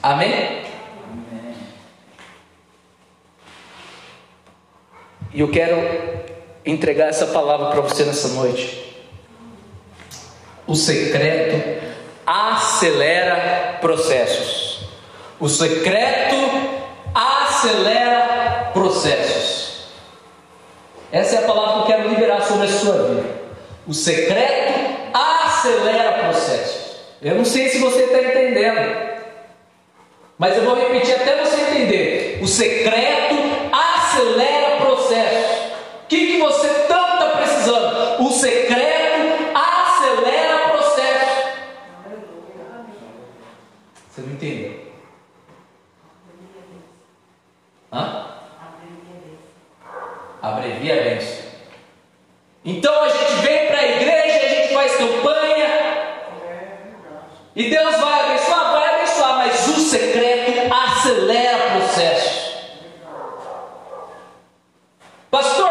Amém? 0.04 0.63
E 5.34 5.40
eu 5.42 5.50
quero 5.50 5.82
entregar 6.66 7.08
essa 7.08 7.28
palavra 7.28 7.72
para 7.72 7.82
você 7.82 8.04
nessa 8.04 8.28
noite. 8.30 8.96
O 10.68 10.76
secreto 10.76 11.82
acelera 12.26 13.80
processos. 13.82 14.88
O 15.40 15.50
secreto 15.50 16.36
acelera 17.14 18.70
processos. 18.74 19.88
Essa 21.12 21.36
é 21.36 21.40
a 21.40 21.48
palavra 21.48 21.74
que 21.74 21.92
eu 21.92 21.96
quero 21.96 22.10
liberar 22.10 22.42
sobre 22.42 22.66
a 22.66 22.72
sua 22.72 23.04
vida. 23.04 23.26
O 23.86 23.94
secreto 23.94 24.74
acelera 25.14 26.24
processos. 26.24 26.94
Eu 27.22 27.36
não 27.36 27.46
sei 27.46 27.70
se 27.70 27.80
você 27.80 28.04
está 28.04 28.20
entendendo, 28.20 29.14
mas 30.38 30.58
eu 30.58 30.64
vou 30.64 30.76
repetir 30.76 31.16
até 31.16 31.44
você 31.44 31.62
entender. 31.62 32.40
O 32.42 32.48
secreto 32.48 33.36
acelera 33.72 34.73
Você 44.14 44.22
não 44.22 44.34
entendeu? 44.34 44.94
Hã? 47.92 48.28
Abrevia 50.40 51.02
a. 51.02 51.44
Então 52.64 53.02
a 53.02 53.10
gente 53.10 53.34
vem 53.42 53.68
para 53.68 53.80
a 53.80 53.88
igreja, 53.88 54.46
a 54.46 54.50
gente 54.50 54.74
faz 54.76 54.96
campanha. 54.98 55.68
E 57.56 57.70
Deus 57.72 57.96
vai 57.96 58.26
abençoar, 58.26 58.72
vai 58.72 58.96
abençoar, 58.96 59.38
mas 59.38 59.68
o 59.70 59.80
secreto 59.80 60.72
acelera 60.72 61.72
processos. 61.72 62.54
Pastor, 65.32 65.63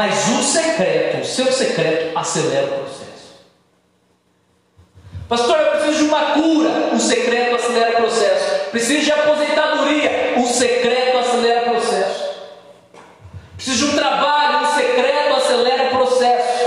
Mas 0.00 0.28
o 0.28 0.42
secreto, 0.42 1.20
o 1.20 1.24
seu 1.26 1.52
secreto 1.52 2.18
acelera 2.18 2.68
o 2.68 2.70
processo. 2.70 3.34
Pastor, 5.28 5.60
eu 5.60 5.70
preciso 5.72 5.98
de 5.98 6.04
uma 6.04 6.22
cura. 6.32 6.70
O 6.94 6.98
secreto 6.98 7.56
acelera 7.56 7.90
o 7.90 7.96
processo. 7.96 8.70
Preciso 8.70 9.04
de 9.04 9.12
aposentadoria. 9.12 10.36
O 10.38 10.46
secreto 10.46 11.18
acelera 11.18 11.60
o 11.60 11.70
processo. 11.72 12.30
Preciso 13.56 13.76
de 13.76 13.92
um 13.92 13.96
trabalho. 13.96 14.66
O 14.66 14.74
secreto 14.74 15.34
acelera 15.34 15.82
o 15.82 15.90
processo. 15.90 16.66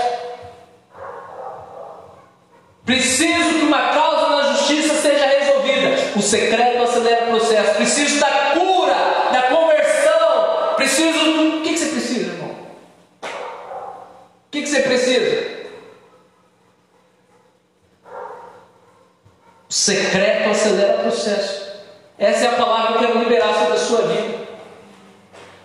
Preciso 2.85 3.49
que 3.49 3.65
uma 3.65 3.93
causa 3.93 4.29
na 4.29 4.53
justiça 4.53 4.93
seja 4.93 5.25
resolvida. 5.25 6.19
O 6.19 6.21
secreto 6.21 6.83
acelera 6.83 7.25
o 7.25 7.29
processo. 7.29 7.77
Preciso 7.77 8.19
da 8.19 8.51
cura, 8.53 9.31
da 9.31 9.41
conversão. 9.49 10.75
Preciso. 10.75 11.57
O 11.57 11.61
que, 11.63 11.73
que 11.73 11.79
você 11.79 11.85
precisa, 11.87 12.31
irmão? 12.31 12.43
O 14.53 14.55
que, 14.55 14.61
que 14.61 14.62
você 14.73 14.81
precisa? 14.81 15.53
O 19.69 19.73
secreto 19.73 20.49
acelera 20.49 20.97
o 20.97 21.01
processo. 21.01 21.73
Essa 22.17 22.45
é 22.45 22.47
a 22.47 22.53
palavra 22.53 22.99
que 22.99 23.03
eu 23.05 23.07
quero 23.07 23.19
liberar 23.19 23.53
sobre 23.53 23.73
a 23.73 23.77
sua 23.77 24.01
vida. 24.07 24.43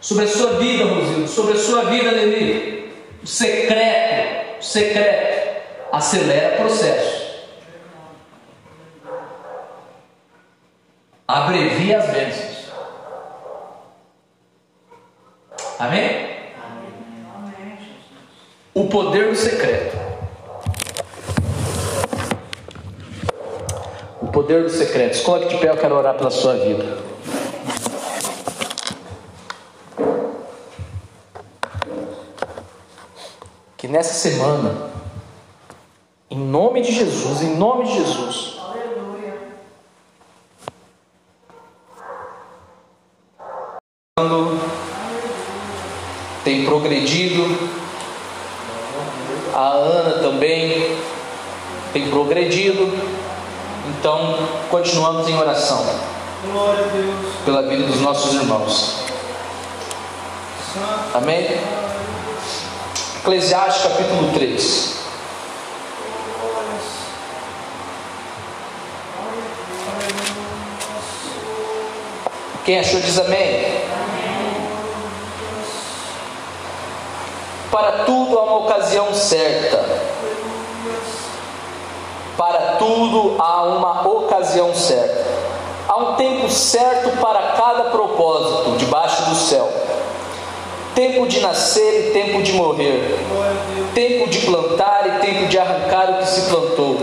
Sobre 0.00 0.24
a 0.24 0.28
sua 0.28 0.59
vida, 0.59 0.84
Rosildo. 0.84 1.28
Sobre 1.28 1.54
a 1.54 1.59
sua 1.59 1.84
vida, 1.84 2.11
Lili. 2.11 2.92
O 3.22 3.26
secreto, 3.26 4.61
o 4.61 4.62
secreto 4.62 5.62
acelera 5.92 6.54
o 6.54 6.59
processo. 6.59 7.28
Abrevia 11.26 11.98
as 11.98 12.06
bênçãos. 12.11 12.68
Amém? 15.78 16.28
O 18.74 18.86
poder 18.88 19.30
do 19.30 19.36
secreto. 19.36 19.96
O 24.20 24.26
poder 24.28 24.62
dos 24.64 24.74
secretos. 24.74 25.20
Coloque 25.20 25.48
de 25.48 25.56
pé, 25.58 25.70
eu 25.70 25.76
quero 25.76 25.96
orar 25.96 26.14
pela 26.14 26.30
sua 26.30 26.54
vida. 26.54 26.98
Que 33.76 33.88
nessa 33.88 34.14
semana, 34.14 34.90
em 36.30 36.38
nome 36.38 36.82
de 36.82 36.92
Jesus, 36.92 37.42
em 37.42 37.56
nome 37.56 37.84
de 37.84 37.94
Jesus, 37.94 38.58
tem 46.48 46.64
progredido, 46.64 47.42
a 49.59 49.70
Ana 49.70 50.20
também 50.20 50.96
tem 51.92 52.09
progredido. 52.11 52.96
Então, 53.88 54.38
continuamos 54.70 55.26
em 55.28 55.36
oração 55.36 55.84
Glória 56.44 56.84
a 56.84 56.88
Deus. 56.88 57.34
pela 57.44 57.62
vida 57.62 57.82
dos 57.82 58.00
nossos 58.00 58.34
irmãos. 58.34 59.02
Amém? 61.12 61.59
Eclesiastes 63.16 63.82
capítulo 63.82 64.32
3. 64.32 64.98
Quem 72.64 72.78
achou 72.78 73.00
diz 73.00 73.18
amém. 73.18 73.78
Para 77.70 78.04
tudo 78.04 78.38
há 78.38 78.42
uma 78.44 78.58
ocasião 78.58 79.12
certa. 79.12 79.84
Para 82.36 82.76
tudo 82.78 83.34
há 83.38 83.62
uma 83.64 84.08
ocasião 84.08 84.74
certa. 84.74 85.26
Há 85.86 85.98
um 85.98 86.14
tempo 86.14 86.48
certo 86.48 87.10
para 87.18 87.40
cada 87.56 87.84
propósito 87.90 88.76
debaixo 88.78 89.28
do 89.28 89.34
céu. 89.34 89.70
Tempo 90.94 91.26
de 91.26 91.40
nascer 91.40 92.08
e 92.08 92.12
tempo 92.12 92.42
de 92.42 92.52
morrer. 92.52 93.18
Tempo 93.94 94.30
de 94.30 94.38
plantar 94.40 95.06
e 95.06 95.26
tempo 95.26 95.46
de 95.46 95.58
arrancar 95.58 96.10
o 96.10 96.18
que 96.18 96.26
se 96.26 96.48
plantou. 96.48 96.98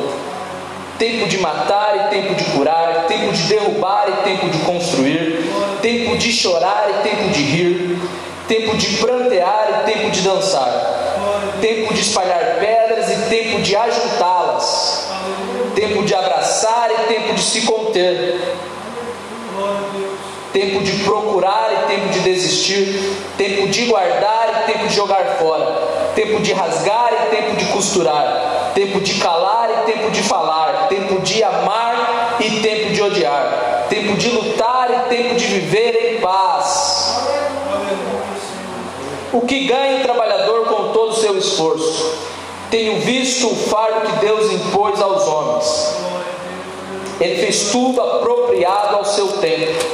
Tempo 0.98 1.28
de 1.28 1.38
matar 1.38 1.96
e 1.96 2.10
tempo 2.16 2.34
de 2.34 2.44
curar. 2.46 3.06
Tempo 3.08 3.32
de 3.32 3.44
derrubar 3.44 4.08
e 4.10 4.24
tempo 4.24 4.50
de 4.50 4.58
construir. 4.60 5.44
Tempo 5.82 6.18
de 6.18 6.32
chorar 6.32 6.88
e 6.90 7.08
tempo 7.08 7.30
de 7.30 7.42
rir. 7.42 8.00
Tempo 8.48 8.78
de 8.78 8.98
prantear 8.98 9.82
e 9.82 9.92
tempo 9.92 10.12
de 10.12 10.22
dançar. 10.22 10.70
Tempo 11.62 11.94
de 11.94 12.02
espalhar 12.02 12.58
pedras 12.60 13.10
e 13.10 13.30
tempo 13.30 13.62
de 13.62 13.76
ajuntá-las. 13.76 15.08
Tempo 15.74 16.04
de 16.04 16.14
abraçar 16.14 16.90
e 16.92 17.14
tempo 17.14 17.34
de 17.34 17.42
se 17.42 17.62
conter. 17.62 18.40
Tempo 20.54 20.84
de 20.84 20.92
procurar 21.04 21.70
e 21.74 21.94
tempo 21.94 22.10
de 22.10 22.20
desistir. 22.20 23.18
Tempo 23.38 23.68
de 23.68 23.86
guardar 23.86 24.62
e 24.62 24.72
tempo 24.72 24.88
de 24.88 24.96
jogar 24.96 25.38
fora. 25.40 25.66
Tempo 26.14 26.40
de 26.42 26.54
rasgar 26.54 27.12
e 27.14 27.36
tempo 27.36 27.56
de 27.56 27.66
costurar. 27.66 28.72
Tempo 28.76 29.02
de 29.02 29.16
calar 29.16 29.70
e 29.72 29.92
tempo 29.92 30.12
de 30.12 30.22
falar. 30.22 30.88
Tempo 30.88 31.20
de 31.22 31.44
amar 31.44 32.38
e 32.40 32.62
tempo 32.62 32.94
de 32.94 33.02
odiar. 33.02 33.88
Tempo 33.90 34.14
de 34.14 34.30
lutar 34.30 34.90
e 34.92 35.10
tempo 35.10 35.36
de 35.36 35.46
viver 35.46 36.14
em 36.14 36.22
paz. 36.22 37.15
O 39.34 39.42
que 39.42 39.66
ganha 39.66 39.98
o 39.98 40.04
trabalhador 40.04 40.66
com 40.66 40.94
todo 40.94 41.12
o 41.12 41.16
seu 41.16 41.38
esforço? 41.38 42.18
Tenho 42.70 43.00
visto 43.02 43.48
o 43.48 43.56
fardo 43.56 44.02
que 44.02 44.26
Deus 44.26 44.52
impôs 44.52 45.02
aos 45.02 45.28
homens. 45.28 45.96
Ele 47.20 47.42
fez 47.42 47.72
tudo 47.72 48.02
apropriado 48.02 48.98
ao 48.98 49.06
seu 49.06 49.28
tempo. 49.40 49.86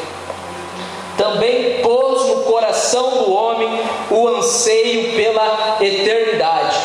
Também 1.18 1.82
pôs 1.82 2.26
no 2.28 2.44
coração 2.44 3.10
do 3.12 3.34
homem 3.34 3.70
o 4.10 4.28
anseio 4.28 5.14
pela 5.16 5.78
eternidade. 5.80 6.78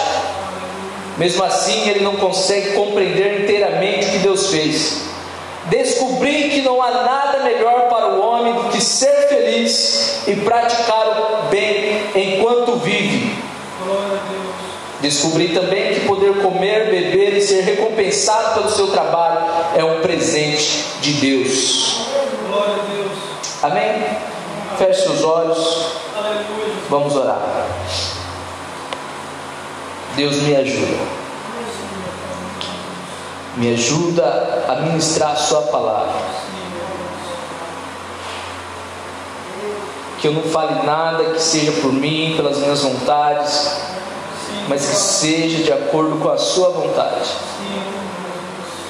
Mesmo 1.17 1.43
assim, 1.45 1.89
ele 1.89 2.01
não 2.01 2.17
consegue 2.17 2.73
compreender 2.73 3.43
inteiramente 3.43 4.07
o 4.07 4.11
que 4.11 4.19
Deus 4.19 4.51
fez. 4.51 5.16
Descobri 5.69 6.51
que 6.51 6.62
não 6.62 6.81
há 6.81 6.91
nada 6.91 7.43
melhor 7.43 7.89
para 7.89 8.09
o 8.14 8.21
homem 8.21 8.55
do 8.55 8.64
que 8.71 8.81
ser 8.81 9.29
feliz 9.29 10.23
e 10.27 10.37
praticar 10.37 11.09
o 11.09 11.49
bem 11.49 12.03
enquanto 12.14 12.77
vive. 12.77 13.37
Descobri 15.01 15.49
também 15.49 15.95
que 15.95 16.01
poder 16.07 16.41
comer, 16.41 16.91
beber 16.91 17.37
e 17.37 17.41
ser 17.41 17.62
recompensado 17.62 18.55
pelo 18.55 18.71
seu 18.71 18.89
trabalho 18.89 19.41
é 19.77 19.85
um 19.85 20.01
presente 20.01 20.85
de 21.01 21.12
Deus. 21.14 22.07
Glória 22.49 22.75
a 22.75 22.95
Deus. 22.95 23.12
Amém? 23.62 24.05
Feche 24.79 25.03
seus 25.03 25.25
olhos, 25.25 25.87
Aleluia. 26.17 26.75
vamos 26.89 27.17
orar. 27.17 27.41
Deus 30.17 30.37
me 30.43 30.57
ajuda. 30.57 31.26
Me 33.57 33.73
ajuda 33.73 34.67
a 34.69 34.75
ministrar 34.83 35.33
a 35.33 35.37
Sua 35.37 35.63
palavra. 35.63 36.15
Que 40.21 40.29
eu 40.29 40.33
não 40.33 40.43
fale 40.43 40.87
nada 40.87 41.25
que 41.25 41.41
seja 41.41 41.73
por 41.81 41.93
mim, 41.93 42.35
pelas 42.37 42.59
minhas 42.59 42.83
vontades, 42.83 43.77
mas 44.69 44.85
que 44.85 44.97
seja 44.97 45.63
de 45.63 45.73
acordo 45.73 46.19
com 46.19 46.29
a 46.29 46.37
Sua 46.37 46.69
vontade. 46.69 47.31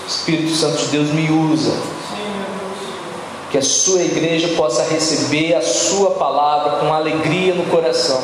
Espírito 0.09 0.55
Santo 0.55 0.79
de 0.79 0.87
Deus 0.89 1.09
me 1.11 1.31
usa. 1.31 1.73
Que 3.51 3.59
a 3.59 3.63
sua 3.63 4.03
igreja 4.03 4.49
possa 4.57 4.83
receber 4.83 5.55
a 5.55 5.63
sua 5.63 6.11
palavra 6.13 6.79
com 6.79 6.93
alegria 6.93 7.55
no 7.55 7.65
coração. 7.67 8.21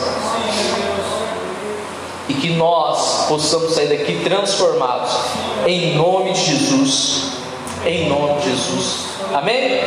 E 2.29 2.35
que 2.35 2.51
nós 2.51 3.27
possamos 3.29 3.73
sair 3.75 3.89
daqui 3.89 4.21
transformados. 4.23 5.13
Em 5.67 5.97
nome 5.97 6.33
de 6.33 6.41
Jesus. 6.41 7.33
Em 7.85 8.09
nome 8.09 8.41
de 8.41 8.51
Jesus. 8.51 9.07
Amém? 9.35 9.81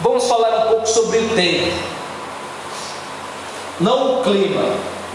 Vamos 0.00 0.26
falar 0.26 0.66
um 0.66 0.68
pouco 0.70 0.88
sobre 0.88 1.18
o 1.18 1.28
tempo. 1.30 1.72
Não 3.80 4.20
o 4.20 4.22
clima. 4.22 4.62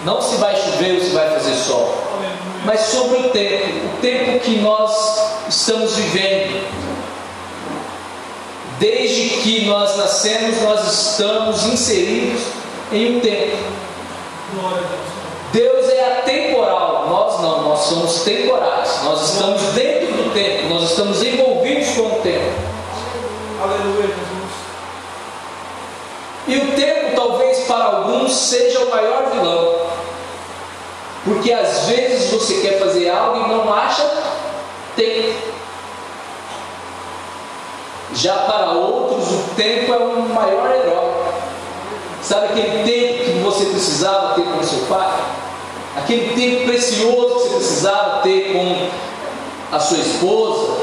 Não 0.05 0.21
se 0.21 0.35
vai 0.35 0.55
chover 0.55 0.95
ou 0.95 1.01
se 1.01 1.09
vai 1.09 1.29
fazer 1.31 1.55
sol. 1.55 1.95
Mas 2.65 2.81
sobre 2.81 3.17
o 3.17 3.29
tempo. 3.29 3.65
O 3.85 4.01
tempo 4.01 4.39
que 4.39 4.57
nós 4.57 5.45
estamos 5.49 5.95
vivendo. 5.95 6.67
Desde 8.79 9.29
que 9.41 9.65
nós 9.65 9.97
nascemos, 9.97 10.61
nós 10.61 11.09
estamos 11.09 11.65
inseridos 11.65 12.60
em 12.91 13.17
um 13.17 13.19
tempo. 13.19 13.57
Deus. 15.51 15.81
É 16.01 16.17
atemporal, 16.17 17.07
nós 17.09 17.41
não, 17.41 17.61
nós 17.61 17.79
somos 17.81 18.21
temporais. 18.21 19.03
Nós 19.03 19.33
estamos 19.33 19.61
dentro 19.73 20.07
do 20.13 20.33
tempo, 20.33 20.73
nós 20.73 20.89
estamos 20.89 21.21
envolvidos 21.21 21.89
com 21.89 22.07
o 22.07 22.21
tempo. 22.21 22.51
Aleluia, 23.61 24.07
Jesus. 24.07 24.51
E 26.47 26.57
o 26.57 26.71
tempo, 26.75 27.15
talvez 27.15 27.59
para 27.65 27.83
alguns, 27.83 28.33
seja 28.33 28.79
o 28.79 28.89
maior 28.89 29.29
vilão. 29.31 29.75
Porque 31.23 31.53
às 31.53 31.85
vezes 31.85 32.31
você 32.31 32.61
quer 32.61 32.79
fazer 32.79 33.09
algo 33.09 33.45
e 33.45 33.49
não 33.49 33.71
acha 33.71 34.03
tempo. 34.95 35.39
Já 38.15 38.35
para 38.35 38.71
outros, 38.71 39.29
o 39.29 39.55
tempo 39.55 39.93
é 39.93 39.97
o 39.97 40.21
maior 40.29 40.71
herói. 40.71 41.20
Sabe 42.31 42.45
aquele 42.45 42.83
tempo 42.85 43.25
que 43.25 43.39
você 43.43 43.65
precisava 43.65 44.35
ter 44.35 44.43
com 44.43 44.63
seu 44.63 44.85
pai? 44.85 45.19
Aquele 45.97 46.33
tempo 46.33 46.63
precioso 46.63 47.27
que 47.27 47.41
você 47.41 47.55
precisava 47.55 48.21
ter 48.21 48.53
com 48.53 49.75
a 49.75 49.79
sua 49.81 49.97
esposa? 49.97 50.77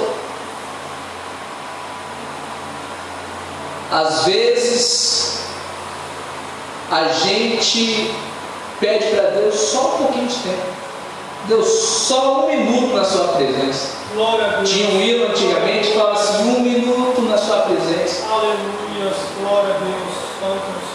Às 3.90 4.26
vezes, 4.26 5.38
a 6.90 7.05
gente 7.05 8.14
pede 8.78 9.07
para 9.07 9.30
Deus 9.30 9.55
só 9.55 9.94
um 9.94 9.99
pouquinho 10.05 10.26
de 10.26 10.34
tempo. 10.34 10.66
Deus, 11.46 11.66
só 11.66 12.44
um 12.44 12.46
minuto 12.49 12.94
na 12.94 13.05
sua 13.07 13.28
presença. 13.28 13.96
Tinha 14.66 14.90
um 14.90 15.01
hino 15.01 15.24
antigamente 15.28 15.92
que 15.92 15.96
falava 15.96 16.20
assim: 16.20 16.42
um 16.42 16.61
minuto 16.61 17.22
na 17.22 17.38
sua 17.38 17.62
presença. 17.62 18.26
Aleluia. 18.30 19.14
Glória 19.40 19.74
a 19.74 19.78
Deus. 19.78 20.28
Santo. 20.40 20.88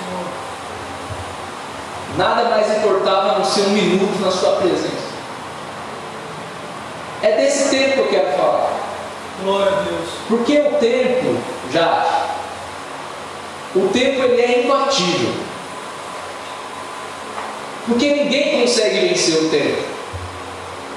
Nada 2.18 2.50
mais 2.50 2.78
importava 2.78 3.32
a 3.32 3.40
não 3.40 3.46
ser 3.46 3.62
um 3.62 3.70
minuto 3.70 4.22
na 4.22 4.32
sua 4.32 4.58
presença. 4.58 5.14
É 7.24 7.32
desse 7.38 7.70
tempo 7.70 7.94
que 7.94 8.00
eu 8.00 8.08
quero 8.10 8.38
falar. 8.38 8.72
Glória 9.44 9.72
a 9.72 9.82
Deus. 9.82 10.10
Porque 10.28 10.60
o 10.60 10.74
tempo, 10.80 11.38
já, 11.72 12.28
o 13.76 13.88
tempo 13.88 14.24
ele 14.24 14.42
é 14.42 14.64
imbatível. 14.64 15.34
Porque 17.88 18.14
ninguém 18.14 18.62
consegue 18.62 19.08
vencer 19.08 19.44
o 19.44 19.50
tempo. 19.50 19.84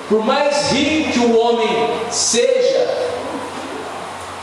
Por 0.08 0.24
mais 0.24 0.70
rico 0.70 1.12
que 1.12 1.18
o 1.18 1.38
homem 1.38 1.90
seja, 2.10 2.96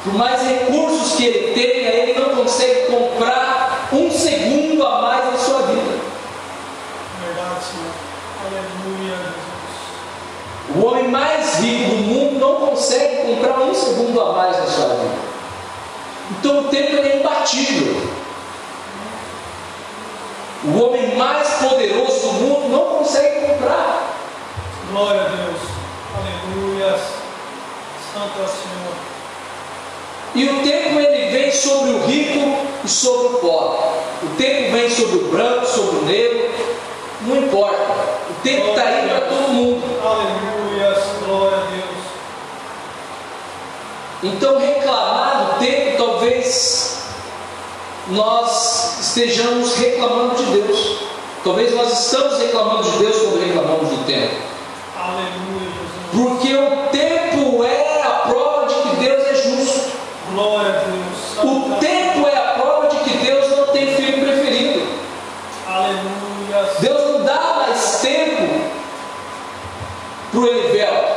por 0.03 0.13
mais 0.15 0.41
recursos 0.41 1.15
que 1.15 1.25
ele 1.25 1.53
tenha, 1.53 1.89
ele 1.89 2.19
não 2.19 2.35
consegue 2.35 2.87
comprar 2.87 3.89
um 3.93 4.11
segundo 4.11 4.85
a 4.85 5.01
mais 5.01 5.25
na 5.31 5.37
sua 5.37 5.61
vida. 5.61 5.82
Verdade, 7.25 7.63
Senhor. 7.63 7.93
Aleluia, 8.45 9.15
Jesus. 9.17 9.63
O 10.75 10.85
homem 10.85 11.07
mais 11.09 11.55
rico 11.59 11.89
do 11.89 11.97
mundo 11.97 12.39
não 12.39 12.67
consegue 12.67 13.17
comprar 13.27 13.59
um 13.59 13.73
segundo 13.73 14.21
a 14.21 14.33
mais 14.33 14.57
na 14.57 14.65
sua 14.65 14.87
vida. 14.95 15.15
Então 16.31 16.59
o 16.59 16.63
tempo 16.69 16.95
é 16.97 17.17
imbatível. 17.17 18.07
O 20.65 20.79
homem 20.81 21.15
mais 21.15 21.47
poderoso 21.55 22.19
do 22.21 22.33
mundo 22.33 22.69
não 22.69 22.97
consegue 22.97 23.47
comprar. 23.47 24.13
Glória 24.91 25.21
a 25.21 25.25
Deus. 25.25 25.61
Aleluia. 26.15 26.97
Santo 28.13 28.39
é 28.39 28.43
o 28.43 28.47
Senhor. 28.47 29.13
E 30.35 30.45
o 30.49 30.63
tempo 30.63 30.99
ele 30.99 31.31
vem 31.31 31.51
sobre 31.51 31.91
o 31.91 32.05
rico 32.05 32.67
e 32.83 32.87
sobre 32.87 33.27
o 33.27 33.39
pobre. 33.39 33.79
O 34.23 34.35
tempo 34.37 34.71
vem 34.71 34.89
sobre 34.89 35.17
o 35.17 35.27
branco, 35.29 35.65
sobre 35.65 35.97
o 35.97 36.05
negro. 36.05 36.51
Não 37.25 37.37
importa. 37.37 37.93
O 38.29 38.33
tempo 38.43 38.69
está 38.69 38.83
aí 38.83 39.09
para 39.09 39.21
todo 39.21 39.49
mundo. 39.49 39.83
Aleluia. 40.03 41.03
Glória 41.25 41.57
a 41.57 41.61
Deus. 41.71 41.93
Então 44.23 44.57
reclamar 44.57 45.45
do 45.45 45.59
tempo 45.59 45.97
talvez 45.97 47.03
nós 48.07 48.99
estejamos 49.01 49.75
reclamando 49.75 50.35
de 50.35 50.45
Deus. 50.45 50.97
Talvez 51.43 51.75
nós 51.75 51.91
estamos 51.91 52.39
reclamando 52.39 52.89
de 52.89 52.97
Deus 52.99 53.17
quando 53.17 53.45
reclamamos 53.45 53.89
do 53.89 54.05
tempo. 54.05 54.35
Aleluia. 54.97 55.73
Porque 56.13 56.53
o 56.55 56.87
tempo 56.91 57.63
é 57.65 58.01
a 58.01 58.09
prova 58.27 58.67
de 58.67 58.75
que 58.75 58.95
Deus 58.97 59.27
é 59.27 59.35
justo. 59.35 59.91
Glória 60.31 60.69
a 60.69 60.83
Deus. 60.83 61.43
O 61.43 61.69
Santo. 61.69 61.79
tempo 61.79 62.27
é 62.27 62.37
a 62.37 62.53
prova 62.53 62.87
de 62.87 62.97
que 62.97 63.17
Deus 63.17 63.49
não 63.57 63.67
tem 63.67 63.95
filho 63.95 64.25
preferido. 64.25 64.87
Aleluia. 65.67 66.73
Deus 66.79 67.11
não 67.11 67.25
dá 67.25 67.65
mais 67.67 67.99
tempo 68.01 68.61
para 70.31 70.39
o 70.39 70.47
Elivelto 70.47 71.13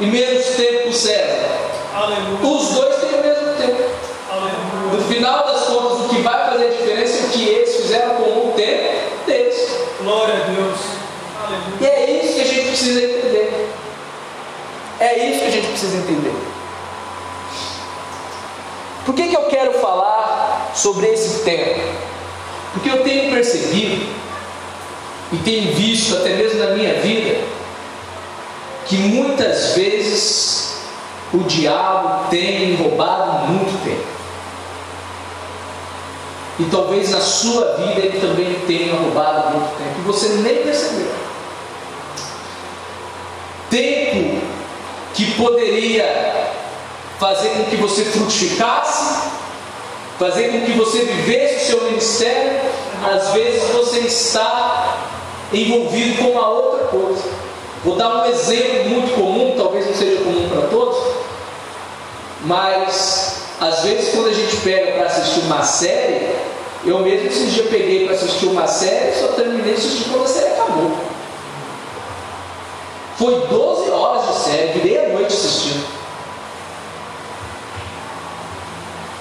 e 0.00 0.06
menos 0.06 0.46
tempo 0.46 0.82
para 0.82 0.90
o 0.90 0.92
César. 0.92 1.48
Aleluia. 1.94 2.38
Os 2.42 2.68
dois 2.68 2.96
têm 2.96 3.18
o 3.18 3.22
mesmo 3.22 3.54
tempo. 3.54 3.90
Aleluia. 4.30 4.92
No 4.92 5.02
final 5.02 5.46
das 5.46 5.64
contas, 5.64 6.06
o 6.06 6.08
que 6.08 6.22
vai 6.22 6.50
fazer 6.50 6.66
a 6.66 6.70
diferença 6.70 7.18
é 7.18 7.26
o 7.26 7.30
que 7.30 7.48
eles 7.48 7.76
fizeram 7.76 8.14
com 8.14 8.48
o 8.48 8.52
tempo 8.54 9.26
deles. 9.26 9.68
Glória 10.02 10.34
a 10.34 10.38
Deus. 10.38 10.78
E 11.80 11.84
Aleluia. 11.84 11.88
é 11.88 12.24
isso 12.24 12.34
que 12.34 12.40
a 12.40 12.44
gente 12.44 12.68
precisa 12.68 13.02
entender. 13.02 13.70
É 15.00 15.28
isso 15.30 15.40
que 15.40 15.46
a 15.46 15.50
gente 15.50 15.66
precisa 15.68 15.96
entender. 15.96 16.34
Por 19.04 19.14
que, 19.14 19.28
que 19.28 19.36
eu 19.36 19.44
quero 19.44 19.72
falar 19.74 20.70
sobre 20.74 21.06
esse 21.06 21.42
tempo? 21.42 21.80
Porque 22.72 22.90
eu 22.90 23.02
tenho 23.02 23.32
percebido 23.32 24.06
e 25.32 25.36
tenho 25.38 25.74
visto 25.74 26.16
até 26.16 26.30
mesmo 26.30 26.58
na 26.58 26.70
minha 26.70 26.94
vida 26.94 27.57
que 28.88 28.96
muitas 28.96 29.74
vezes 29.74 30.74
o 31.32 31.38
diabo 31.44 32.28
tem 32.30 32.74
roubado 32.76 33.48
muito 33.48 33.84
tempo. 33.84 34.18
E 36.58 36.64
talvez 36.64 37.10
na 37.10 37.20
sua 37.20 37.76
vida 37.76 38.00
ele 38.00 38.18
também 38.18 38.54
tenha 38.66 38.94
roubado 38.94 39.56
muito 39.56 39.76
tempo. 39.76 40.00
E 40.00 40.02
você 40.02 40.28
nem 40.28 40.62
percebeu. 40.62 41.12
Tempo 43.70 44.40
que 45.14 45.32
poderia 45.32 46.48
fazer 47.20 47.50
com 47.50 47.64
que 47.64 47.76
você 47.76 48.04
frutificasse, 48.06 49.28
fazer 50.18 50.48
com 50.48 50.60
que 50.62 50.72
você 50.72 51.00
vivesse 51.00 51.64
o 51.64 51.66
seu 51.66 51.84
ministério, 51.90 52.60
às 53.04 53.32
vezes 53.32 53.62
você 53.70 54.00
está 54.00 54.96
envolvido 55.52 56.22
com 56.22 56.30
uma 56.30 56.48
outra 56.48 56.86
coisa. 56.86 57.37
Vou 57.88 57.96
dar 57.96 58.16
um 58.16 58.26
exemplo 58.26 58.90
muito 58.90 59.14
comum, 59.14 59.54
talvez 59.56 59.86
não 59.86 59.94
seja 59.94 60.22
comum 60.22 60.46
para 60.50 60.68
todos, 60.68 60.98
mas 62.42 63.44
às 63.58 63.80
vezes 63.80 64.14
quando 64.14 64.28
a 64.28 64.34
gente 64.34 64.56
pega 64.56 64.92
para 64.92 65.06
assistir 65.06 65.40
uma 65.46 65.62
série, 65.62 66.36
eu 66.84 66.98
mesmo 66.98 67.28
esses 67.28 67.50
dias 67.50 67.66
peguei 67.70 68.04
para 68.04 68.14
assistir 68.14 68.44
uma 68.44 68.66
série, 68.66 69.18
só 69.18 69.28
terminei 69.28 69.72
de 69.72 69.80
assistir 69.80 70.10
quando 70.10 70.24
a 70.24 70.28
série 70.28 70.52
acabou. 70.52 70.90
Foi 73.16 73.46
12 73.46 73.90
horas 73.90 74.26
de 74.26 74.34
série, 74.42 74.78
virei 74.78 75.06
a 75.06 75.08
noite 75.08 75.32
assistindo. 75.32 75.86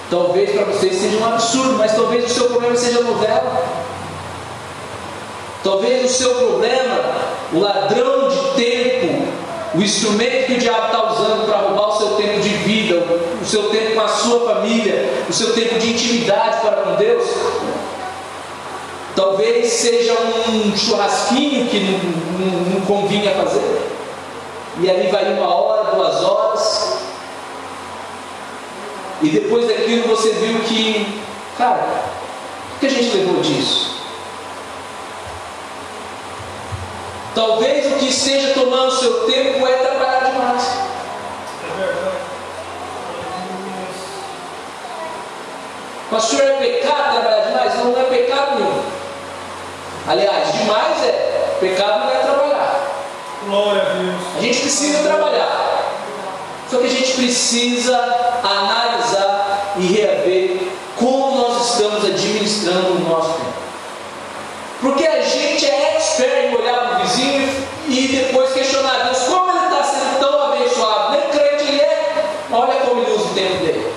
Talvez 0.09 0.49
para 0.49 0.65
vocês 0.65 0.93
seja 0.93 1.17
um 1.19 1.25
absurdo, 1.25 1.77
mas 1.77 1.95
talvez 1.95 2.25
o 2.25 2.33
seu 2.33 2.49
problema 2.49 2.75
seja 2.75 2.99
novela. 2.99 3.63
Talvez 5.63 6.11
o 6.11 6.13
seu 6.13 6.35
problema, 6.35 7.01
o 7.53 7.59
ladrão 7.59 8.26
o 9.77 9.81
instrumento 9.83 10.47
que 10.47 10.53
o 10.53 10.57
diabo 10.57 10.87
está 10.87 11.11
usando 11.11 11.45
para 11.45 11.57
roubar 11.59 11.89
o 11.89 11.97
seu 11.97 12.07
tempo 12.15 12.39
de 12.39 12.49
vida, 12.49 12.95
o 13.39 13.45
seu 13.45 13.69
tempo 13.69 13.93
com 13.93 14.01
a 14.01 14.07
sua 14.07 14.55
família, 14.55 15.07
o 15.29 15.33
seu 15.33 15.53
tempo 15.53 15.77
de 15.77 15.91
intimidade 15.91 16.61
para 16.61 16.77
com 16.77 16.95
Deus, 16.95 17.23
talvez 19.15 19.71
seja 19.71 20.13
um 20.49 20.75
churrasquinho 20.75 21.67
que 21.67 21.79
não, 21.79 21.99
não, 22.39 22.59
não 22.71 22.81
convinha 22.81 23.35
fazer. 23.35 23.81
E 24.81 24.89
ali 24.89 25.09
vai 25.09 25.31
uma 25.33 25.53
hora, 25.53 25.95
duas 25.95 26.23
horas, 26.23 26.97
e 29.21 29.29
depois 29.29 29.67
daquilo 29.67 30.07
você 30.07 30.31
viu 30.31 30.59
que, 30.61 31.21
cara, 31.55 32.03
o 32.75 32.79
que 32.79 32.85
a 32.87 32.89
gente 32.89 33.15
levou 33.15 33.41
disso? 33.41 33.86
Talvez 37.37 37.85
o 37.85 37.97
que 37.97 38.09
esteja 38.09 38.55
tomando 38.55 38.89
seu 38.93 39.27
tempo 39.27 39.67
é 39.67 39.73
trabalhar 39.73 40.23
demais. 40.23 40.63
É 41.61 41.79
verdade. 41.79 42.17
Pastor, 46.09 46.41
é 46.41 46.53
pecado 46.53 47.11
trabalhar 47.13 47.41
demais? 47.41 47.75
Não, 47.75 47.91
não 47.91 48.01
é 48.01 48.03
pecado 48.05 48.55
nenhum. 48.55 48.81
Aliás, 50.07 50.51
demais 50.51 51.03
é. 51.03 51.57
Pecado 51.59 52.05
não 52.05 52.09
é 52.09 52.15
trabalhar. 52.15 52.89
Glória 53.45 53.81
a 53.83 53.85
Deus. 53.85 54.15
A 54.35 54.41
gente 54.41 54.59
precisa 54.61 55.07
trabalhar. 55.07 55.93
Só 56.71 56.79
que 56.79 56.87
a 56.87 56.89
gente 56.89 57.13
precisa 57.13 57.97
analisar 58.43 59.75
e 59.77 59.85
reaver 59.85 60.69
como 60.95 61.37
nós 61.37 61.69
estamos 61.69 62.03
administrando 62.03 62.93
o 62.93 62.99
nosso 63.07 63.33
tempo. 63.33 63.57
Porque 64.81 65.07
a 65.07 65.21
gente 65.21 65.65
é 65.65 65.95
expert 65.97 66.45
em 66.45 66.55
olhar 66.55 66.79
para 66.79 66.97
o 66.97 67.01
vizinho 67.01 67.49
e 67.87 68.07
depois 68.07 68.53
questionar 68.53 69.05
Deus 69.05 69.19
como 69.23 69.49
ele 69.49 69.65
está 69.65 69.83
sendo 69.83 70.19
tão 70.19 70.41
abençoado. 70.43 71.11
Nem 71.13 71.21
crente 71.29 71.63
ele 71.63 71.81
é, 71.81 72.25
olha 72.51 72.75
como 72.81 73.01
ele 73.01 73.11
usa 73.11 73.23
o 73.23 73.33
tempo 73.33 73.57
dele. 73.65 73.91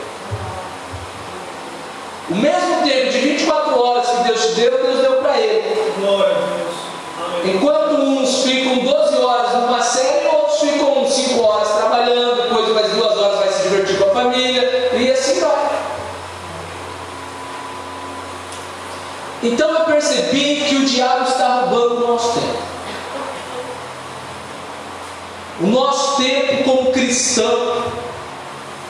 O 2.30 2.34
mesmo 2.34 2.82
tempo 2.82 3.11
de 3.11 3.18
24 3.18 3.82
horas 3.82 4.09
que 4.09 4.24
Deus 4.24 4.47
te 4.47 4.53
deu, 4.53 4.82
Deus 4.82 5.01
deu 5.01 5.12
para 5.16 5.38
ele. 5.38 5.93
Glória 5.99 6.34
a 6.34 6.38
Deus. 6.38 6.74
Amém. 7.26 7.57
Enquanto 7.57 7.95
uns 7.97 8.43
ficam 8.43 8.78
12 8.78 9.16
horas 9.16 9.53
numa 9.53 9.82
série, 9.82 10.26
outros 10.28 10.61
ficam 10.61 11.07
5 11.07 11.43
horas 11.43 11.68
trabalhando, 11.68 12.43
depois 12.43 12.68
mais 12.70 12.91
2 12.91 13.18
horas 13.18 13.38
vai 13.38 13.49
se 13.53 13.68
divertir 13.68 13.99
com 13.99 14.11
a 14.11 14.14
família, 14.14 14.91
e 14.95 15.11
assim 15.11 15.41
vai. 15.41 15.70
Então 19.43 19.70
eu 19.70 19.84
percebi 19.84 20.64
que 20.68 20.76
o 20.76 20.84
diabo 20.84 21.28
está 21.28 21.61
roubando 21.61 22.05
o 22.05 22.09
nosso 22.09 22.41
tempo. 22.41 22.59
O 25.62 25.66
nosso 25.66 26.22
tempo 26.22 26.64
como 26.64 26.93
cristão. 26.93 27.84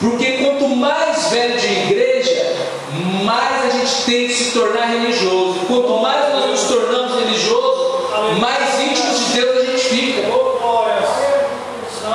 Porque 0.01 0.39
quanto 0.39 0.69
mais 0.69 1.31
velho 1.31 1.59
de 1.59 1.67
igreja, 1.67 2.57
mais 3.25 3.67
a 3.67 3.79
gente 3.79 4.03
tem 4.05 4.27
que 4.27 4.35
se 4.35 4.51
tornar 4.53 4.87
religioso. 4.87 5.61
Quanto 5.69 5.99
mais 6.01 6.33
nós 6.33 6.51
nos 6.51 6.63
tornamos 6.63 7.21
religiosos, 7.21 8.41
mais 8.41 8.81
íntimos 8.81 9.27
de 9.27 9.41
Deus 9.41 9.57
a 9.57 9.65
gente 9.67 9.85
fica. 9.85 10.41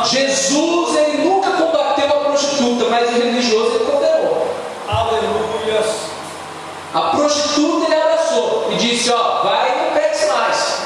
Jesus 0.05 0.95
ele 0.95 1.23
nunca 1.23 1.51
combateu 1.51 2.05
a 2.05 2.19
prostituta, 2.25 2.85
mas 2.89 3.09
o 3.09 3.17
religioso 3.17 3.75
ele 3.75 3.85
condenou. 3.85 4.47
Aleluias. 4.87 5.85
A 6.93 7.01
prostituta 7.01 7.84
e 8.75 8.77
disse: 8.77 9.11
Ó, 9.11 9.43
vai 9.43 9.71
e 9.71 9.85
não 9.85 9.93
peques 9.93 10.27
mais. 10.27 10.81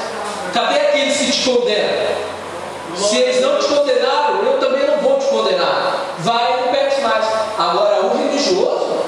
Cadê 0.54 0.80
aqueles 0.80 1.16
que 1.16 1.32
te 1.32 1.50
condenam? 1.50 2.30
Se 2.96 3.16
eles 3.16 3.40
não 3.40 3.58
te 3.58 3.66
condenaram, 3.66 4.42
eu 4.44 4.58
também 4.58 4.86
não 4.86 4.98
vou 4.98 5.18
te 5.18 5.26
condenar. 5.26 6.04
Vai 6.18 6.52
e 6.52 6.60
não 6.62 6.72
peques 6.72 7.02
mais. 7.02 7.24
Agora, 7.58 8.06
o 8.06 8.16
religioso, 8.16 9.00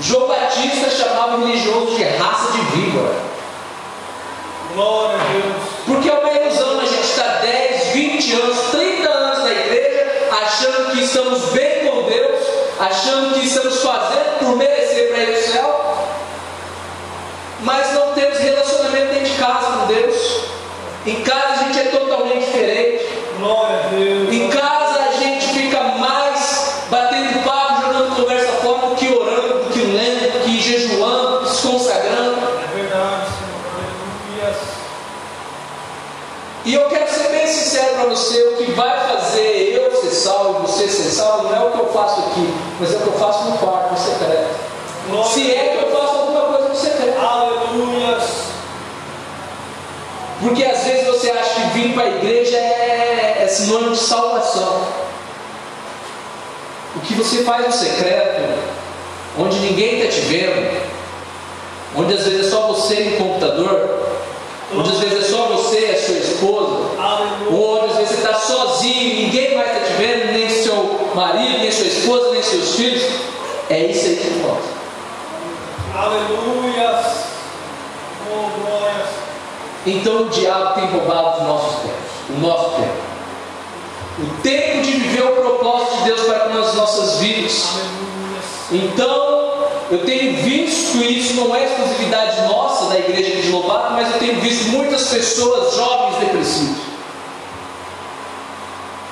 João 0.00 0.28
Batista 0.28 0.90
chamava 0.90 1.36
o 1.36 1.46
religioso 1.46 1.96
de 1.96 2.04
raça 2.04 2.52
de 2.52 2.60
víbora. 2.76 3.14
Glória 4.74 5.16
a 5.16 5.32
Deus. 5.32 5.56
Porque 5.86 6.10
é 6.10 6.12
uma 6.12 6.32
ilusão 6.32 6.80
a 6.80 6.84
gente 6.84 7.02
estar 7.02 7.40
10, 7.40 7.86
20 7.88 8.32
anos, 8.34 8.58
30 8.72 9.08
anos 9.08 9.44
na 9.44 9.50
igreja, 9.52 10.28
achando 10.42 10.92
que 10.92 11.00
estamos 11.02 11.40
bem 11.52 11.86
com 11.86 12.02
Deus, 12.02 12.40
achando 12.78 13.34
que 13.34 13.46
estamos 13.46 13.82
fazendo 13.82 14.38
por 14.40 14.56
merecer 14.56 14.95
mas 17.66 17.92
não 17.92 18.12
temos 18.12 18.38
relacionamento 18.38 19.12
dentro 19.12 19.24
de 19.24 19.38
casa 19.38 19.66
com 19.72 19.86
Deus. 19.86 20.40
Em 21.04 21.16
casa 21.16 21.46
a 21.48 21.56
gente 21.64 21.80
é 21.80 21.84
totalmente 21.90 22.44
diferente. 22.46 23.04
Glória 23.40 23.76
a 23.76 23.88
Deus. 23.88 24.32
Em 24.32 24.48
casa 24.48 25.00
a 25.00 25.12
gente 25.20 25.48
fica 25.48 25.82
mais 25.82 26.84
batendo 26.88 27.44
papo, 27.44 27.82
jogando 27.82 28.14
conversa 28.14 28.52
fora 28.62 28.86
do 28.86 28.94
que 28.94 29.12
orando, 29.12 29.64
do 29.64 29.72
que 29.72 29.80
lendo, 29.80 30.32
do 30.32 30.44
que 30.44 30.60
jejuando, 30.60 31.40
do 31.40 31.44
que 31.46 31.56
se 31.56 31.62
consagrando. 31.66 32.36
É 32.38 32.76
verdade, 32.76 33.26
Senhor. 33.26 33.56
E 36.64 36.74
eu 36.74 36.88
quero 36.88 37.10
ser 37.10 37.28
bem 37.30 37.46
sincero 37.48 37.94
para 37.94 38.04
você, 38.06 38.42
o 38.42 38.56
que 38.58 38.72
vai 38.72 39.08
fazer 39.08 39.82
eu 39.84 39.90
ser 40.00 40.10
salvo 40.10 40.64
e 40.64 40.66
você 40.66 40.88
ser 40.88 41.10
salvo 41.10 41.48
não 41.48 41.56
é 41.56 41.60
o 41.60 41.72
que 41.72 41.78
eu 41.78 41.92
faço 41.92 42.20
aqui, 42.20 42.54
mas 42.80 42.92
é 42.92 42.96
o 42.96 43.00
que 43.00 43.08
eu 43.08 43.18
faço 43.18 43.44
no 43.44 43.58
quarto, 43.58 43.92
no 43.92 43.98
secreto. 43.98 44.66
Se 45.32 45.52
é 45.52 45.68
que 45.68 45.84
eu 45.84 45.96
faço 45.96 46.16
alguma 46.16 46.40
coisa 46.40 46.68
no 46.68 46.74
secreto. 46.74 47.20
Aleluias. 47.20 48.46
Porque 50.46 50.62
às 50.62 50.84
vezes 50.84 51.04
você 51.08 51.28
acha 51.28 51.54
que 51.54 51.66
vir 51.76 51.92
para 51.92 52.04
a 52.04 52.08
igreja 52.08 52.56
é, 52.56 53.38
é 53.42 53.48
sinônimo 53.48 53.90
de 53.90 53.98
salvação. 53.98 54.86
O 56.94 57.00
que 57.00 57.14
você 57.14 57.42
faz 57.42 57.66
no 57.66 57.72
secreto, 57.72 58.42
onde 59.36 59.58
ninguém 59.58 59.98
está 59.98 60.12
te 60.12 60.20
vendo, 60.20 60.80
onde 61.96 62.14
às 62.14 62.22
vezes 62.22 62.46
é 62.46 62.50
só 62.50 62.68
você 62.68 62.94
no 62.94 63.16
computador, 63.16 64.06
onde 64.72 64.88
às 64.88 64.98
vezes 65.00 65.24
é 65.26 65.28
só 65.32 65.48
você 65.48 65.80
e 65.80 65.90
a 65.90 66.00
sua 66.00 66.16
esposa, 66.16 67.02
Aleluia. 67.02 67.50
ou 67.50 67.78
onde 67.78 67.90
às 67.90 67.96
vezes 67.96 68.10
você 68.10 68.22
está 68.22 68.34
sozinho, 68.34 69.22
ninguém 69.24 69.56
mais 69.56 69.68
está 69.68 69.80
te 69.80 69.92
vendo, 69.94 70.32
nem 70.32 70.48
seu 70.48 71.10
marido, 71.12 71.58
nem 71.58 71.72
sua 71.72 71.86
esposa, 71.86 72.30
nem 72.30 72.42
seus 72.44 72.76
filhos, 72.76 73.02
é 73.68 73.80
isso 73.86 74.06
aí 74.06 74.16
que 74.16 74.28
importa. 74.28 74.62
Aleluias. 75.92 77.25
Então 79.86 80.22
o 80.22 80.28
diabo 80.28 80.74
tem 80.74 80.86
roubado 80.90 81.40
os 81.40 81.46
nossos 81.46 81.76
tempos, 81.82 82.10
o 82.30 82.40
nosso 82.40 82.70
tempo. 82.70 83.06
O 84.18 84.42
tempo 84.42 84.82
de 84.82 84.92
viver 84.92 85.22
o 85.22 85.36
propósito 85.36 85.98
de 85.98 86.04
Deus 86.04 86.20
para 86.22 86.40
com 86.40 86.58
as 86.58 86.74
nossas 86.74 87.20
vidas. 87.20 87.68
Então, 88.72 89.68
eu 89.90 90.04
tenho 90.04 90.42
visto 90.42 90.96
isso, 90.98 91.34
não 91.34 91.54
é 91.54 91.64
exclusividade 91.64 92.48
nossa 92.48 92.86
da 92.86 92.98
igreja 92.98 93.42
de 93.42 93.48
Lobato, 93.50 93.92
mas 93.92 94.12
eu 94.12 94.18
tenho 94.18 94.40
visto 94.40 94.70
muitas 94.70 95.06
pessoas 95.06 95.76
jovens 95.76 96.18
depressivos. 96.18 96.78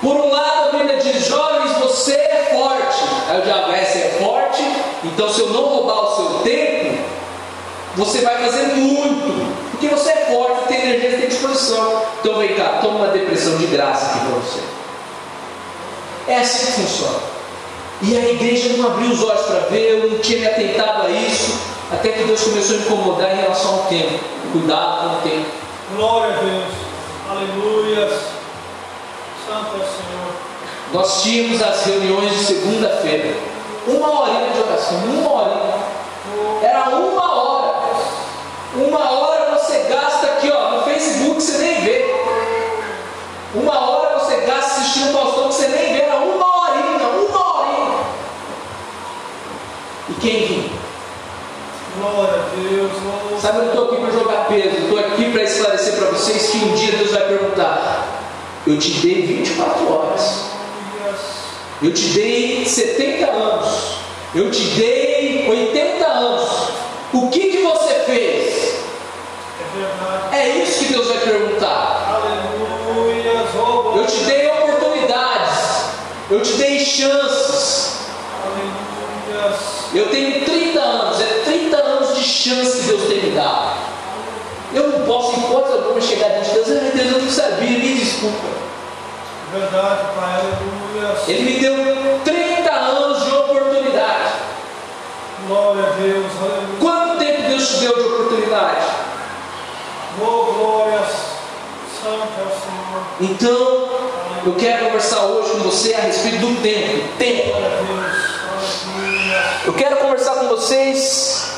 Por 0.01 0.17
um 0.17 0.31
lado, 0.33 0.71
a 0.71 0.79
Bíblia 0.79 0.97
diz: 0.99 1.27
jovens, 1.27 1.79
você 1.79 2.15
é 2.15 2.51
forte. 2.53 3.05
Aí 3.29 3.39
o 3.39 3.43
diabo, 3.43 3.73
é, 3.73 3.85
você 3.85 3.99
é 3.99 4.19
forte, 4.21 4.63
então 5.05 5.29
se 5.29 5.41
eu 5.41 5.51
não 5.51 5.63
roubar 5.67 6.01
o 6.01 6.17
seu 6.17 6.39
tempo, 6.41 6.99
você 7.95 8.23
vai 8.23 8.45
fazer 8.45 8.75
muito. 8.75 9.64
Porque 9.75 9.89
você 9.89 10.11
é 10.11 10.27
forte, 10.33 10.69
tem 10.69 10.83
energia, 10.83 11.19
tem 11.19 11.29
disposição. 11.29 12.03
Então 12.21 12.39
vem 12.39 12.55
cá, 12.55 12.79
toma 12.81 12.99
uma 12.99 13.09
depressão 13.09 13.57
de 13.57 13.67
graça 13.67 14.07
aqui 14.07 14.21
para 14.21 14.39
você. 14.39 14.61
É 16.29 16.37
assim 16.37 16.67
que 16.67 16.73
funciona. 16.73 17.19
E 18.03 18.17
a 18.17 18.31
igreja 18.31 18.77
não 18.77 18.87
abriu 18.87 19.11
os 19.11 19.23
olhos 19.23 19.43
para 19.43 19.59
ver, 19.71 20.03
eu 20.03 20.11
não 20.11 20.19
tinha 20.19 20.41
me 20.41 20.47
atentado 20.47 21.07
a 21.07 21.11
isso, 21.11 21.59
até 21.93 22.11
que 22.11 22.25
Deus 22.25 22.43
começou 22.43 22.77
a 22.77 22.81
incomodar 22.81 23.33
em 23.33 23.41
relação 23.41 23.75
ao 23.75 23.83
tempo. 23.87 24.21
Cuidado 24.53 25.11
com 25.11 25.17
o 25.17 25.31
tempo. 25.31 25.47
Glória 25.97 26.35
a 26.35 26.39
Deus. 26.39 26.65
Aleluias. 27.31 28.21
Santo 29.47 29.71
é 29.73 29.77
o 29.77 29.81
Senhor. 29.81 30.35
Nós 30.93 31.23
tínhamos 31.23 31.61
as 31.63 31.85
reuniões 31.85 32.31
de 32.31 32.45
segunda-feira. 32.45 33.37
Uma 33.89 34.21
horinha 34.21 34.51
de 34.51 34.61
oração, 34.61 34.99
uma 34.99 35.33
horinha. 35.33 35.75
Era 36.63 36.89
uma 36.91 37.35
hora. 37.35 37.75
Uma 38.77 39.11
hora 39.11 39.24
Uma 43.55 43.89
hora 43.89 44.19
você 44.19 44.37
gasta 44.39 44.81
assistindo 44.81 45.11
o 45.11 45.13
Faustão 45.13 45.49
que 45.49 45.55
você 45.55 45.69
nem 45.69 45.93
vê. 45.93 46.01
Era 46.01 46.17
uma 46.17 46.61
horinha, 46.61 47.09
uma 47.09 47.59
horinha. 47.59 47.99
E 50.11 50.15
quem 50.15 50.47
vinha? 50.47 50.71
Glória 51.97 52.41
a 52.41 52.57
Deus. 52.57 52.93
Oh, 53.33 53.41
Sabe, 53.41 53.59
eu 53.59 53.65
não 53.65 53.71
estou 53.71 53.89
aqui 53.89 54.01
para 54.01 54.11
jogar 54.11 54.49
peso, 54.49 54.77
eu 54.77 54.83
estou 54.85 54.99
aqui 54.99 55.31
para 55.31 55.43
esclarecer 55.45 55.95
para 55.95 56.07
vocês 56.07 56.51
que 56.51 56.57
um 56.59 56.75
dia 56.75 56.93
Deus 56.93 57.13
vai 57.13 57.29
perguntar: 57.29 58.07
Eu 58.67 58.79
te 58.79 58.91
dei 58.91 59.23
24 59.23 59.93
horas, 59.93 60.45
eu 61.81 61.93
te 61.93 62.05
dei 62.09 62.65
70 62.65 63.31
anos, 63.31 63.99
eu 64.35 64.51
te 64.51 64.63
dei 64.63 65.47
80 65.49 66.05
anos, 66.07 66.69
o 67.13 67.29
que, 67.29 67.51
que 67.51 67.59
você 67.59 67.95
fez? 68.07 68.75
É 69.61 69.79
verdade. 69.79 70.37
É 70.37 70.63
isso 70.65 70.84
Eu 79.95 80.09
tenho 80.11 80.45
30 80.45 80.81
anos, 80.81 81.21
é 81.21 81.43
30 81.45 81.77
anos 81.77 82.17
de 82.17 82.25
chance 82.25 82.81
que 82.81 82.87
Deus 82.89 83.03
tem 83.09 83.23
me 83.23 83.31
dado. 83.31 83.77
Eu 84.75 84.89
não 84.89 85.07
posso, 85.07 85.39
em 85.39 85.45
hipótese 85.45 85.75
alguma, 85.75 86.01
chegar 86.01 86.31
diante 86.31 86.49
de 86.49 86.55
Deus, 86.55 86.69
ai 86.69 86.91
Deus, 86.95 87.13
eu 87.13 87.23
não 87.23 87.31
sabia, 87.31 87.79
me 87.79 87.95
desculpa. 87.95 88.65
Verdade, 89.53 90.01
Pai. 90.17 90.41
Aleluias. 90.41 91.29
Ele 91.29 91.43
me 91.45 91.61
deu 91.61 92.21
30 92.25 92.73
anos 92.73 93.25
de 93.25 93.31
oportunidade. 93.31 94.33
Glória 95.47 95.85
a 95.85 95.91
Deus. 95.91 96.33
Aleluia. 96.41 96.79
Quanto 96.81 97.19
tempo 97.19 97.43
Deus 97.49 97.69
te 97.69 97.77
deu 97.77 97.95
de 97.95 98.01
oportunidade? 98.01 98.87
Oh, 100.21 100.53
glórias. 100.55 101.09
Santo 102.03 102.33
é 102.37 102.43
o 102.43 102.51
Senhor. 102.51 103.05
Então, 103.21 103.89
eu 104.45 104.55
quero 104.59 104.87
conversar 104.87 105.21
hoje 105.21 105.53
com 105.53 105.59
você 105.59 105.95
a 105.95 106.01
respeito 106.01 106.39
do 106.39 106.61
tempo. 106.61 107.17
Tempo. 107.17 107.53
Glória 107.53 107.69
a 107.69 107.83
Deus. 107.83 108.34
Eu 109.67 109.73
quero 109.73 109.97
conversar 109.97 110.35
com 110.37 110.49
vocês 110.49 111.55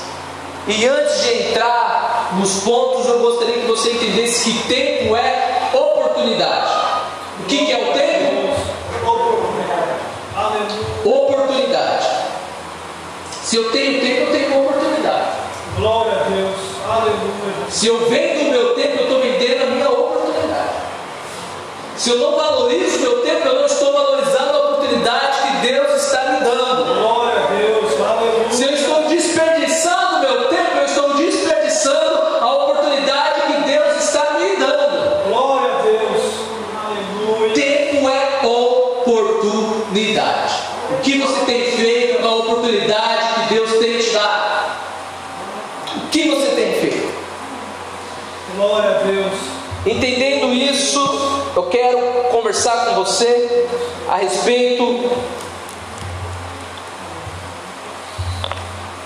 e 0.68 0.86
antes 0.86 1.22
de 1.22 1.42
entrar 1.42 2.30
nos 2.38 2.60
pontos, 2.60 3.06
eu 3.06 3.20
gostaria 3.20 3.54
que 3.54 3.66
você 3.66 3.92
entendesse 3.92 4.50
que 4.50 4.68
tempo 4.68 5.14
é 5.14 5.70
oportunidade. 5.72 6.72
O 7.40 7.44
que, 7.46 7.66
que 7.66 7.72
é 7.72 7.76
o 7.76 7.92
tempo? 7.92 8.56
Oportunidade. 9.06 10.74
Oportunidade. 11.04 12.06
Se 13.44 13.56
eu 13.56 13.70
tenho 13.70 14.00
tempo, 14.00 14.22
eu 14.22 14.32
tenho 14.32 14.60
oportunidade. 14.60 15.30
Glória 15.76 16.12
a 16.12 16.24
Deus. 16.24 16.56
Aleluia. 16.88 17.70
Se 17.70 17.86
eu 17.86 18.08
vendo 18.08 18.48
o 18.48 18.50
meu 18.50 18.74
tempo, 18.74 18.98
eu 18.98 19.02
estou 19.02 19.20
vendendo 19.20 19.62
a 19.62 19.66
minha 19.66 19.88
oportunidade. 19.88 20.70
Se 21.96 22.10
eu 22.10 22.18
não 22.18 22.36
valorizo 22.36 22.98
o 22.98 23.00
meu 23.02 23.22
tempo, 23.22 23.46
eu 23.46 23.54
não 23.54 23.66
estou 23.66 23.92
valorizando 23.92 24.50
a 24.50 24.58
oportunidade 24.58 25.42
que 25.42 25.68
Deus 25.68 26.02
está 26.02 26.22
me 26.24 26.40
dando. 26.40 27.00
Glória 27.00 27.35
Entendendo 49.86 50.52
isso, 50.52 50.98
eu 51.54 51.62
quero 51.64 51.98
conversar 52.32 52.86
com 52.86 52.94
você 52.96 53.68
a 54.08 54.16
respeito 54.16 55.08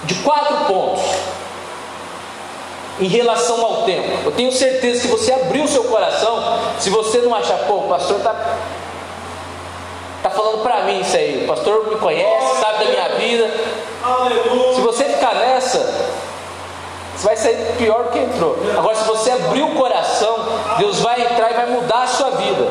de 0.04 0.14
quatro 0.16 0.56
pontos 0.64 1.02
em 2.98 3.08
relação 3.08 3.62
ao 3.62 3.82
tempo. 3.84 4.08
Eu 4.24 4.32
tenho 4.32 4.50
certeza 4.50 5.02
que 5.02 5.08
você 5.08 5.32
abriu 5.32 5.64
o 5.64 5.68
seu 5.68 5.84
coração, 5.84 6.58
se 6.78 6.88
você 6.88 7.18
não 7.18 7.34
achar, 7.34 7.58
pô, 7.66 7.74
o 7.74 7.88
pastor 7.88 8.16
está 8.16 8.56
tá 10.22 10.30
falando 10.30 10.62
para 10.62 10.84
mim 10.84 11.00
isso 11.00 11.16
aí, 11.16 11.44
o 11.44 11.46
pastor 11.46 11.88
me 11.88 11.96
conhece, 11.96 12.60
sabe 12.60 12.84
da 12.84 12.90
minha 12.90 13.08
vida. 13.16 13.50
Se 14.74 14.80
você 14.80 15.04
ficar 15.04 15.34
nessa, 15.34 15.78
você 17.20 17.26
vai 17.26 17.36
sair 17.36 17.76
pior 17.76 18.04
do 18.04 18.10
que 18.12 18.18
entrou. 18.18 18.56
Agora, 18.78 18.96
se 18.96 19.04
você 19.04 19.30
abrir 19.30 19.62
o 19.62 19.74
coração, 19.74 20.38
Deus 20.78 21.00
vai 21.00 21.20
entrar 21.20 21.50
e 21.50 21.54
vai 21.54 21.66
mudar 21.66 22.04
a 22.04 22.06
sua 22.06 22.30
vida. 22.30 22.66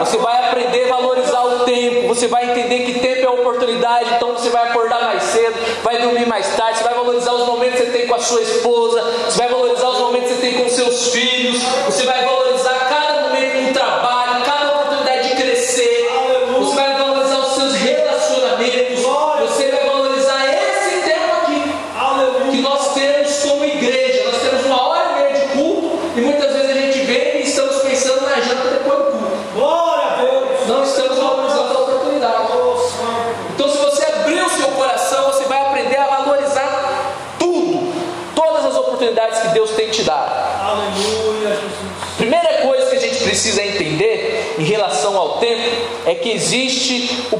Você 0.00 0.16
vai 0.18 0.48
aprender 0.48 0.90
a 0.90 0.96
valorizar 0.96 1.40
o 1.44 1.60
tempo. 1.60 2.08
Você 2.08 2.26
vai 2.26 2.50
entender 2.50 2.80
que 2.80 2.98
tempo 2.98 3.24
é 3.24 3.28
oportunidade. 3.28 4.14
Então 4.16 4.32
você 4.32 4.50
vai 4.50 4.70
acordar 4.70 5.04
mais 5.04 5.22
cedo, 5.22 5.54
vai 5.84 6.02
dormir 6.02 6.26
mais 6.26 6.56
tarde. 6.56 6.78
Você 6.78 6.84
vai 6.84 6.94
valorizar 6.94 7.32
os 7.32 7.46
momentos 7.46 7.78
que 7.78 7.86
você 7.86 7.92
tem 7.92 8.06
com 8.08 8.14
a 8.16 8.18
sua 8.18 8.42
esposa. 8.42 9.02
Você 9.02 9.38
vai 9.38 9.48
valorizar 9.48 9.88
os 9.88 9.98
momentos 10.00 10.28
que 10.30 10.34
você 10.34 10.40
tem 10.40 10.54
com 10.64 10.68
seus 10.68 11.08
filhos. 11.12 11.62
Você 11.84 12.04
vai 12.06 12.24
valorizar 12.24 12.45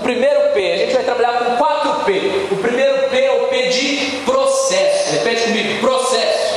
primeiro 0.06 0.52
P. 0.52 0.72
A 0.72 0.76
gente 0.76 0.94
vai 0.94 1.02
trabalhar 1.02 1.32
com 1.32 1.56
quatro 1.56 2.04
P. 2.04 2.48
O 2.52 2.56
primeiro 2.58 3.10
P 3.10 3.18
é 3.18 3.32
o 3.32 3.48
P 3.48 3.68
de 3.68 4.20
processo. 4.24 5.12
Repete 5.12 5.42
comigo: 5.42 5.80
processo. 5.80 6.54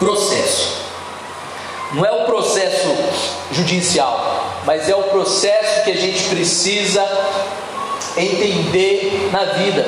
Processo. 0.00 0.78
Não 1.92 2.04
é 2.04 2.10
o 2.10 2.24
processo 2.26 2.94
judicial, 3.52 4.52
mas 4.66 4.88
é 4.88 4.94
o 4.94 5.04
processo 5.04 5.84
que 5.84 5.92
a 5.92 5.96
gente 5.96 6.24
precisa 6.24 7.02
entender 8.16 9.30
na 9.32 9.44
vida. 9.44 9.86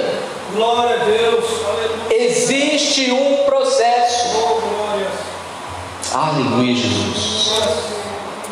Glória 0.55 0.97
a 0.97 1.05
Deus. 1.05 1.45
Aleluia. 1.67 2.25
Existe 2.25 3.13
um 3.13 3.45
processo. 3.45 4.37
Oh, 4.37 4.61
glórias. 4.61 5.13
Aleluia, 6.13 6.75
Jesus. 6.75 8.00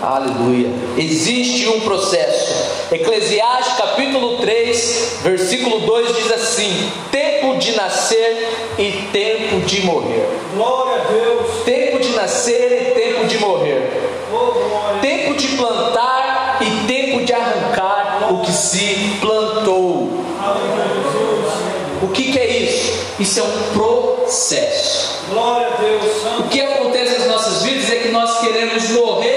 Aleluia. 0.01 0.71
Existe 0.97 1.69
um 1.69 1.81
processo. 1.81 2.55
Eclesiastes 2.93 3.77
capítulo 3.77 4.39
3, 4.39 5.19
versículo 5.25 5.81
2 5.81 6.17
diz 6.17 6.31
assim: 6.31 6.93
Tempo 7.11 7.57
de 7.59 7.73
nascer 7.73 8.49
e 8.79 8.93
tempo 9.13 9.61
de 9.67 9.81
morrer. 9.83 10.29
Glória 10.55 11.03
a 11.03 11.13
Deus. 11.13 11.65
Tempo 11.65 11.99
de 11.99 12.11
nascer 12.11 12.73
e 12.73 13.01
tempo 13.01 13.27
de 13.27 13.39
morrer. 13.39 13.91
Oh. 14.33 15.01
Tempo 15.01 15.35
de 15.35 15.49
plantar 15.49 16.59
e 16.61 16.87
tempo 16.87 17.25
de 17.25 17.33
arrancar 17.33 18.29
o 18.31 18.39
que 18.43 18.53
se 18.53 19.17
plantou. 19.21 20.13
O 22.01 22.09
que, 22.15 22.31
que 22.31 22.39
é 22.39 22.47
isso? 22.47 22.93
Isso 23.19 23.41
é 23.41 23.43
um 23.43 23.63
processo. 23.75 25.25
Glória 25.31 25.67
a 25.67 25.71
Deus. 25.71 26.05
O 26.39 26.45
que 26.45 26.61
acontece 26.61 27.19
nas 27.19 27.27
nossas 27.27 27.63
vidas 27.65 27.91
é 27.91 27.97
que 27.97 28.09
nós 28.09 28.39
queremos 28.39 28.89
morrer 28.91 29.28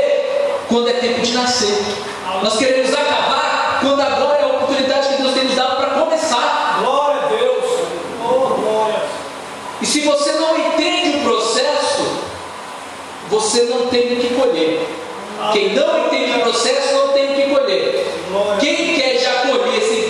quando 0.72 0.88
é 0.88 0.94
tempo 0.94 1.20
de 1.20 1.34
nascer. 1.34 1.84
Nós 2.42 2.58
queremos 2.58 2.94
acabar 2.94 3.80
quando 3.82 4.00
agora 4.00 4.40
é 4.40 4.44
a 4.44 4.48
oportunidade 4.48 5.10
que 5.10 5.22
Deus 5.22 5.34
tem 5.34 5.44
nos 5.44 5.56
dado 5.56 5.76
para 5.76 5.90
começar. 6.00 6.80
Glória 6.80 7.22
a 7.24 7.26
Deus. 7.26 7.66
Oh, 8.24 8.56
glória. 8.56 9.02
E 9.82 9.86
se 9.86 10.00
você 10.00 10.32
não 10.32 10.58
entende 10.58 11.18
o 11.18 11.24
processo, 11.24 12.24
você 13.30 13.64
não 13.64 13.88
tem 13.88 14.14
o 14.14 14.16
que 14.22 14.34
colher. 14.34 14.88
Quem 15.52 15.74
não 15.74 16.08
entende 16.08 16.40
o 16.40 16.42
processo 16.42 16.94
não 16.94 17.08
tem 17.10 17.32
o 17.32 17.36
que 17.36 17.54
colher. 17.54 18.08
Quem 18.62 18.96
quer 18.96 19.20
já 19.20 19.34
colher 19.48 19.82
sem 19.82 20.01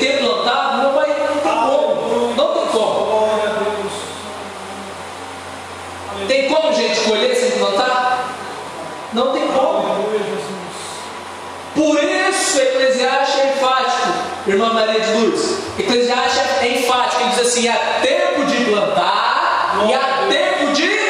Irmã 14.47 14.73
Maria 14.73 14.99
de 14.99 15.13
Lourdes. 15.13 15.57
Eclesiastes 15.77 16.61
é 16.61 16.67
enfático, 16.79 17.21
ele 17.21 17.29
diz 17.31 17.39
assim: 17.47 17.67
há 17.67 17.77
tempo 18.01 18.45
de 18.45 18.65
plantar 18.65 19.41
Glória 19.75 19.91
e 19.91 19.93
há 19.93 20.27
tempo 20.29 20.73
de. 20.73 21.01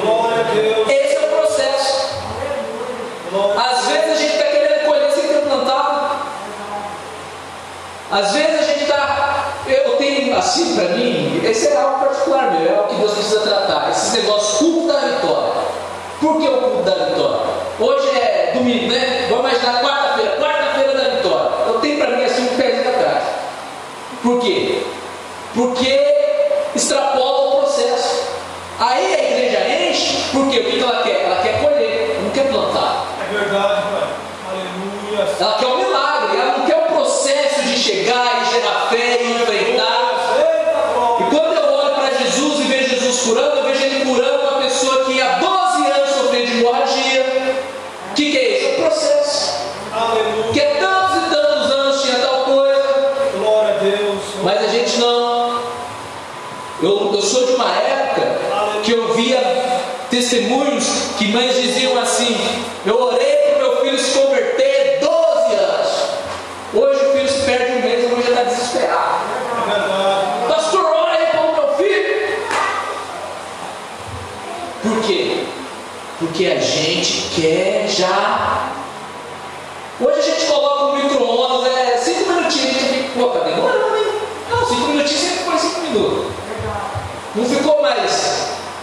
Glória 0.00 0.40
a 0.40 0.52
Deus. 0.52 0.88
Esse 0.88 1.16
é 1.16 1.20
o 1.20 1.36
processo. 1.36 2.08
Glória. 3.30 3.60
Às 3.60 3.86
vezes 3.86 4.10
a 4.10 4.14
gente 4.16 4.32
está 4.32 4.44
querendo 4.46 4.84
colher 4.84 5.10
sem 5.12 5.28
ter 5.28 5.40
plantado. 5.42 6.16
Às 8.10 8.32
vezes 8.32 8.60
a 8.60 8.62
gente 8.64 8.82
está. 8.82 9.52
Eu 9.66 9.96
tenho, 9.96 10.36
assim, 10.36 10.76
para 10.76 10.88
mim, 10.90 11.40
esse 11.44 11.68
é 11.68 11.76
algo 11.76 12.04
particular 12.04 12.52
meu, 12.52 12.72
é 12.72 12.80
o 12.80 12.84
que 12.84 12.94
Deus 12.96 13.12
precisa 13.12 13.40
tratar. 13.40 13.90
Esses 13.90 14.12
negócios, 14.12 14.58
culto 14.58 14.92
da 14.92 15.00
vitória. 15.00 15.52
Por 16.20 16.40
que 16.40 16.48
o 16.48 16.60
culto 16.60 16.82
da 16.82 17.04
vitória? 17.04 17.46
Hoje 17.78 18.08
é 18.10 18.52
domingo, 18.54 18.92
né? 18.92 19.26
Vamos 19.28 19.50
imaginar 19.50 19.82
quarta-feira. 19.82 20.36
Quarta 20.36 20.55
Por 24.26 24.40
quê? 24.40 24.82
Porque 25.54 26.05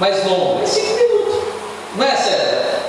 mais, 0.03 0.25
longo, 0.25 0.61
é 0.61 0.65
cinco 0.65 0.95
minutos. 0.95 1.43
Não 1.95 2.05
é, 2.05 2.15
César? 2.17 2.81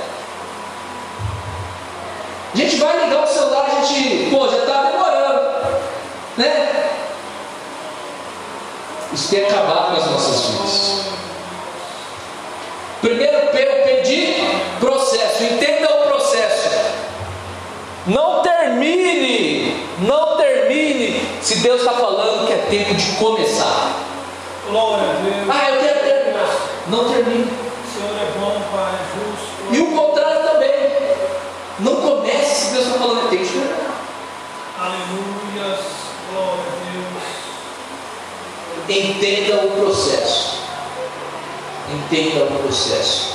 A 2.52 2.56
gente 2.56 2.76
vai 2.76 3.04
ligar 3.04 3.22
o 3.22 3.26
celular, 3.26 3.66
a 3.70 3.84
gente, 3.84 4.30
pô, 4.30 4.48
já 4.48 4.58
está 4.58 4.82
demorando, 4.82 5.42
né? 6.36 6.90
Isso 9.12 9.28
tem 9.30 9.44
acabado 9.44 9.94
com 9.94 10.02
as 10.02 10.10
nossas 10.10 10.46
vidas. 10.46 11.04
Primeiro 13.00 13.46
P, 13.52 13.58
eu 13.58 13.84
pedi 13.84 14.34
processo. 14.80 15.44
Entenda 15.44 15.94
o 15.94 16.08
processo. 16.08 16.68
Não 18.08 18.42
termine, 18.42 19.86
não 20.00 20.36
termine 20.36 21.24
se 21.40 21.58
Deus 21.60 21.80
está 21.80 21.92
falando 21.92 22.48
que 22.48 22.52
é 22.52 22.56
tempo 22.56 22.92
de 22.94 23.12
começar. 23.12 24.00
Glória 24.68 25.10
a 25.10 25.22
Deus. 25.22 25.48
Ah. 25.48 25.73
Não 26.94 27.12
termine. 27.12 27.42
O 27.42 27.92
Senhor 27.92 28.16
é 28.16 28.38
bom, 28.38 28.62
Pai, 28.70 28.94
justo. 29.16 29.74
E 29.74 29.80
o 29.80 29.96
contrário 29.96 30.48
também. 30.48 30.70
Não 31.80 31.96
comece 31.96 32.66
se 32.66 32.72
Deus 32.72 32.86
está 32.86 32.98
falando 33.00 33.28
tem 33.30 33.40
que. 33.40 33.58
Aleluia. 34.78 35.78
Glória 36.30 36.62
a 36.62 36.74
Deus. 38.86 38.96
Entenda 38.96 39.66
o 39.66 39.70
processo. 39.72 40.58
Entenda 41.92 42.44
o 42.44 42.58
processo. 42.62 43.34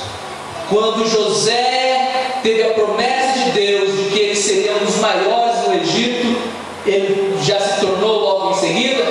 Quando 0.70 1.06
José 1.06 2.38
teve 2.42 2.62
a 2.62 2.70
promessa 2.70 3.40
de 3.40 3.50
Deus 3.50 3.94
de 3.94 4.04
que 4.10 4.20
ele 4.20 4.36
seria 4.36 4.76
um 4.76 4.86
dos 4.86 4.96
maiores 4.96 5.66
no 5.66 5.74
Egito, 5.74 6.34
ele 6.86 7.36
já 7.44 7.60
se 7.60 7.80
tornou 7.80 8.20
logo 8.20 8.52
em 8.52 8.54
seguida. 8.54 9.04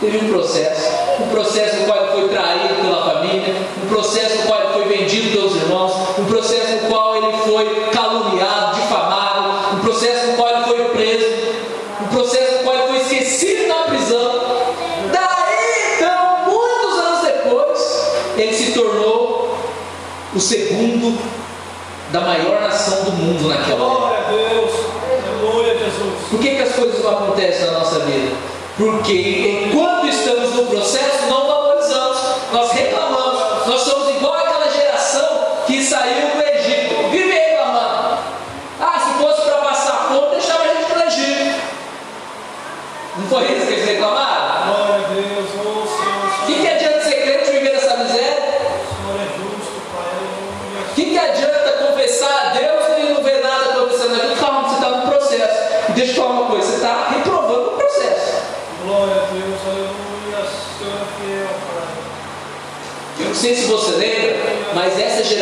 Teve 0.00 0.16
um 0.16 0.32
processo, 0.32 0.90
um 1.20 1.28
processo 1.28 1.76
no 1.76 1.86
qual 1.86 1.98
ele 1.98 2.12
foi 2.12 2.28
traído 2.28 2.74
pela 2.74 3.04
família, 3.04 3.54
um 3.82 3.88
processo 3.88 4.38
no 4.38 4.42
qual 4.46 4.60
ele 4.60 4.72
foi 4.72 4.84
vendido 4.84 5.30
pelos 5.30 5.56
irmãos, 5.56 6.18
um 6.18 6.24
processo 6.24 6.72
no 6.72 6.88
qual 6.88 7.16
ele 7.16 7.36
foi 7.38 7.90
caluniado, 7.92 8.74
difamado, 8.76 9.76
um 9.76 9.80
processo 9.80 10.26
no 10.26 10.32
qual 10.34 10.48
ele 10.48 10.64
foi 10.64 10.84
preso, 10.90 11.26
um 12.02 12.08
processo 12.08 12.52
no 12.56 12.64
qual 12.64 12.76
ele 12.76 12.86
foi 12.88 12.98
esquecido 12.98 13.68
na 13.68 13.74
prisão. 13.84 14.40
Daí, 15.12 15.96
então, 15.96 16.52
muitos 16.52 16.98
anos 16.98 17.22
depois, 17.22 18.10
ele 18.36 18.54
se 18.54 18.72
tornou 18.72 19.56
o 20.34 20.40
segundo 20.40 21.18
da 22.10 22.20
maior 22.20 22.60
nação 22.60 23.04
do 23.04 23.12
mundo 23.12 23.48
naquela 23.48 23.84
época. 23.84 23.98
Glória 23.98 24.18
a 24.18 24.30
Deus. 24.30 24.70
Aleluia, 25.40 25.78
Jesus. 25.78 26.14
Por 26.30 26.40
que, 26.40 26.56
que 26.56 26.62
as 26.62 26.74
coisas 26.74 27.02
não 27.02 27.10
acontecem 27.10 27.66
na 27.66 27.72
nossa 27.72 28.00
vida? 28.00 28.53
Porque 28.76 29.68
enquanto 29.68 30.08
estamos 30.08 30.52
no 30.56 30.66
processo, 30.66 31.23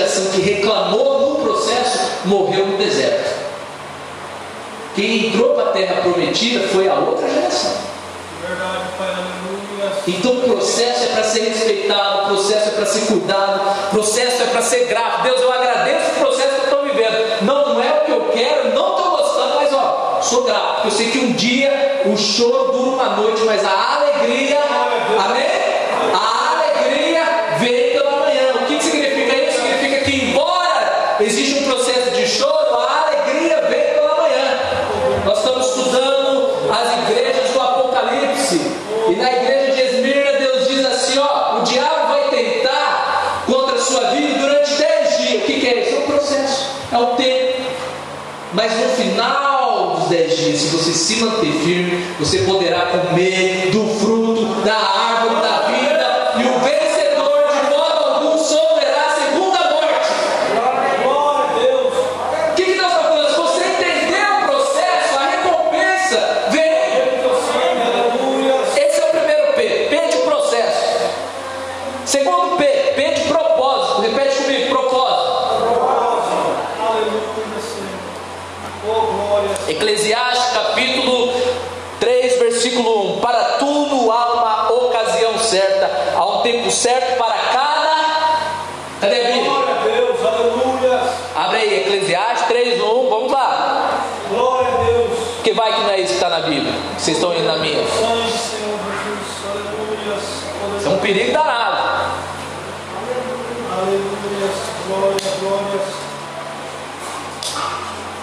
geração 0.03 0.33
que 0.33 0.41
reclamou 0.41 1.20
no 1.20 1.45
processo 1.45 1.99
morreu 2.24 2.66
no 2.66 2.77
deserto. 2.77 3.43
Quem 4.95 5.29
entrou 5.29 5.55
para 5.55 5.70
a 5.70 5.73
terra 5.73 6.03
prometida 6.03 6.66
foi 6.69 6.89
a 6.89 6.95
outra 6.95 7.29
geração. 7.29 7.73
Então 10.07 10.33
o 10.33 10.43
processo 10.43 11.05
é 11.05 11.07
para 11.09 11.24
ser 11.24 11.49
respeitado, 11.49 12.24
o 12.24 12.27
processo 12.35 12.69
é 12.69 12.73
para 12.73 12.87
ser 12.87 13.07
cuidado, 13.07 13.61
o 13.89 13.91
processo 13.91 14.43
é 14.43 14.47
para 14.47 14.62
ser 14.62 14.87
grato. 14.87 15.23
Deus, 15.23 15.41
eu 15.41 15.53
agradeço 15.53 16.11
o 16.11 16.20
processo 16.20 16.49
que 16.49 16.61
eu 16.61 16.65
estou 16.65 16.83
vivendo. 16.83 17.43
Não, 17.43 17.74
não 17.74 17.83
é 17.83 18.01
o 18.01 18.05
que 18.05 18.12
eu 18.12 18.31
quero, 18.33 18.74
não 18.74 18.97
estou 18.97 19.11
gostando, 19.12 19.55
mas 19.57 19.73
ó, 19.73 20.19
sou 20.20 20.43
grato. 20.45 20.74
Porque 20.74 20.89
eu 20.89 20.93
sei 20.93 21.11
que 21.11 21.19
um 21.19 21.33
dia 21.33 22.03
o 22.05 22.16
choro 22.16 22.73
dura 22.73 22.91
uma 22.91 23.16
noite, 23.16 23.43
mas 23.45 23.65
a 23.65 23.97
alegria, 23.97 24.59
amém? 25.24 25.47
A 26.12 26.31
exista 31.23 31.61
um 31.61 31.65
processo 31.65 32.11
de 32.11 32.27
choro, 32.27 32.78
a 32.78 33.07
alegria 33.07 33.61
vem 33.62 33.94
pela 33.94 34.16
manhã. 34.23 34.59
Nós 35.24 35.39
estamos 35.39 35.66
estudando 35.69 36.49
as 36.70 37.09
igrejas 37.11 37.51
do 37.51 37.61
Apocalipse. 37.61 38.61
E 39.09 39.16
na 39.16 39.32
igreja 39.32 39.73
de 39.73 39.81
Esmirna, 39.82 40.32
Deus 40.32 40.69
diz 40.69 40.85
assim: 40.85 41.19
ó, 41.19 41.59
o 41.59 41.62
diabo 41.62 42.09
vai 42.09 42.28
tentar 42.31 43.43
contra 43.47 43.77
a 43.77 43.81
sua 43.81 44.11
vida 44.11 44.39
durante 44.39 44.70
10 44.74 45.19
dias. 45.19 45.43
O 45.43 45.47
que, 45.47 45.61
que 45.61 45.69
é 45.69 45.81
isso? 45.81 45.97
É 45.97 45.99
um 45.99 46.07
processo, 46.07 46.70
é 46.93 46.99
o 46.99 47.07
tempo. 47.16 47.62
Mas 48.55 48.73
no 48.73 48.89
final 48.90 49.97
dos 49.97 50.09
10 50.09 50.36
dias, 50.36 50.59
se 50.61 50.66
você 50.77 50.93
se 50.93 51.16
manter 51.16 51.53
firme, 51.65 52.05
você 52.19 52.39
poderá 52.40 52.86
comer 52.86 53.70
do 53.70 53.86
fruto 53.99 54.44
da 54.62 54.74
árvore 54.77 55.40
da 55.40 55.59
vida. 55.69 56.32
E 56.36 56.44
o 56.44 56.59
vencedor, 56.61 57.44
de 57.51 57.70
modo 57.70 58.05
algum, 58.05 58.39
sofrerá 58.39 59.07
a 59.07 59.15
segunda 59.15 59.59
morte. 59.70 60.11
Glória 61.03 61.49
a 61.51 61.59
Deus. 61.59 61.94
O 61.94 62.55
que, 62.55 62.65
que 62.65 62.73
Deus 62.73 62.86
está 62.86 63.03
falando? 63.03 63.28
Se 63.28 63.36
você 63.36 63.65
entender 63.65 64.27
o 64.32 64.47
processo, 64.47 65.19
a 65.19 65.27
recompensa 65.27 66.19
vem. 66.51 67.20
Teu 67.23 67.35
sangue. 67.35 67.82
Aleluia. 67.82 68.55
Esse 68.77 69.01
é 69.01 69.05
o 69.05 69.11
primeiro 69.11 69.53
P. 69.55 69.86
P 69.89 70.09
de 70.09 70.19
processo. 70.24 70.82
Segundo 72.05 72.57
P, 72.59 72.65
P 72.65 73.15
de 73.15 73.20
propósito. 73.28 74.03
Repete 74.03 74.36
comigo, 74.43 74.69
propósito. 74.69 75.32
Aleluia, 76.78 77.61
Senhor. 77.61 78.03
Oh, 78.89 79.28
glória. 79.28 79.51
Eclesiastes 79.69 80.53
capítulo 80.53 81.32
3, 82.01 82.39
versículo 82.39 83.16
1. 83.19 83.20
Para 83.20 83.44
tudo 83.59 84.11
há 84.11 84.32
uma 84.32 84.73
ocasião 84.73 85.39
certa 85.39 85.90
Há 86.16 86.24
um 86.27 86.43
tempo 86.43 86.70
certo 86.70 87.16
para 87.16 87.35
cada. 87.53 87.93
Cadê 89.01 89.20
a 89.20 89.24
Bíblia? 89.32 89.44
Glória 89.44 89.74
a 89.74 89.82
Deus, 89.82 90.24
aleluia. 90.24 91.01
Abre 91.35 91.57
aí, 91.59 91.81
Eclesiastes 91.81 92.47
3:1, 92.49 93.09
vamos 93.09 93.32
lá. 93.32 94.01
Glória 94.28 94.69
a 94.69 94.85
Deus. 94.85 95.19
Porque 95.36 95.53
vai 95.53 95.73
que 95.73 95.81
não 95.81 95.90
é 95.90 96.01
isso 96.01 96.09
que 96.09 96.15
está 96.15 96.28
na 96.28 96.40
Bíblia. 96.40 96.73
que 96.97 97.03
Vocês 97.03 97.16
estão 97.16 97.35
indo 97.35 97.47
na 97.47 97.57
minha. 97.57 97.78
Sangue, 97.86 98.32
Senhor 98.32 98.78
Jesus, 99.05 99.43
aleluia. 99.51 100.78
Isso 100.78 100.89
é 100.89 100.90
um 100.90 100.99
perigo 100.99 101.32
danado. 101.32 101.77
Aleluia, 103.73 104.51
glória, 104.86 105.16
glória. 105.40 105.81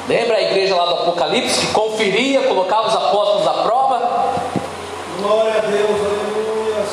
Lembra 0.08 0.38
a 0.38 0.42
igreja 0.42 0.76
lá 0.76 0.86
do 0.86 1.12
Apocalipse 1.30 1.60
que 1.60 1.74
conferia, 1.74 2.42
colocava 2.48 2.88
os 2.88 2.96
apóstolos 2.96 3.48
à 3.48 3.54
prova? 3.64 4.34
Glória 5.22 5.54
a 5.58 5.60
Deus, 5.60 6.02
aleluia. 6.02 6.86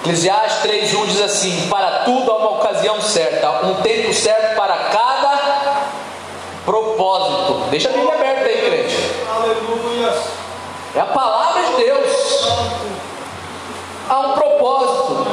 Eclesiastes 0.00 0.62
3:1 0.62 1.06
diz 1.06 1.20
assim: 1.20 1.68
Para 1.68 2.04
tudo 2.04 2.30
há 2.30 2.36
uma 2.36 2.50
ocasião 2.60 3.00
certa, 3.00 3.66
um 3.66 3.74
tempo 3.82 4.14
certo 4.14 4.54
para 4.54 4.76
cada 4.76 5.82
propósito. 6.64 7.66
Deixa 7.70 7.88
a 7.88 7.92
Bíblia 7.92 8.14
aberta 8.14 8.44
aí, 8.44 8.62
crente. 8.62 8.96
Aleluia. 9.28 10.14
É 10.94 11.00
a 11.00 11.06
palavra 11.06 11.62
de 11.62 11.84
Deus. 11.84 12.48
Há 14.08 14.20
um 14.20 14.32
propósito. 14.34 15.26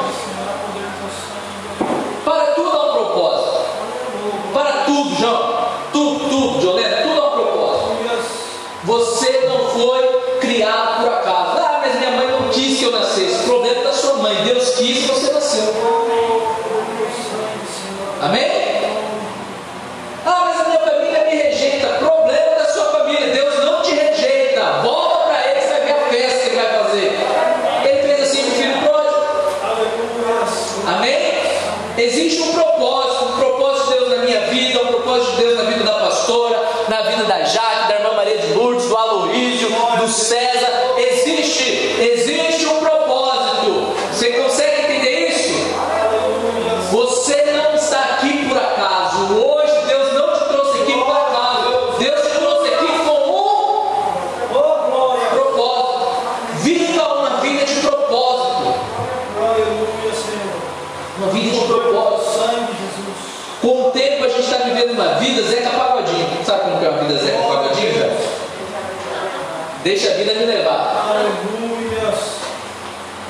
Deixa 69.84 70.12
a 70.12 70.14
vida 70.14 70.34
me 70.36 70.46
levar. 70.46 71.10
Aleluia. 71.10 72.14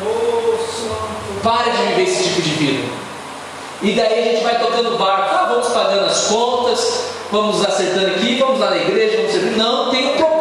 Oh, 0.06 0.58
Santo. 0.58 1.42
Pare 1.42 1.72
de 1.72 1.78
viver 1.88 2.04
esse 2.04 2.24
tipo 2.26 2.42
de 2.44 2.50
vida. 2.52 2.94
E 3.82 3.94
daí 3.94 4.20
a 4.20 4.22
gente 4.32 4.44
vai 4.44 4.60
tocando 4.60 4.98
barco. 4.98 5.36
Ah, 5.36 5.48
vamos 5.50 5.68
pagando 5.70 6.06
as 6.06 6.28
contas, 6.28 7.06
vamos 7.32 7.66
acertando 7.66 8.08
aqui, 8.08 8.36
vamos 8.36 8.60
lá 8.60 8.70
na 8.70 8.78
igreja, 8.78 9.18
vamos 9.18 9.32
servir. 9.32 9.58
Não, 9.58 9.90
tem 9.90 10.10
um 10.10 10.18
propósito 10.18 10.33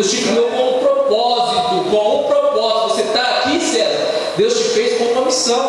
Deus 0.00 0.12
te 0.12 0.22
criou 0.22 0.48
com 0.48 0.76
um 0.76 0.78
propósito, 0.78 1.90
com 1.90 2.20
um 2.20 2.22
propósito. 2.24 2.94
Você 2.96 3.02
está 3.02 3.20
aqui, 3.22 3.60
César. 3.60 4.32
Deus 4.34 4.54
te 4.54 4.64
fez 4.70 4.96
com 4.96 5.04
uma 5.12 5.26
missão. 5.26 5.60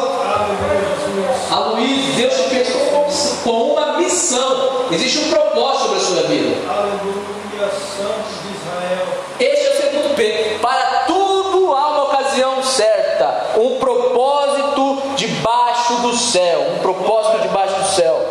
Aloysio, 1.52 2.14
Deus 2.16 2.34
te 2.36 2.44
fez 2.44 2.70
com 2.70 2.80
uma 2.96 3.06
missão- 3.08 3.38
com 3.44 3.74
uma 3.74 3.98
missão. 3.98 4.86
Existe 4.90 5.20
um 5.20 5.30
propósito 5.32 5.84
sobre 5.84 5.98
a 5.98 6.02
sua 6.02 6.24
vida. 6.30 6.56
Aleluia, 6.72 7.70
Santo 7.72 8.30
de 8.42 8.56
Israel. 8.56 9.08
Este 9.38 9.66
é 9.66 9.70
o 9.70 9.82
segundo 9.82 10.16
P. 10.16 10.60
Para 10.62 11.04
tudo 11.08 11.76
há 11.76 11.88
uma 11.90 12.04
ocasião 12.04 12.64
certa. 12.64 13.60
Um 13.60 13.80
propósito 13.80 15.02
debaixo 15.18 15.96
do 16.04 16.16
céu. 16.16 16.68
Um 16.78 16.80
propósito 16.80 17.42
debaixo 17.42 17.76
do 17.76 17.86
céu. 17.86 18.28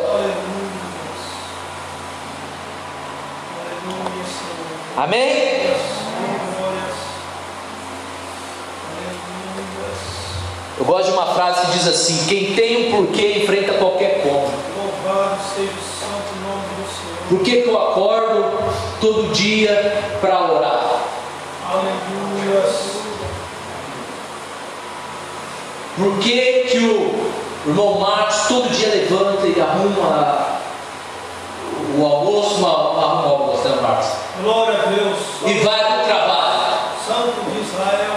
Amém? 4.97 5.31
Glórias. 5.31 6.97
Aleluia. 8.99 9.95
Eu 10.81 10.87
gosto 10.87 11.09
de 11.09 11.13
uma 11.13 11.27
frase 11.27 11.67
que 11.67 11.73
diz 11.73 11.87
assim: 11.87 12.25
Quem 12.27 12.55
tem 12.55 12.89
um 12.89 12.97
porquê 12.97 13.43
enfrenta 13.43 13.75
qualquer 13.75 14.23
como. 14.23 14.51
Louvado 14.79 15.39
seja 15.55 15.73
o 15.73 16.01
santo 16.01 16.33
nome 16.43 16.63
do 16.79 16.89
Senhor. 16.89 17.29
Por 17.29 17.41
que, 17.41 17.63
que 17.63 17.69
eu 17.69 17.79
acordo 17.79 18.73
todo 18.99 19.31
dia 19.35 20.03
para 20.23 20.41
orar? 20.41 21.03
Aleluia. 21.71 22.65
Por 25.99 26.19
que, 26.19 26.41
que 26.71 26.79
o 26.79 27.31
irmão 27.67 28.01
Marcos 28.01 28.49
todo 28.49 28.71
dia 28.71 28.89
levanta 28.89 29.47
e 29.47 29.61
arruma 29.61 30.61
o 31.99 32.07
almoço, 32.07 32.67
arruma 32.67 33.27
o 33.27 33.31
almoço, 33.35 33.69
né, 33.69 33.79
Marcos? 33.83 34.09
Glória 34.43 34.79
a 34.79 34.87
Deus. 34.87 35.19
E 35.45 35.53
vai 35.63 35.79
para 35.79 36.03
o 36.03 36.05
trabalho? 36.07 36.79
Santo 37.07 37.51
de 37.51 37.61
Israel. 37.61 38.15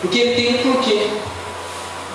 Porque 0.00 0.18
ele 0.18 0.34
tem 0.34 0.54
um 0.54 0.72
porquê. 0.72 1.10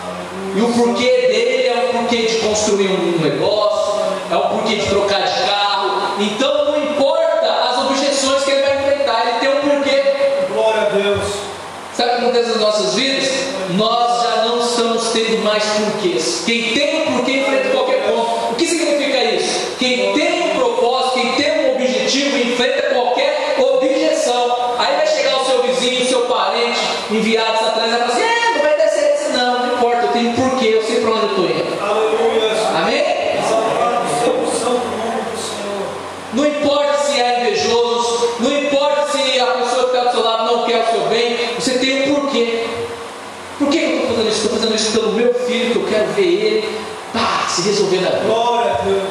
Aleluia. 0.04 0.41
E 0.54 0.62
o 0.62 0.68
porquê 0.74 1.06
dele 1.06 1.68
é 1.68 1.86
um 1.88 2.00
porquê 2.00 2.24
de 2.24 2.36
construir 2.40 2.90
um 2.90 3.20
negócio, 3.22 4.02
é 4.30 4.36
um 4.36 4.50
porquê 4.50 4.76
de 4.76 4.86
trocar 4.88 5.22
de 5.22 5.46
carro. 5.46 6.16
Então 6.20 6.66
não 6.66 6.84
importa 6.92 7.48
as 7.48 7.86
objeções 7.86 8.44
que 8.44 8.52
ele 8.52 8.62
vai 8.62 8.76
enfrentar, 8.76 9.28
ele 9.28 9.40
tem 9.40 9.50
um 9.50 9.62
porquê. 9.62 10.04
Glória 10.54 10.82
a 10.82 10.90
Deus. 10.90 11.52
Sabe 11.96 12.10
o 12.10 12.16
que 12.16 12.22
acontece 12.24 12.50
nas 12.50 12.60
nossas 12.60 12.96
vidas? 12.96 13.30
Nós 13.78 14.24
já 14.24 14.46
não 14.46 14.60
estamos 14.60 15.10
tendo 15.14 15.42
mais 15.42 15.64
porquês. 15.64 16.44
Quem 16.46 16.74
tem 16.74 17.02
um 17.02 17.18
porquê 17.18 17.32
enfrenta 17.32 17.70
qualquer 17.70 18.04
ponto. 18.10 18.52
O 18.52 18.56
que 18.56 18.68
significa 18.68 19.24
isso? 19.24 19.78
Quem 19.80 20.14
tem 20.14 20.52
um 20.52 20.56
propósito, 20.56 21.14
quem 21.14 21.32
tem 21.34 21.66
um 21.66 21.76
objetivo, 21.76 22.38
enfrenta 22.38 22.94
qualquer 22.94 23.56
objeção. 23.58 24.76
Aí 24.78 24.98
vai 24.98 25.08
chegar 25.08 25.42
o 25.42 25.46
seu 25.46 25.64
vizinho, 25.64 26.02
o 26.02 26.06
seu 26.06 26.22
parente, 26.22 26.80
enviados 27.10 27.61
isso? 44.92 45.00
Pelo 45.00 45.14
meu 45.14 45.34
filho, 45.34 45.72
que 45.72 45.80
eu 45.80 45.88
quero 45.88 46.12
ver 46.14 46.24
ele 46.24 46.80
pá, 47.14 47.46
se 47.48 47.62
resolver 47.62 48.02
na 48.02 48.10
vida. 48.10 48.24
Glória 48.26 48.72
a 48.72 48.82
Deus. 48.82 49.04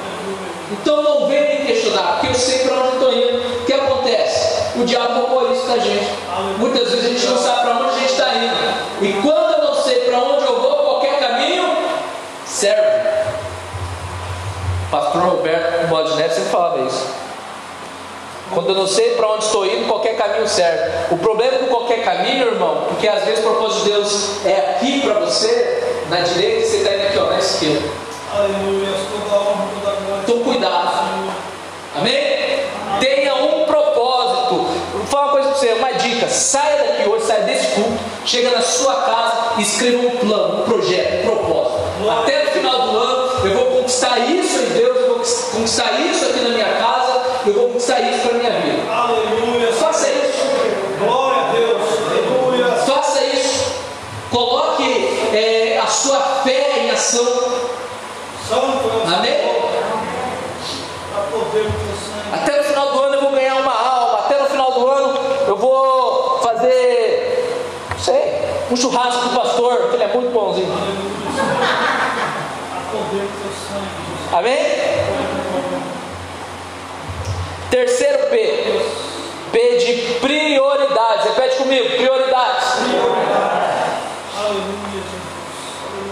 Aleluia. 0.00 0.48
Então 0.72 1.02
não 1.02 1.26
vem 1.26 1.60
me 1.60 1.66
questionar, 1.66 2.14
porque 2.14 2.28
eu 2.28 2.34
sei 2.34 2.58
para 2.60 2.76
onde 2.76 2.94
estou 2.94 3.12
indo. 3.12 3.62
O 3.62 3.64
que 3.64 3.72
acontece? 3.72 4.78
O 4.78 4.84
diabo 4.84 5.20
roubou 5.20 5.52
isso 5.52 5.66
da 5.66 5.78
gente. 5.78 6.08
Muitas 6.58 6.90
vezes 6.90 7.04
a 7.04 7.08
gente 7.08 7.26
não 7.26 7.38
sabe 7.38 7.60
para 7.62 7.76
onde 7.76 7.90
a 7.90 7.98
gente 7.98 8.12
está 8.12 8.34
indo. 8.34 8.54
E 9.02 9.12
quando 9.22 9.52
eu 9.54 9.64
não 9.64 9.74
sei 9.74 10.00
para 10.00 10.18
onde 10.18 10.44
eu 10.44 10.60
vou, 10.60 10.76
qualquer 10.76 11.18
caminho 11.18 11.76
serve. 12.46 13.08
O 14.86 14.90
pastor 14.90 15.22
Roberto 15.22 15.88
Bode 15.88 16.16
Neves 16.16 16.34
sempre 16.34 16.50
falava 16.50 16.80
isso. 16.80 17.06
Quando 18.52 18.70
eu 18.70 18.74
não 18.74 18.86
sei 18.86 19.10
para 19.14 19.28
onde 19.28 19.44
estou 19.44 19.66
indo, 19.66 19.86
qualquer 19.86 20.16
caminho 20.16 20.48
serve. 20.48 20.90
O 21.10 21.18
problema 21.18 21.58
com 21.58 21.66
qualquer 21.66 22.02
caminho, 22.04 22.48
irmão, 22.48 22.84
porque 22.88 23.06
às 23.06 23.24
vezes 23.24 23.44
o 23.44 23.48
propósito 23.48 23.84
de 23.84 23.92
Deus 23.92 24.46
é 24.46 24.70
aqui 24.70 25.00
para 25.02 25.14
você, 25.20 25.84
na 26.08 26.20
direita 26.20 26.58
e 26.58 26.64
você 26.66 26.76
está 26.78 26.94
indo 26.94 27.06
aqui, 27.06 27.18
ó, 27.18 27.24
na 27.24 27.38
esquerda. 27.38 27.88
Aleluia. 28.34 28.88
Então 30.22 30.38
cuidado. 30.40 31.32
Amém? 31.96 32.60
Tenha 33.00 33.34
um 33.34 33.64
propósito. 33.64 34.66
Vou 34.92 35.06
falar 35.06 35.24
uma 35.24 35.32
coisa 35.32 35.48
para 35.48 35.58
você, 35.58 35.72
uma 35.72 35.92
dica. 35.92 36.28
Saia 36.28 36.84
daqui 36.84 37.08
hoje, 37.08 37.24
saia 37.24 37.42
desse 37.42 37.74
culto, 37.74 37.98
chega 38.24 38.50
na 38.50 38.62
sua 38.62 38.94
casa 38.94 39.54
e 39.58 39.62
escreva 39.62 39.98
um 39.98 40.16
plano, 40.16 40.62
um 40.62 40.64
projeto, 40.64 41.20
um 41.20 41.26
propósito. 41.26 41.78
Até 42.22 42.44
no 42.44 42.50
final 42.50 42.80
do 42.80 42.96
ano, 42.98 43.46
eu 43.46 43.54
vou 43.54 43.66
conquistar 43.78 44.18
isso 44.18 44.58
em 44.58 44.68
Deus, 44.74 44.96
eu 44.96 45.06
vou 45.08 45.16
conquistar 45.16 46.00
isso 46.00 46.24
aqui 46.26 46.40
na 46.40 46.50
minha 46.50 46.74
casa, 46.78 46.97
eu 47.48 47.54
vou 47.54 47.68
conquistar 47.68 48.00
isso 48.00 48.28
para 48.28 48.30
a 48.30 48.38
minha 48.38 48.50
vida. 48.60 48.92
Aleluia. 48.92 49.72
Faça 49.72 50.08
isso. 50.08 50.44
Glória 50.98 51.42
a 51.42 51.52
Deus. 51.52 51.82
Aleluia. 52.06 52.66
Faça 52.84 53.24
isso. 53.24 53.72
Coloque 54.30 55.28
é, 55.34 55.80
a 55.82 55.86
sua 55.86 56.20
fé 56.44 56.78
em 56.80 56.90
ação. 56.90 57.24
Santo 58.48 58.90
é 58.90 59.14
Amém? 59.14 59.32
Sangue. 61.82 62.32
Até 62.32 62.58
no 62.58 62.64
final 62.64 62.92
do 62.92 63.00
ano 63.00 63.14
eu 63.14 63.20
vou 63.22 63.30
ganhar 63.32 63.56
uma 63.56 63.72
alma. 63.72 64.18
Até 64.18 64.38
no 64.42 64.48
final 64.48 64.72
do 64.72 64.86
ano 64.86 65.18
eu 65.46 65.56
vou 65.56 66.40
fazer, 66.40 67.64
não 67.90 67.98
sei, 67.98 68.42
um 68.70 68.76
churrasco 68.76 69.28
do 69.28 69.34
pastor, 69.34 69.88
que 69.88 69.96
ele 69.96 70.04
é 70.04 70.08
muito 70.08 70.30
bonzinho. 70.32 70.70
Aleluia. 74.32 75.07
Terceiro 77.70 78.18
P. 78.30 78.80
P 79.52 79.76
de 79.78 79.92
prioridades. 80.20 81.24
Repete 81.24 81.56
comigo, 81.56 81.96
prioridades. 81.96 82.64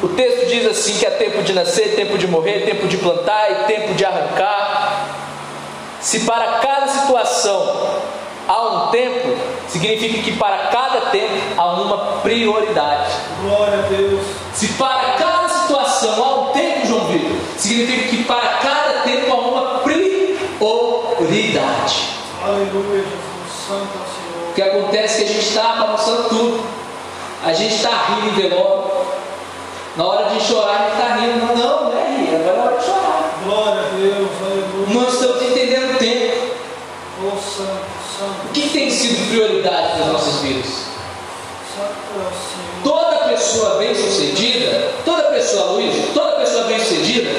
O 0.02 0.08
texto 0.08 0.46
diz 0.46 0.66
assim 0.66 0.98
que 0.98 1.06
é 1.06 1.10
tempo 1.10 1.42
de 1.42 1.52
nascer, 1.52 1.94
tempo 1.96 2.18
de 2.18 2.26
morrer, 2.26 2.64
tempo 2.66 2.86
de 2.86 2.98
plantar 2.98 3.50
e 3.50 3.54
tempo 3.64 3.94
de 3.94 4.04
arrancar. 4.04 5.08
Se 6.00 6.20
para 6.20 6.58
cada 6.58 6.86
situação 6.86 8.00
há 8.46 8.62
um 8.62 8.90
tempo, 8.90 9.36
significa 9.68 10.22
que 10.22 10.32
para 10.36 10.68
cada 10.68 11.00
tempo 11.10 11.34
há 11.56 11.66
uma 11.72 11.98
prioridade. 12.20 13.10
Glória 13.42 13.78
a 13.78 13.82
Deus. 13.88 14.20
Se 14.54 14.68
para 14.74 15.14
cada 15.18 15.48
situação 15.48 16.22
há 16.22 16.40
um 16.40 16.52
tempo, 16.52 16.86
João 16.86 17.06
Vitor, 17.06 17.36
significa 17.56 18.08
que 18.08 18.15
prioridade. 21.36 22.08
Aleluia, 22.42 23.02
Jesus. 23.02 23.66
Santo 23.68 23.88
é 23.94 24.06
Senhor. 24.06 24.50
O 24.50 24.54
que 24.54 24.62
acontece 24.62 25.22
é 25.22 25.24
que 25.24 25.30
a 25.30 25.34
gente 25.34 25.48
está 25.48 25.76
balançando 25.76 26.28
tudo. 26.28 26.64
A 27.44 27.52
gente 27.52 27.74
está 27.74 27.90
rindo 27.90 28.28
em 28.28 28.48
velório. 28.48 28.90
Na 29.96 30.04
hora 30.04 30.30
de 30.30 30.40
chorar, 30.42 30.74
a 30.74 30.78
gente 30.84 30.92
está 30.92 31.14
rindo. 31.16 31.46
Não, 31.46 31.56
não, 31.56 31.84
não 31.90 31.98
é 31.98 32.16
rir, 32.16 32.36
agora 32.36 32.56
é 32.56 32.60
hora 32.60 32.78
de 32.78 32.84
chorar. 32.84 33.38
Glória 33.44 33.80
a 33.80 33.88
Deus. 33.96 34.28
Aleluia. 34.42 34.94
Não 34.94 35.08
estamos 35.08 35.42
entendendo 35.42 35.94
o 35.94 35.98
tempo. 35.98 36.56
Oh, 37.24 37.36
Santo, 37.36 37.86
Santo. 38.18 38.46
O 38.46 38.52
que 38.52 38.68
tem 38.70 38.90
sido 38.90 39.30
prioridade 39.30 39.98
nas 39.98 40.08
nossas 40.08 40.40
vidas? 40.40 40.66
Santo 41.74 41.96
é. 42.20 42.82
Toda 42.82 43.16
pessoa 43.28 43.78
bem-sucedida, 43.78 44.92
toda 45.04 45.24
pessoa, 45.30 45.72
Luiz, 45.72 46.12
toda 46.14 46.36
pessoa 46.36 46.64
bem-sucedida, 46.64 47.30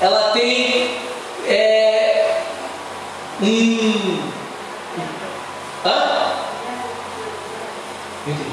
ela 0.00 0.30
tem 0.32 0.90
é, 1.46 2.42
um. 3.42 4.22
Hã? 5.84 6.32
Não 8.26 8.32
entendi. 8.32 8.50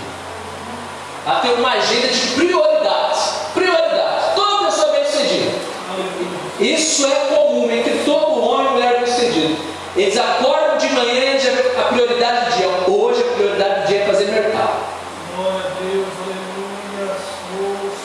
Ela 1.29 1.41
tem 1.41 1.53
uma 1.53 1.69
agenda 1.73 2.07
de 2.07 2.27
prioridades. 2.29 3.33
Prioridades. 3.53 4.33
Toda 4.35 4.65
pessoa 4.65 4.93
bem-sucedida. 4.93 5.51
Aleluia. 5.91 6.73
Isso 6.75 7.05
é 7.05 7.15
comum 7.35 7.69
entre 7.71 8.01
todo 8.03 8.43
homem 8.43 8.65
e 8.65 8.69
mulher 8.71 8.95
bem-sucedido. 8.97 9.55
Eles 9.95 10.17
acordam 10.17 10.77
de 10.79 10.89
manhã 10.89 11.35
e 11.35 11.79
a 11.79 11.83
prioridade 11.83 12.49
do 12.49 12.57
dia. 12.57 12.67
Hoje 12.87 13.21
a 13.21 13.33
prioridade 13.35 13.81
do 13.81 13.87
dia 13.87 13.99
é 13.99 14.05
fazer 14.07 14.25
mercado. 14.25 14.79
Glória 15.35 15.59
a 15.59 15.83
Deus. 15.83 16.07
Aleluia. 16.23 17.15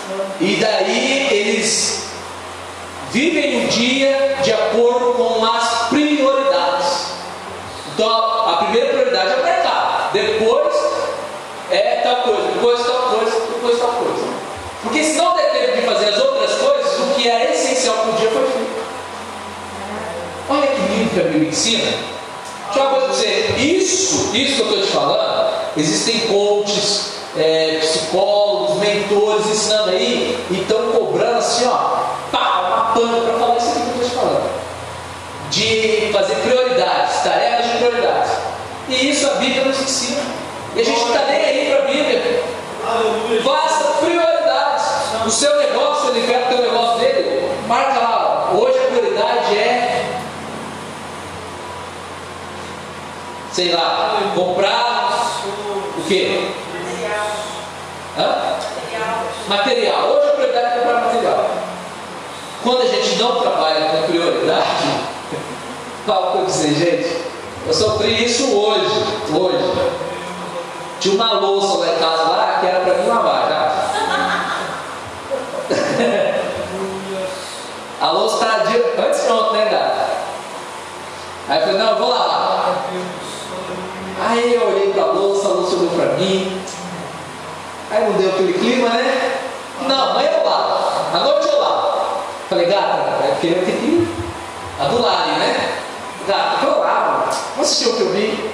Santo. 0.06 0.44
E 0.44 0.56
daí 0.56 1.28
eles 1.30 2.09
vivem 3.10 3.64
o 3.64 3.68
dia 3.68 4.36
de 4.42 4.52
acordo 4.52 5.14
com 5.14 5.46
as 5.46 5.88
prioridades. 5.88 7.06
Então 7.94 8.10
a 8.10 8.52
a 8.52 8.56
primeira 8.59 8.88
prioridade 8.90 9.30
é 9.30 9.36
o 9.36 9.44
mercado. 9.44 10.12
Depois 10.12 10.74
é 11.70 12.01
tal 12.02 12.16
coisa, 12.22 12.42
depois 12.52 12.86
tal 12.86 13.02
coisa, 13.09 13.40
depois 13.52 13.78
tal 13.78 13.92
coisa. 13.92 14.24
Porque 14.82 15.02
se 15.02 15.16
não 15.16 15.34
der 15.34 15.51
tempo 15.51 15.76
de 15.76 15.82
fazer 15.82 16.09
as 16.10 16.18
outras 16.18 16.52
coisas, 16.52 17.01
o 17.01 17.14
que 17.14 17.28
era 17.28 17.51
essencial 17.51 17.96
para 17.96 18.10
o 18.10 18.12
dia 18.12 18.30
foi 18.30 18.46
feito. 18.51 18.84
Olha 20.48 20.66
que 20.66 20.80
lindo 20.80 21.10
que 21.10 21.20
a 21.20 21.22
Bíblia 21.24 21.43
ensina. 21.55 21.85
Deixa 22.66 22.81
eu 22.81 22.82
uma 22.82 22.90
coisa 22.90 23.06
para 23.06 23.14
você. 23.14 23.55
Isso, 23.59 24.36
isso 24.36 24.56
que 24.56 24.60
eu 24.60 24.66
estou 24.66 24.82
te 24.82 24.89
falando, 24.89 25.55
existem 25.76 26.20
coaches, 26.20 27.12
é, 27.36 27.78
psicólogos, 27.81 28.78
mentores 28.78 29.47
ensinando 29.47 29.90
aí 29.90 30.39
e 30.51 30.60
estão 30.60 30.90
cobrando 30.90 31.39
assim, 31.39 31.64
ó, 31.66 31.98
pá, 32.32 32.60
uma 32.66 32.94
pano 32.94 33.22
para 33.22 33.39
falar 33.39 33.56
isso 33.56 33.68
aqui 33.68 33.81
que 33.81 33.98
eu 33.98 34.02
estou 34.02 34.09
te 34.09 34.14
falando. 34.14 34.51
De 35.51 36.10
fazer 36.12 36.35
prioridades, 36.36 37.22
tarefas 37.22 37.70
de 37.70 37.78
prioridades. 37.78 38.32
E 38.89 39.10
isso 39.10 39.26
a 39.26 39.35
Bíblia 39.35 39.64
nos 39.64 39.81
ensina. 39.81 40.22
E 40.74 40.81
a 40.81 40.85
gente 40.85 40.98
não 40.98 41.09
está 41.09 41.26
nem 41.26 41.44
aí 41.44 41.70
para 41.70 41.85
a 41.85 41.93
Bíblia. 41.93 42.43
Faça 43.44 43.85
prioridades. 44.05 44.85
O 45.24 45.31
seu 45.31 45.56
negócio, 45.59 46.10
ele 46.10 46.26
quer 46.26 46.44
o 46.44 46.48
teu 46.48 46.59
negócio 46.59 46.98
dele, 46.98 47.48
marca 47.68 48.01
lá. 48.01 48.51
ó. 48.52 48.56
Hoje 48.56 48.78
a 48.78 48.90
prioridade 48.90 49.56
é, 49.56 50.05
sei 53.55 53.72
lá, 53.72 54.20
comprar 54.35 55.31
o 55.97 56.02
quê? 56.09 56.51
Hã? 58.18 58.56
Material. 59.47 60.09
Hoje 60.09 60.28
a 60.28 60.32
prioridade 60.32 60.66
é 60.66 60.78
comprar 60.81 61.01
material. 61.02 61.51
Quando 62.64 62.82
a 62.82 62.86
gente 62.86 63.16
não 63.16 63.40
trabalha 63.40 63.90
com 63.90 64.02
prioridade, 64.09 64.64
fala 66.05 66.32
para 66.32 66.44
dizer, 66.47 66.74
gente, 66.74 67.22
eu 67.68 67.72
sofri 67.72 68.24
isso 68.24 68.59
hoje. 68.59 69.05
Hoje. 69.32 69.72
Tinha 70.98 71.14
uma 71.14 71.35
louça 71.35 71.78
lá 71.78 71.94
em 71.94 71.98
casa 71.98 72.22
lá 72.24 72.59
que 72.60 72.66
era 72.66 72.81
para 72.81 72.94
mim 72.94 73.06
lavar 73.06 73.48
já. 73.48 73.85
A 78.01 78.10
louça 78.10 78.44
estava 78.44 78.66
dia 78.66 78.94
antes 78.98 79.20
pronto, 79.20 79.52
né, 79.52 79.64
gata? 79.66 80.06
Aí 81.48 81.59
eu 81.59 81.66
falei, 81.66 81.78
não, 81.78 81.90
eu 81.90 81.97
vou 81.97 82.09
lavar. 82.09 82.35
Glória 82.55 82.81
a 82.81 82.90
Deus. 82.93 83.35
Aleluia. 84.20 84.23
Aí 84.35 84.52
eu 84.52 84.66
olhei 84.66 84.93
para 84.93 85.05
a 85.05 85.12
louça, 85.12 85.47
a 85.47 85.52
louça 85.52 85.77
olhou 85.77 85.90
para 85.90 86.06
mim. 86.16 86.61
Aí 87.89 88.02
não 88.02 88.12
deu 88.15 88.31
aquele 88.31 88.52
clima, 88.55 88.89
né? 88.89 89.39
Não, 89.86 90.11
amanhã 90.11 90.31
eu 90.32 90.44
lavo. 90.44 91.16
À 91.16 91.20
noite 91.20 91.47
eu 91.47 91.61
lavo. 91.61 91.98
Falei, 92.48 92.66
gata, 92.66 93.11
é 93.23 93.28
porque 93.31 93.47
eu 93.47 93.65
tenho 93.65 93.78
que 93.78 94.09
adular 94.81 95.23
ali, 95.23 95.39
né? 95.39 95.78
Gata, 96.27 96.66
eu 96.66 96.81
lavo. 96.81 97.31
Vamos 97.55 97.70
assistir 97.70 97.90
o 97.90 97.97
que 97.97 98.01
eu 98.01 98.11
vi. 98.11 98.51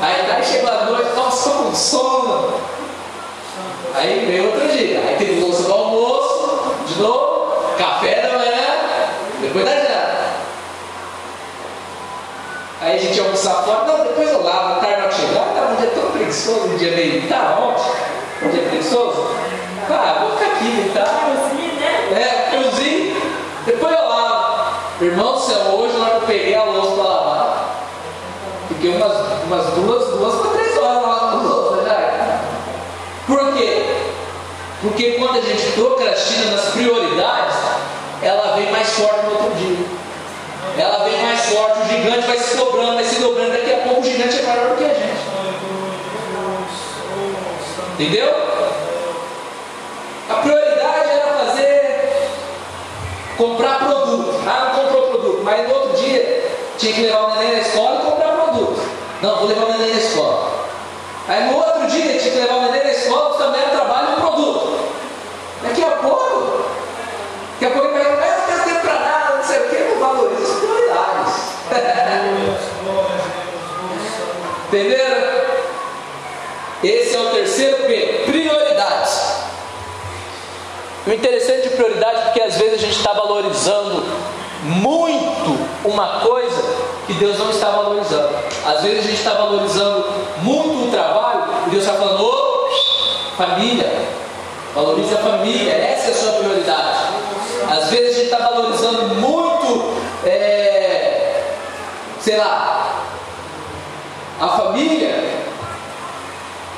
Aí, 0.00 0.30
aí 0.30 0.42
chegou 0.42 0.70
a 0.70 0.84
noite, 0.86 1.14
nossa, 1.14 1.50
tô 1.50 1.56
com 1.64 1.74
sono. 1.74 2.54
Aí 3.94 4.24
veio 4.24 4.46
outro 4.46 4.66
dia. 4.68 5.00
Aí 5.00 5.16
teve 5.18 5.40
louça 5.40 5.64
do 5.64 5.72
almoço, 5.74 6.76
de 6.86 6.98
novo, 6.98 7.76
café 7.76 8.22
da 8.22 8.38
manhã, 8.38 8.74
depois 9.42 9.66
da 9.66 9.70
janta. 9.72 9.94
Aí 12.94 13.00
a 13.00 13.02
gente 13.02 13.16
ia 13.16 13.24
almoçar 13.24 13.54
fora, 13.64 13.84
não, 13.86 14.04
depois 14.04 14.30
eu 14.30 14.44
lavo, 14.44 14.74
a 14.74 14.76
tarde 14.76 15.02
vai 15.02 15.10
chegar, 15.10 15.46
tá 15.46 15.68
um 15.72 15.74
dia 15.74 15.90
tão 15.90 16.12
preguiçoso, 16.12 16.66
um 16.68 16.76
dia 16.76 16.92
meio, 16.92 17.28
tá 17.28 17.58
ontem, 17.60 18.46
um 18.46 18.50
dia 18.50 18.62
preguiçoso. 18.68 19.34
Ah, 19.90 20.18
vou 20.20 20.38
ficar 20.38 20.52
aqui, 20.52 20.92
tá? 20.94 21.04
É, 22.16 22.50
friozinho, 22.50 23.20
depois 23.66 23.92
eu 23.92 24.08
lavo. 24.08 24.74
Irmão 25.00 25.32
do 25.32 25.40
céu, 25.40 25.58
hoje 25.72 25.98
na 25.98 26.04
hora 26.04 26.10
que 26.10 26.22
eu 26.22 26.26
peguei 26.28 26.54
a 26.54 26.62
louça 26.62 26.92
para 26.92 27.02
lavar, 27.02 27.76
fiquei 28.68 28.90
umas, 28.94 29.12
umas 29.42 29.66
duas, 29.74 30.10
duas 30.10 30.40
para 30.40 30.50
três 30.52 30.78
horas 30.78 31.02
lavando 31.02 31.48
louça 31.48 31.84
já. 31.84 32.40
Por 33.26 33.54
quê? 33.54 33.86
Porque 34.82 35.12
quando 35.18 35.38
a 35.38 35.40
gente 35.40 35.72
procrastina 35.72 36.52
nas 36.52 36.66
prioridades, 36.66 37.56
ela 38.22 38.54
vem 38.54 38.70
mais 38.70 38.88
forte 38.90 39.26
no 39.26 39.32
outro 39.32 39.50
dia. 39.56 40.03
Ela 40.76 41.04
vem 41.04 41.22
mais 41.22 41.40
forte, 41.46 41.82
o 41.82 41.88
gigante 41.88 42.26
vai 42.26 42.38
se 42.38 42.56
dobrando, 42.56 42.94
vai 42.94 43.04
se 43.04 43.20
dobrando, 43.20 43.52
daqui 43.52 43.72
a 43.72 43.78
pouco 43.78 44.00
o 44.00 44.04
gigante 44.04 44.38
é 44.38 44.42
maior 44.42 44.70
do 44.70 44.76
que 44.76 44.84
a 44.84 44.88
gente. 44.88 45.24
Entendeu? 47.94 48.34
A 50.28 50.34
prioridade 50.34 51.10
era 51.10 51.32
fazer 51.44 52.34
comprar 53.36 53.78
produto. 53.78 54.40
Ah, 54.48 54.72
não 54.72 54.82
comprou 54.82 55.08
produto, 55.10 55.42
mas 55.44 55.68
no 55.68 55.74
outro 55.74 55.96
dia 56.02 56.50
tinha 56.76 56.92
que 56.92 57.02
levar 57.02 57.20
o 57.20 57.34
neném 57.36 57.52
na 57.52 57.60
escola 57.60 58.00
e 58.00 58.10
comprar 58.10 58.32
produto. 58.32 58.80
Não, 59.22 59.36
vou 59.36 59.46
levar 59.46 59.66
o 59.66 59.72
neném 59.72 59.94
na 59.94 60.00
escola. 60.00 60.52
Aí 61.28 61.44
no 61.44 61.56
outro 61.56 61.86
dia 61.86 62.18
tinha 62.18 62.32
que 62.32 62.40
levar 62.40 62.56
o 62.56 62.62
neném 62.62 62.82
na 62.82 62.90
escola, 62.90 63.38
também 63.38 63.60
era 63.60 63.70
trabalho 63.70 64.08
e 64.16 64.20
produto. 64.20 64.74
Entenderam? 74.74 75.44
Esse 76.82 77.14
é 77.14 77.20
o 77.20 77.30
terceiro 77.30 77.76
P, 77.84 78.24
prioridades. 78.26 79.36
O 81.06 81.12
interessante 81.12 81.68
de 81.68 81.76
prioridade 81.76 82.16
é 82.16 82.20
porque 82.22 82.42
às 82.42 82.56
vezes 82.56 82.74
a 82.74 82.78
gente 82.78 82.96
está 82.96 83.12
valorizando 83.12 84.02
muito 84.64 85.68
uma 85.84 86.18
coisa 86.18 86.60
que 87.06 87.12
Deus 87.12 87.38
não 87.38 87.50
está 87.50 87.70
valorizando. 87.70 88.30
Às 88.66 88.82
vezes 88.82 88.98
a 88.98 89.02
gente 89.02 89.18
está 89.18 89.34
valorizando 89.34 90.06
muito 90.42 90.88
o 90.88 90.90
trabalho 90.90 91.44
e 91.68 91.70
Deus 91.70 91.84
está 91.84 91.94
falando, 91.94 92.24
ô, 92.24 92.68
família, 93.36 93.92
valorize 94.74 95.14
a 95.14 95.18
família, 95.18 95.72
essa 95.72 96.08
é 96.08 96.10
a 96.10 96.16
sua 96.16 96.32
prioridade. 96.32 96.98
Às 97.70 97.90
vezes 97.90 98.10
a 98.10 98.14
gente 98.14 98.24
está 98.24 98.38
valorizando 98.38 99.14
muito, 99.14 99.94
é, 100.26 101.44
sei 102.20 102.36
lá, 102.38 103.03
a 104.40 104.48
família 104.48 105.44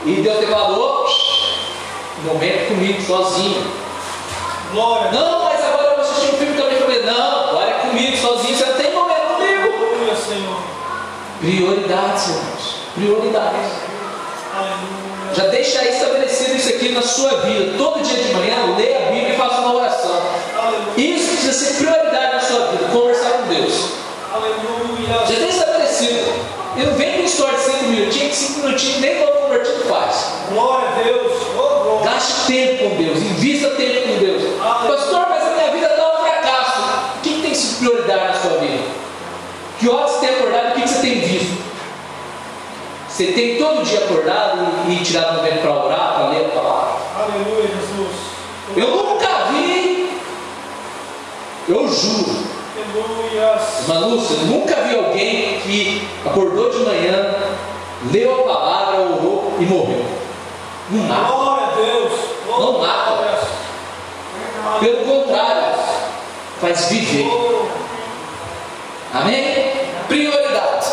e 0.05 0.21
Deus 0.23 0.39
te 0.39 0.47
falou, 0.47 1.07
momento 2.25 2.69
comigo, 2.69 3.03
sozinho. 3.03 3.67
Glória. 4.73 5.11
Não, 5.11 5.45
mas 5.45 5.65
agora 5.65 5.89
eu 5.89 5.95
vou 5.95 6.05
assistir 6.05 6.35
um 6.35 6.39
filme 6.39 6.61
também 6.61 6.79
comigo. 6.81 7.07
Não, 7.07 7.49
agora 7.49 7.71
é 7.71 7.89
comigo, 7.89 8.17
sozinho, 8.17 8.57
você 8.57 8.65
tem 8.65 8.93
momento 8.93 9.35
comigo. 9.35 9.63
Aleluia, 9.63 10.17
Senhor. 10.17 10.59
Prioridades, 11.41 12.29
irmãos. 12.29 12.77
Prioridades. 12.95 13.73
Aleluia. 14.55 15.35
Já 15.35 15.47
deixa 15.49 15.81
aí 15.81 15.89
estabelecido 15.89 16.57
isso 16.57 16.69
aqui 16.69 16.89
na 16.91 17.03
sua 17.03 17.41
vida. 17.43 17.77
Todo 17.77 18.03
dia 18.03 18.23
de 18.23 18.33
manhã, 18.33 18.77
leia 18.77 19.09
a 19.09 19.11
Bíblia 19.11 19.35
e 19.35 19.37
faça 19.37 19.61
uma 19.61 19.75
oração. 19.75 20.23
Aleluia. 20.57 20.93
Isso 20.97 21.31
precisa 21.33 21.53
ser 21.53 21.85
prioridade 21.85 22.33
na 22.33 22.41
sua 22.41 22.67
vida, 22.69 22.85
conversar 22.93 23.31
com 23.31 23.49
Deus. 23.49 23.91
Aleluia. 24.33 25.27
Já 25.27 25.35
tem 25.35 25.49
estabelecido. 25.49 26.57
E 26.77 26.81
vem 26.97 27.06
com 27.06 27.06
história 27.27 27.59
de 27.59 27.65
5 27.65 27.85
minutinhos, 27.85 28.31
que 28.31 28.37
5 28.37 28.61
minutinhos 28.61 29.01
nem 29.01 29.17
todo 29.17 29.43
convertido 29.43 29.85
faz. 29.85 30.33
Glória 30.51 30.89
a 30.89 31.03
Deus. 31.03 31.33
Oh, 31.55 31.83
glória. 31.83 32.11
Gaste 32.11 32.47
tempo 32.47 32.85
com 32.85 32.97
Deus, 32.97 33.19
invista 33.19 33.71
tempo 33.71 34.09
com 34.09 34.19
Deus. 34.19 34.43
Pastor, 34.61 35.27
mas 35.29 35.43
a 35.43 35.51
minha 35.51 35.71
vida 35.73 35.87
está 35.87 36.13
um 36.13 36.25
fracasso. 36.25 36.81
O 37.17 37.21
que, 37.23 37.35
que 37.35 37.43
tem 37.43 37.55
sido 37.55 37.79
prioridade 37.81 38.25
na 38.25 38.35
sua 38.35 38.59
vida? 38.59 38.85
Que 39.79 39.89
horas 39.89 40.11
você 40.13 40.27
tem 40.27 40.37
acordado 40.37 40.71
o 40.71 40.75
que, 40.75 40.83
que 40.83 40.89
você 40.89 41.01
tem 41.01 41.21
visto? 41.21 41.67
Você 43.09 43.27
tem 43.33 43.57
todo 43.57 43.85
dia 43.85 43.99
acordado 43.99 44.59
e, 44.89 44.97
tirado 45.03 45.33
um 45.33 45.37
momento 45.37 45.63
para 45.63 45.73
orar, 45.73 46.15
para 46.15 46.29
ler 46.29 46.47
a 46.47 46.49
palavra? 46.49 46.97
Aleluia, 47.19 47.69
Jesus. 47.69 48.17
Eu 48.77 48.91
nunca 48.91 49.29
vi, 49.51 50.21
eu 51.69 51.89
juro. 51.89 52.56
Irmã 53.37 54.07
Lúcia, 54.07 54.37
nunca 54.45 54.75
vi 54.83 54.97
alguém 54.97 55.61
que 55.61 56.09
acordou 56.25 56.71
de 56.71 56.79
manhã, 56.79 57.35
leu 58.11 58.41
a 58.41 58.45
palavra, 58.45 59.01
orou 59.01 59.55
e 59.59 59.65
morreu. 59.65 60.05
Não 60.91 61.13
há. 61.13 61.27
Glória 61.27 61.67
a 61.67 61.71
Deus. 61.71 62.13
Não 62.47 62.79
mata. 62.79 63.07
Pelo 64.81 65.05
contrário, 65.05 65.79
faz 66.61 66.87
viver. 66.87 67.27
Amém? 69.13 69.73
Prioridades. 70.09 70.93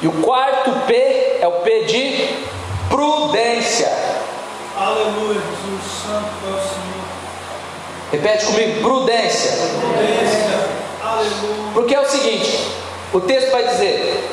E 0.00 0.06
o 0.08 0.12
quarto 0.22 0.70
P 0.86 1.38
é 1.40 1.46
o 1.46 1.52
P 1.62 1.84
de 1.84 2.28
prudência. 2.88 4.11
Aleluia, 4.82 5.40
Jesus. 5.40 6.02
Santo 6.02 6.26
é 6.44 6.50
o 6.50 6.58
Senhor. 6.58 7.02
Repete 8.10 8.46
comigo: 8.46 8.80
prudência. 8.80 9.52
Prudência. 9.80 10.68
Aleluia. 11.00 11.72
Porque 11.72 11.94
é 11.94 12.00
o 12.00 12.08
seguinte: 12.08 12.66
o 13.12 13.20
texto 13.20 13.52
vai 13.52 13.62
dizer: 13.68 14.28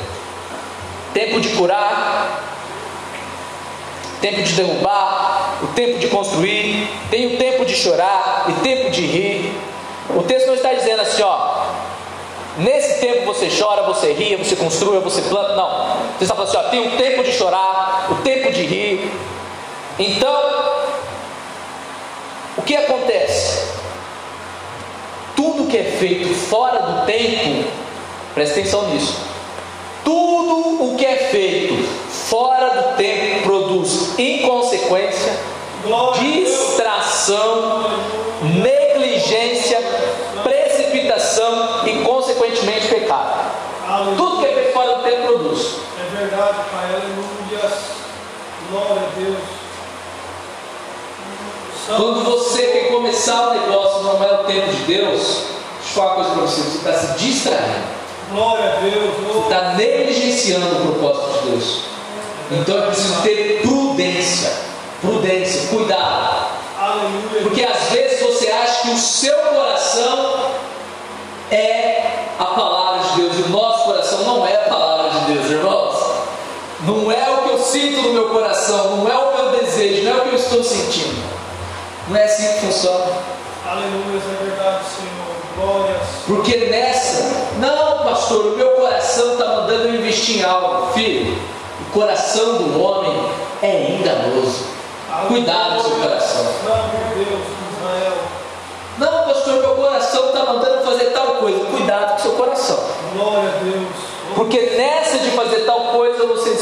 tempo 1.14 1.40
de 1.40 1.50
curar, 1.50 2.42
tempo 4.20 4.42
de 4.42 4.54
derrubar, 4.54 5.60
o 5.62 5.68
tempo 5.68 6.00
de 6.00 6.08
construir, 6.08 6.90
tem 7.12 7.36
o 7.36 7.38
tempo 7.38 7.64
de 7.64 7.76
chorar 7.76 8.46
e 8.50 8.54
tempo 8.64 8.90
de 8.90 9.02
rir. 9.06 9.54
O 10.10 10.24
texto 10.24 10.48
não 10.48 10.56
está 10.56 10.74
dizendo 10.74 11.02
assim, 11.04 11.22
ó. 11.22 11.66
Nesse 12.58 13.00
tempo 13.00 13.24
você 13.24 13.48
chora, 13.48 13.84
você 13.84 14.14
ri, 14.14 14.36
você 14.36 14.56
construi, 14.56 15.00
você 15.00 15.22
planta. 15.22 15.56
Não. 15.56 15.96
Você 16.18 16.24
está 16.24 16.34
falando 16.34 16.50
assim, 16.50 16.58
ó, 16.58 16.70
tem 16.70 16.88
o 16.88 16.98
tempo 16.98 17.24
de 17.24 17.32
chorar, 17.34 18.08
o 18.10 18.16
tempo 18.24 18.52
de 18.52 18.64
rir. 18.64 19.12
Então, 20.00 20.34
o 22.58 22.62
que 22.62 22.74
acontece? 22.74 23.68
Tudo 25.36 25.68
que 25.68 25.78
é 25.78 25.84
feito 25.84 26.34
fora 26.34 26.80
do 26.80 27.06
tempo, 27.06 27.70
presta 28.34 28.60
atenção 28.60 28.88
nisso. 28.90 29.20
Tudo 30.06 30.86
o 30.86 30.96
que 30.96 31.06
é 31.06 31.18
feito 31.18 31.76
fora 32.10 32.70
do 32.70 32.96
tempo 32.96 33.44
produz 33.44 34.18
inconsequência, 34.18 35.38
distração, 36.22 37.92
negligência, 38.42 39.80
precipitação 40.44 41.86
e, 41.86 42.04
consequentemente, 42.04 42.88
pecado. 42.88 43.52
Tudo 44.16 44.40
que 44.40 44.46
é 44.46 44.54
feito 44.54 44.74
fora 44.74 44.96
do 44.96 45.04
tempo 45.04 45.24
produz. 45.24 45.76
É 46.00 46.16
verdade, 46.16 46.58
Pai. 46.72 46.86
Aleluia. 46.86 47.72
Glória 48.72 49.02
a 49.02 49.20
Deus. 49.20 49.60
Santo 51.76 51.79
Quando 51.96 52.24
você 52.24 52.62
quer 52.62 52.92
começar 52.92 53.50
o 53.50 53.54
negócio 53.54 54.04
não 54.04 54.24
é 54.24 54.42
o 54.42 54.44
tempo 54.44 54.72
de 54.72 54.84
Deus, 54.84 55.22
deixa 55.22 55.90
eu 55.90 55.94
falar 55.96 56.16
uma 56.16 56.16
coisa 56.16 56.30
para 56.30 56.42
você: 56.42 56.62
você 56.62 56.78
está 56.78 56.94
se 56.94 57.18
distraindo. 57.18 58.00
Glória 58.32 58.74
a 58.74 58.76
Deus. 58.76 59.14
Você 59.26 59.40
está 59.40 59.74
negligenciando 59.74 60.68
o 60.68 60.94
propósito 60.94 61.42
de 61.42 61.50
Deus. 61.50 61.80
Então 62.52 62.78
é 62.78 62.82
preciso 62.88 63.22
ter 63.24 63.62
prudência, 63.64 64.52
prudência, 65.02 65.70
cuidado. 65.70 66.48
Aleluia. 66.80 67.42
Porque 67.42 67.64
às 67.64 67.90
vezes 67.90 68.22
você 68.22 68.52
acha 68.52 68.82
que 68.84 68.92
o 68.92 68.98
seu 68.98 69.36
coração 69.36 70.52
é 71.50 72.04
a 72.38 72.46
palavra 72.46 73.10
de 73.10 73.22
Deus 73.22 73.40
e 73.40 73.42
o 73.42 73.50
nosso 73.50 73.86
coração 73.86 74.24
não 74.26 74.46
é 74.46 74.56
a 74.56 74.70
palavra 74.70 75.10
de 75.10 75.34
Deus, 75.34 75.50
irmãos. 75.50 75.96
Não 76.82 77.12
é 77.12 77.30
o 77.30 77.38
que 77.44 77.50
eu 77.50 77.60
sinto 77.60 78.02
no 78.04 78.14
meu 78.14 78.30
coração, 78.30 78.98
não 78.98 79.12
é 79.12 79.18
o 79.18 79.36
meu 79.36 79.60
desejo, 79.60 80.04
não 80.04 80.12
é 80.12 80.22
o 80.22 80.30
que 80.30 80.36
eu 80.36 80.40
estou 80.40 80.64
sentindo. 80.64 81.29
Não 82.10 82.18
é 82.18 82.24
assim 82.24 82.54
que 82.54 82.66
funciona. 82.66 83.06
Aleluia. 83.68 84.20
É 84.20 84.44
verdade, 84.44 84.84
Senhor. 84.86 85.30
Glórias. 85.56 86.08
Porque 86.26 86.58
nessa, 86.68 87.24
não, 87.58 88.04
pastor, 88.04 88.54
o 88.54 88.58
meu 88.58 88.70
coração 88.72 89.34
está 89.34 89.46
mandando 89.46 89.90
eu 89.90 89.96
investir 89.96 90.40
em 90.40 90.44
algo. 90.44 90.92
Filho, 90.94 91.38
o 91.82 91.92
coração 91.92 92.58
do 92.58 92.82
homem 92.82 93.30
é 93.62 93.92
enganoso. 93.92 94.66
Cuidado 95.28 95.76
com 95.76 95.80
o 95.82 95.84
seu 95.84 96.10
coração. 96.10 96.44
Santo 96.44 97.16
Deus, 97.16 97.42
Israel. 97.78 98.18
Não, 98.98 99.24
pastor, 99.26 99.54
meu 99.60 99.76
coração 99.76 100.28
está 100.28 100.46
mandando 100.46 100.84
fazer 100.84 101.06
tal 101.12 101.28
coisa. 101.36 101.66
Cuidado 101.66 102.10
com 102.10 102.16
o 102.16 102.22
seu 102.22 102.32
coração. 102.32 102.80
Glória 103.14 103.50
a 103.50 103.64
Deus. 103.64 103.88
Porque 104.36 104.60
nessa 104.78 105.18
de 105.20 105.32
fazer 105.32 105.60
tal 105.66 105.69
coisa 105.69 105.69
você 105.69 105.69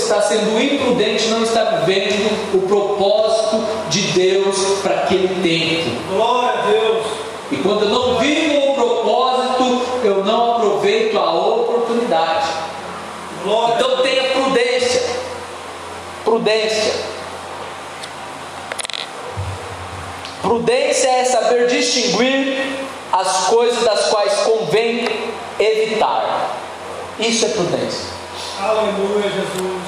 está 0.07 0.21
sendo 0.21 0.57
imprudente, 0.61 1.27
não 1.27 1.43
está 1.43 1.83
vivendo 1.85 2.53
o 2.53 2.61
propósito 2.65 3.61
de 3.89 4.01
Deus 4.13 4.55
para 4.81 5.01
aquele 5.01 5.27
tempo. 5.43 6.13
Glória 6.13 6.59
a 6.59 6.65
Deus. 6.65 7.05
E 7.51 7.57
quando 7.57 7.83
eu 7.83 7.89
não 7.89 8.17
vivo 8.17 8.71
o 8.71 8.75
propósito, 8.75 9.81
eu 10.05 10.23
não 10.23 10.55
aproveito 10.55 11.17
a 11.17 11.33
oportunidade. 11.33 12.47
Glória 13.43 13.75
Então 13.75 14.01
tenha 14.01 14.23
prudência. 14.31 15.01
Prudência. 16.23 16.93
Prudência 20.41 21.07
é 21.09 21.25
saber 21.25 21.67
distinguir 21.67 22.57
as 23.11 23.47
coisas 23.47 23.83
das 23.83 24.07
quais 24.07 24.33
convém 24.45 25.05
evitar. 25.59 26.55
Isso 27.19 27.45
é 27.45 27.49
prudência. 27.49 28.17
Aleluia, 28.59 29.29
Jesus. 29.29 29.86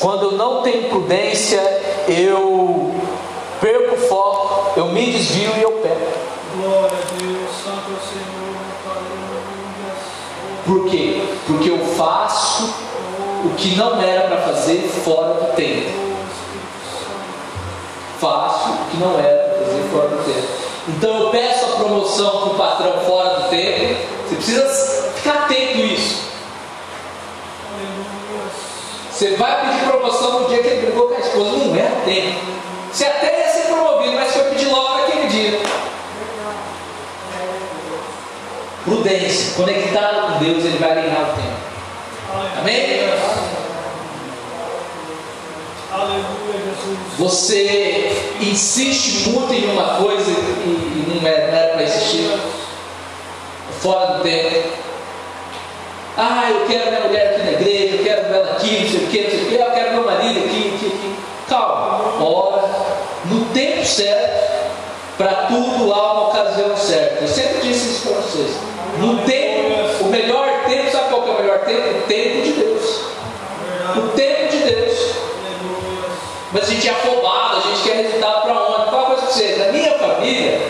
Quando 0.00 0.24
eu 0.24 0.32
não 0.32 0.62
tenho 0.62 0.88
prudência, 0.90 1.60
eu 2.06 2.94
perco 3.60 3.94
o 3.94 4.08
foco, 4.08 4.78
eu 4.78 4.86
me 4.86 5.10
desvio 5.10 5.50
e 5.56 5.62
eu 5.62 5.72
peco. 5.72 6.12
Glória 6.56 6.88
a 6.88 7.22
Deus. 7.22 7.50
Santo 7.64 7.90
é 7.90 8.02
Senhor. 8.12 8.42
Por 10.66 10.88
quê? 10.90 11.22
Porque 11.46 11.70
eu 11.70 11.78
faço 11.96 12.72
o 13.44 13.54
que 13.56 13.74
não 13.76 14.00
era 14.00 14.28
para 14.28 14.42
fazer 14.42 14.88
fora 15.04 15.34
do 15.34 15.56
tempo. 15.56 15.90
Faço 18.20 18.70
o 18.70 18.90
que 18.90 18.96
não 18.98 19.18
era 19.18 19.48
para 19.48 19.66
fazer 19.66 19.82
fora 19.90 20.08
do 20.08 20.24
tempo. 20.24 20.48
Então 20.88 21.22
eu 21.22 21.30
peço 21.30 21.64
a 21.64 21.76
promoção 21.76 22.30
para 22.30 22.50
o 22.50 22.54
patrão 22.54 22.92
fora 23.04 23.40
do 23.40 23.48
tempo. 23.48 24.00
Você 24.28 24.34
precisa 24.36 25.12
ficar 25.14 25.44
atento 25.44 25.78
a 25.78 25.82
isso. 25.82 26.22
Aleluia. 27.72 28.12
Você 29.22 29.36
vai 29.36 29.70
pedir 29.70 29.84
promoção 29.86 30.40
no 30.40 30.48
dia 30.48 30.60
que 30.60 30.66
ele 30.66 30.86
brigou 30.86 31.06
com 31.06 31.14
a 31.14 31.20
esposa. 31.20 31.50
Não 31.50 31.76
é 31.76 31.88
tempo. 32.04 32.40
Você 32.92 33.04
até 33.04 33.38
ia 33.38 33.52
ser 33.52 33.68
promovido, 33.68 34.16
mas 34.16 34.32
foi 34.32 34.42
pedir 34.50 34.66
logo 34.66 34.98
naquele 34.98 35.28
dia. 35.28 35.60
Prudência. 38.84 39.64
Deus, 40.40 40.64
Ele 40.64 40.78
vai 40.78 40.90
alinhar 40.90 41.20
o 41.20 41.34
tempo. 41.36 42.58
Amém? 42.58 43.08
Aleluia, 45.92 46.24
Jesus. 46.64 46.98
Você 47.16 48.10
insiste 48.40 49.28
muito 49.28 49.54
em 49.54 49.70
uma 49.70 50.02
coisa 50.02 50.32
e 50.32 51.20
não 51.22 51.28
é, 51.28 51.46
não 51.46 51.58
era 51.58 51.74
para 51.74 51.84
insistir, 51.84 52.28
fora 53.78 54.14
do 54.14 54.22
tempo. 54.24 54.82
Ah, 56.24 56.48
eu 56.48 56.66
quero 56.68 56.88
minha 56.88 57.00
mulher 57.00 57.34
aqui 57.34 57.42
na 57.42 57.50
igreja, 57.50 57.96
eu 57.96 58.04
quero 58.04 58.32
ela 58.32 58.52
aqui, 58.52 58.80
não 58.80 58.88
sei 58.88 59.00
o 59.00 59.08
que, 59.08 59.22
não 59.22 59.30
sei 59.30 59.40
o 59.40 59.48
que, 59.48 59.54
eu 59.56 59.70
quero 59.72 59.92
meu 59.94 60.04
marido 60.04 60.38
aqui, 60.38 60.72
aqui, 60.76 60.86
aqui. 60.86 61.16
Calma, 61.48 62.24
ora, 62.24 62.62
no 63.24 63.44
tempo 63.46 63.84
certo, 63.84 64.70
para 65.18 65.32
tudo 65.48 65.92
há 65.92 66.12
uma 66.12 66.28
ocasião 66.28 66.76
certa. 66.76 67.24
Eu 67.24 67.26
sempre 67.28 67.62
disse 67.62 67.90
isso 67.90 68.08
para 68.08 68.20
vocês. 68.20 68.56
No 68.98 69.18
tempo, 69.24 70.04
o 70.04 70.06
melhor 70.10 70.48
tempo, 70.68 70.92
sabe 70.92 71.08
qual 71.08 71.22
que 71.22 71.30
é 71.30 71.32
o 71.32 71.38
melhor 71.38 71.58
tempo? 71.64 71.88
O 71.88 72.02
tempo 72.02 72.42
de 72.42 72.52
Deus. 72.52 73.00
O 73.96 74.08
tempo 74.14 74.48
de 74.52 74.58
Deus. 74.58 74.98
Mas 76.52 76.62
a 76.62 76.66
gente 76.66 76.86
é 76.86 76.90
afobado, 76.92 77.56
a 77.56 77.60
gente 77.68 77.82
quer 77.82 77.96
resultado 77.96 78.42
para 78.42 78.62
onde? 78.62 78.76
Uma 78.76 78.86
coisa 78.86 79.06
para 79.06 79.26
você, 79.26 79.56
na 79.56 79.72
minha 79.72 79.98
família, 79.98 80.60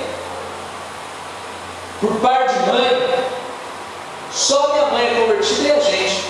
por 2.01 2.15
parte 2.20 2.59
de 2.59 2.66
mãe, 2.70 3.02
só 4.32 4.72
minha 4.72 4.86
mãe 4.86 5.06
é 5.06 5.20
convertida 5.20 5.68
e 5.68 5.72
a 5.72 5.80
gente. 5.80 6.24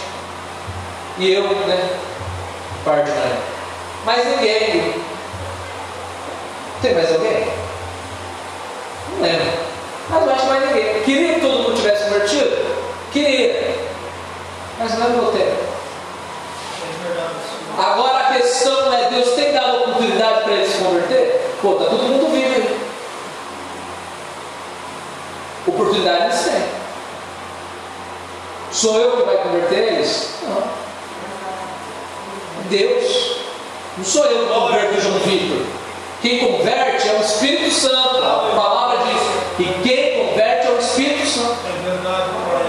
E 1.18 1.32
eu, 1.32 1.42
né? 1.42 1.90
Parte 2.84 3.10
mãe. 3.10 3.38
Mas 4.04 4.26
ninguém. 4.26 4.94
Tem 6.80 6.94
mais 6.94 7.12
alguém? 7.12 7.46
Não 9.12 9.22
lembro. 9.22 9.52
Mas 10.10 10.26
eu 10.26 10.32
acho 10.32 10.46
mais 10.46 10.66
ninguém. 10.66 11.02
Queria 11.04 11.34
que 11.34 11.40
todo 11.40 11.62
mundo 11.62 11.76
tivesse 11.76 12.04
convertido? 12.04 12.76
Queria. 13.12 13.74
Mas 14.78 14.98
não 14.98 15.06
é 15.06 15.10
meu 15.10 15.32
tempo. 15.32 15.72
Agora 17.78 18.18
a 18.18 18.32
questão 18.34 18.92
é, 18.92 19.10
Deus 19.10 19.30
tem 19.30 19.52
dado 19.52 19.78
oportunidade 19.78 20.42
para 20.42 20.52
eles 20.52 20.72
se 20.72 20.78
converter? 20.78 21.40
Pô, 21.62 21.74
tá 21.74 21.84
todo 21.84 22.02
mundo 22.02 22.32
vivo 22.32 22.54
aí. 22.54 22.80
Oportunidade 25.66 26.24
eles 26.24 26.44
têm. 26.44 26.71
Sou 28.72 28.98
eu 28.98 29.18
que 29.18 29.22
vai 29.24 29.36
converter 29.36 29.92
eles? 29.92 30.30
Não. 30.42 30.62
Deus. 32.70 33.36
Não 33.98 34.04
sou 34.04 34.24
eu 34.24 34.46
que 34.46 34.54
converto 34.54 35.00
João 35.00 35.18
Vitor. 35.20 35.66
Quem 36.22 36.38
converte 36.38 37.08
é 37.08 37.12
o 37.14 37.20
Espírito 37.20 37.70
Santo. 37.70 38.16
A 38.16 38.52
palavra 38.56 38.98
diz 39.04 39.22
que 39.56 39.82
quem 39.82 40.26
converte 40.26 40.68
é 40.68 40.70
o 40.70 40.78
Espírito 40.78 41.26
Santo. 41.26 41.56
É. 41.66 41.72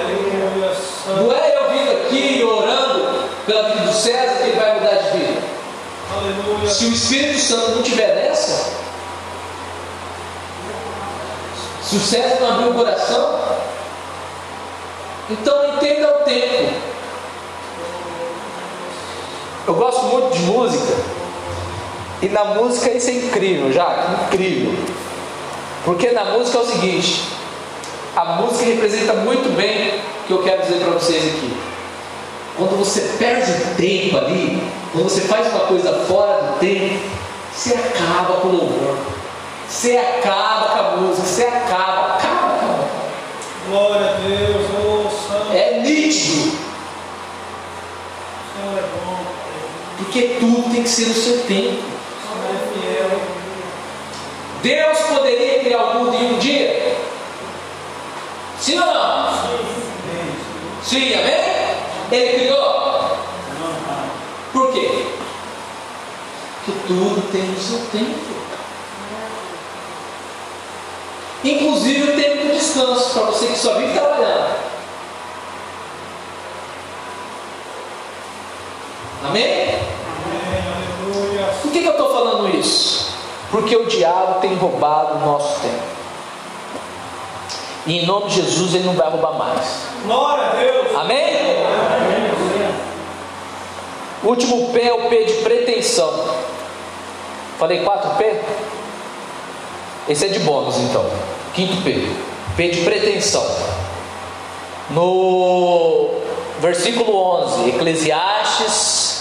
Aleluia. 0.01 0.75
Não 1.07 1.29
Santo. 1.29 1.31
é 1.31 1.55
eu 1.55 1.69
vindo 1.69 1.91
aqui 1.91 2.43
orando 2.43 3.23
pela 3.45 3.69
vida 3.69 3.85
do 3.85 3.93
César 3.93 4.37
que 4.37 4.49
ele 4.49 4.59
vai 4.59 4.73
mudar 4.73 4.95
de 4.95 5.17
vida. 5.17 5.41
Aleluia. 6.17 6.69
Se 6.69 6.85
o 6.85 6.93
Espírito 6.93 7.39
Santo 7.39 7.71
não 7.75 7.81
tiver 7.81 8.15
nessa, 8.15 8.73
se 11.81 11.95
o 11.95 11.99
César 11.99 12.39
não 12.41 12.49
abrir 12.51 12.69
o 12.69 12.73
coração, 12.73 13.39
então 15.29 15.75
entenda 15.75 16.07
o 16.09 16.23
tempo. 16.23 16.73
Eu 19.65 19.73
gosto 19.75 20.03
muito 20.05 20.33
de 20.33 20.39
música, 20.41 20.93
e 22.21 22.27
na 22.29 22.45
música 22.45 22.91
isso 22.91 23.09
é 23.09 23.13
incrível, 23.13 23.71
já, 23.71 24.27
incrível. 24.27 24.73
Porque 25.85 26.11
na 26.11 26.25
música 26.25 26.57
é 26.57 26.61
o 26.61 26.65
seguinte: 26.65 27.23
a 28.15 28.25
música 28.25 28.65
representa 28.65 29.13
muito 29.13 29.55
bem 29.55 29.99
o 30.23 30.27
que 30.27 30.31
eu 30.31 30.43
quero 30.43 30.61
dizer 30.61 30.79
para 30.79 30.91
vocês 30.91 31.35
aqui. 31.35 31.53
Quando 32.57 32.77
você 32.77 33.01
perde 33.17 33.51
tempo 33.75 34.17
ali, 34.17 34.61
quando 34.91 35.05
você 35.05 35.21
faz 35.21 35.47
uma 35.47 35.61
coisa 35.61 35.91
fora 36.05 36.43
do 36.43 36.59
tempo, 36.59 36.99
você 37.51 37.73
acaba 37.73 38.41
com 38.41 38.47
o 38.49 38.51
louvor. 38.51 38.97
Você 39.67 39.97
acaba 39.97 40.67
com 40.67 40.79
a 40.79 40.97
música, 40.97 41.27
você 41.27 41.43
acaba, 41.45 42.15
acaba, 42.15 42.55
acaba. 42.55 42.87
Glória 43.69 44.09
a 44.09 44.13
Deus. 44.13 44.67
Oh, 44.71 45.09
Santo. 45.09 45.51
É 45.51 45.79
nítido, 45.79 46.51
O 48.39 48.61
Senhor 48.61 48.77
é 48.77 48.81
bom. 48.81 49.13
Pai. 49.15 50.01
Porque 50.13 50.37
tudo 50.39 50.71
tem 50.71 50.83
que 50.83 50.89
ser 50.89 51.07
no 51.07 51.13
seu 51.15 51.39
tempo. 51.47 51.81
Deus 54.61 54.97
poderia 54.99 55.59
criar 55.61 55.83
o 55.83 56.03
mundo 56.03 56.15
em 56.15 56.35
um 56.35 56.37
dia? 56.37 56.95
Sim 58.59 58.79
ou 58.79 58.85
não? 58.85 59.33
Sim, 60.83 61.13
amém? 61.15 61.73
Ele 62.11 62.39
criou? 62.39 63.17
Por 64.53 64.71
quê? 64.71 65.07
Porque 66.63 66.79
tudo 66.87 67.31
tem 67.31 67.51
o 67.51 67.59
seu 67.59 67.79
tempo. 67.91 68.33
Inclusive 71.43 72.11
o 72.11 72.15
tempo 72.15 72.47
do 72.47 72.53
descanso, 72.53 73.13
para 73.13 73.23
você 73.23 73.47
que 73.47 73.57
só 73.57 73.73
vive 73.79 73.93
trabalhando. 73.93 74.53
Amém? 79.25 80.02
Amém. 81.73 81.81
Que, 81.81 81.81
que 81.81 81.87
eu 81.87 81.91
estou 81.91 82.11
falando 82.11 82.55
isso? 82.55 83.13
Porque 83.49 83.75
o 83.75 83.85
diabo 83.85 84.39
tem 84.41 84.53
roubado 84.55 85.15
o 85.15 85.19
nosso 85.25 85.59
tempo. 85.61 85.83
E 87.85 87.99
em 87.99 88.05
nome 88.05 88.27
de 88.27 88.35
Jesus 88.35 88.75
ele 88.75 88.85
não 88.85 88.93
vai 88.93 89.09
roubar 89.09 89.33
mais. 89.33 89.87
Glória 90.05 90.45
a 90.45 90.49
Deus. 90.55 90.95
Amém? 90.95 91.33
O 94.23 94.27
último 94.27 94.71
P 94.71 94.81
é 94.81 94.93
o 94.93 95.09
P 95.09 95.25
de 95.25 95.33
pretensão. 95.35 96.11
Falei 97.59 97.83
4P? 97.83 98.39
Esse 100.09 100.25
é 100.25 100.29
de 100.29 100.39
bônus 100.39 100.77
então. 100.77 101.05
Quinto 101.53 101.81
P. 101.83 102.09
P 102.55 102.67
de 102.69 102.81
pretensão. 102.81 103.45
No 104.89 106.09
versículo 106.59 107.15
11, 107.15 107.69
Eclesiastes 107.69 109.12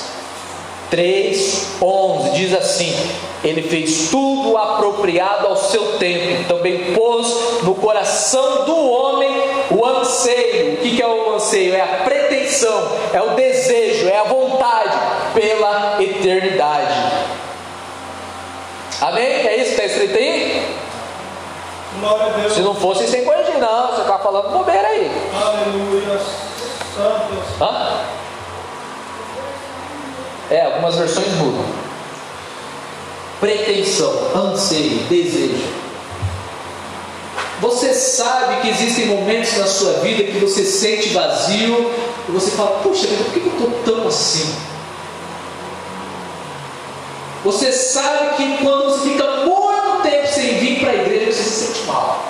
3, 0.93 1.79
11, 1.81 2.31
diz 2.33 2.53
assim: 2.53 2.95
Ele 3.43 3.63
fez 3.63 4.11
tudo 4.11 4.59
apropriado 4.59 5.47
ao 5.47 5.57
seu 5.57 5.97
tempo, 5.97 6.45
também 6.47 6.93
pôs 6.93 7.63
no 7.63 7.75
coração 7.75 8.67
do 8.67 8.77
homem 8.91 9.33
o 9.71 9.87
anseio. 9.87 10.75
O 10.75 10.77
que 10.77 11.01
é 11.01 11.07
o 11.07 11.35
anseio? 11.35 11.75
É 11.75 11.81
a 11.81 12.05
pretensão, 12.05 12.93
é 13.11 13.23
o 13.23 13.31
desejo, 13.31 14.07
é 14.07 14.19
a 14.19 14.25
vontade 14.25 14.99
pela 15.33 15.97
eternidade. 15.99 16.95
Amém? 19.01 19.25
É 19.25 19.57
isso 19.57 19.75
que 19.75 19.83
está 19.83 19.85
escrito 19.87 20.19
aí? 20.19 20.77
Se 22.55 22.61
não 22.61 22.75
fosse, 22.75 23.09
sem 23.09 23.25
corrigir, 23.25 23.57
não. 23.59 23.93
Você 23.93 24.03
está 24.03 24.19
falando 24.19 24.51
bobeira 24.51 24.89
aí. 24.89 25.11
Aleluia. 25.43 26.19
Santo. 26.95 27.65
Hã? 27.65 28.22
É, 30.53 30.67
algumas 30.67 30.97
versões 30.97 31.29
mudam. 31.39 31.65
Pretensão, 33.41 34.13
anseio, 34.37 34.99
desejo. 35.05 35.65
Você 37.59 37.95
sabe 37.95 38.61
que 38.61 38.69
existem 38.69 39.07
momentos 39.07 39.57
na 39.57 39.67
sua 39.67 39.95
vida 40.01 40.25
que 40.25 40.39
você 40.39 40.63
sente 40.63 41.09
vazio 41.09 41.91
e 42.29 42.33
você 42.33 42.51
fala, 42.51 42.81
puxa, 42.81 43.07
vida, 43.07 43.25
por 43.25 43.33
que 43.33 43.41
eu 43.41 43.47
estou 43.47 43.71
tão 43.83 44.09
assim? 44.09 44.55
Você 47.45 47.73
sabe 47.73 48.37
que 48.37 48.59
quando 48.59 48.91
você 48.91 49.09
fica 49.09 49.25
muito 49.47 50.03
tempo 50.03 50.29
sem 50.29 50.59
vir 50.59 50.81
para 50.81 50.91
a 50.91 50.95
igreja, 50.97 51.33
você 51.33 51.43
se 51.45 51.67
sente 51.67 51.87
mal. 51.87 52.23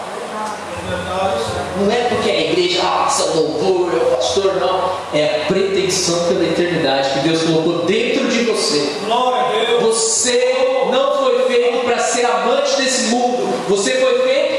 É 0.86 1.44
Senhor. 1.44 1.86
Não 1.86 1.93
é 1.93 2.09
porque 2.09 2.31
igreja, 2.62 2.82
nossa, 2.82 3.24
louvor, 3.34 3.93
é 3.93 3.97
o 3.97 4.16
pastor, 4.16 4.55
não. 4.56 4.93
É 5.12 5.24
a 5.24 5.47
pretensão 5.47 6.28
pela 6.28 6.44
eternidade 6.44 7.10
que 7.10 7.28
Deus 7.28 7.43
colocou 7.43 7.84
dentro 7.84 8.28
de 8.28 8.44
você. 8.44 8.93
Glória 9.05 9.40
a 9.40 9.48
Deus. 9.51 9.82
Você 9.82 10.86
não 10.90 11.18
foi 11.18 11.47
feito 11.47 11.84
para 11.84 11.98
ser 11.98 12.24
amante 12.24 12.76
desse 12.76 13.06
mundo. 13.09 13.52
Você 13.68 13.93
foi 13.93 14.22
feito 14.22 14.52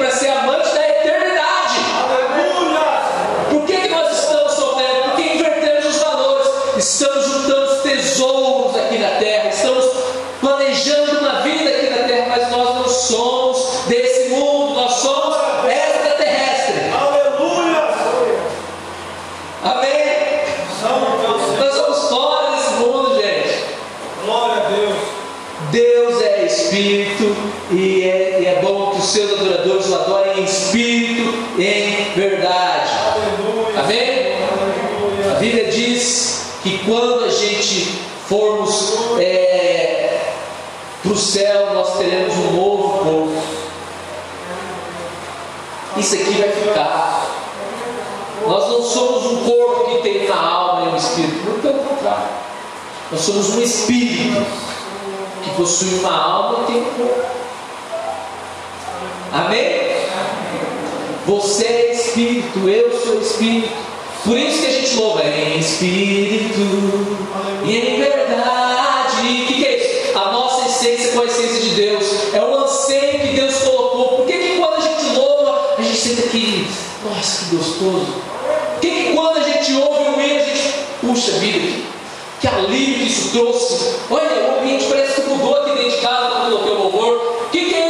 quando 36.86 37.26
a 37.26 37.30
gente 37.30 38.02
formos 38.28 38.94
é, 39.20 40.34
para 41.02 41.12
o 41.12 41.18
céu, 41.18 41.74
nós 41.74 41.98
teremos 41.98 42.34
um 42.36 42.52
novo 42.54 43.04
corpo. 43.04 43.44
Isso 45.98 46.16
aqui 46.16 46.32
vai 46.34 46.50
ficar. 46.50 47.28
Nós 48.48 48.70
não 48.70 48.82
somos 48.82 49.26
um 49.26 49.46
corpo 49.46 49.92
que 49.92 50.02
tem 50.02 50.26
uma 50.26 50.36
alma 50.36 50.90
e 50.90 50.94
um 50.94 50.98
espírito, 50.98 51.44
muito 51.44 51.62
pelo 51.62 51.80
contrário. 51.80 52.30
Nós 53.12 53.22
somos 53.22 53.50
um 53.56 53.62
espírito 53.62 54.46
que 55.44 55.50
possui 55.52 56.00
uma 56.00 56.16
alma 56.16 56.64
e 56.64 56.72
tem 56.72 56.82
um 56.82 56.86
corpo. 56.86 57.26
Amém? 59.32 59.84
Você 61.26 61.66
é 61.66 61.94
espírito, 61.94 62.68
eu 62.68 63.00
sou 63.00 63.22
espírito. 63.22 63.93
Por 64.24 64.38
isso 64.38 64.62
que 64.62 64.68
a 64.68 64.72
gente 64.72 64.96
louva 64.96 65.22
em 65.26 65.60
espírito 65.60 66.60
e 67.66 67.78
em 67.78 68.00
verdade. 68.00 69.44
O 69.44 69.48
que, 69.48 69.54
que 69.54 69.66
é 69.66 69.78
isso? 69.78 70.18
A 70.18 70.32
nossa 70.32 70.66
essência 70.66 71.12
com 71.12 71.22
a 71.22 71.26
essência 71.26 71.60
de 71.60 71.70
Deus. 71.76 72.34
É 72.34 72.42
o 72.42 72.56
anseio 72.56 73.20
que 73.20 73.28
Deus 73.36 73.56
colocou. 73.56 74.18
Por 74.18 74.26
que, 74.26 74.34
que 74.34 74.58
quando 74.58 74.76
a 74.76 74.82
gente 74.82 75.16
louva, 75.18 75.76
a 75.78 75.82
gente 75.82 75.98
sente 75.98 76.22
aquele, 76.22 76.68
nossa, 77.04 77.46
que 77.50 77.56
gostoso. 77.56 78.06
Por 78.06 78.80
que, 78.80 78.90
que 78.90 79.14
quando 79.14 79.38
a 79.38 79.44
gente 79.44 79.74
ouve 79.74 80.04
o 80.04 80.22
hino, 80.22 80.40
a 80.40 80.46
gente, 80.46 80.74
puxa 81.02 81.32
vida, 81.34 81.84
que 82.40 82.48
alívio 82.48 83.00
que 83.00 83.12
isso 83.12 83.32
trouxe. 83.32 83.96
Olha, 84.10 84.54
o 84.54 84.60
ambiente 84.60 84.86
parece 84.86 85.22
que 85.22 85.30
mudou 85.30 85.56
aqui 85.58 85.72
dentro 85.72 85.92
de 85.92 85.98
casa 85.98 86.30
quando 86.30 86.52
eu 86.52 86.60
coloquei 86.60 86.72
o 86.72 86.84
louvor. 86.84 87.46
O 87.48 87.50
que, 87.50 87.66
que 87.66 87.76
é 87.76 87.83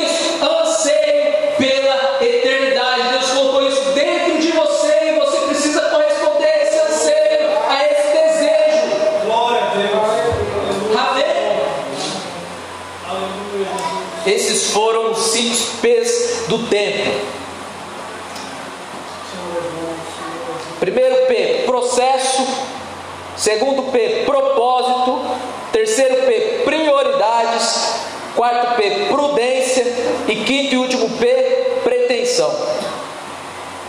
E 30.27 30.35
quinto 30.35 30.73
e 30.73 30.77
último 30.77 31.09
P, 31.17 31.81
pretensão. 31.83 32.53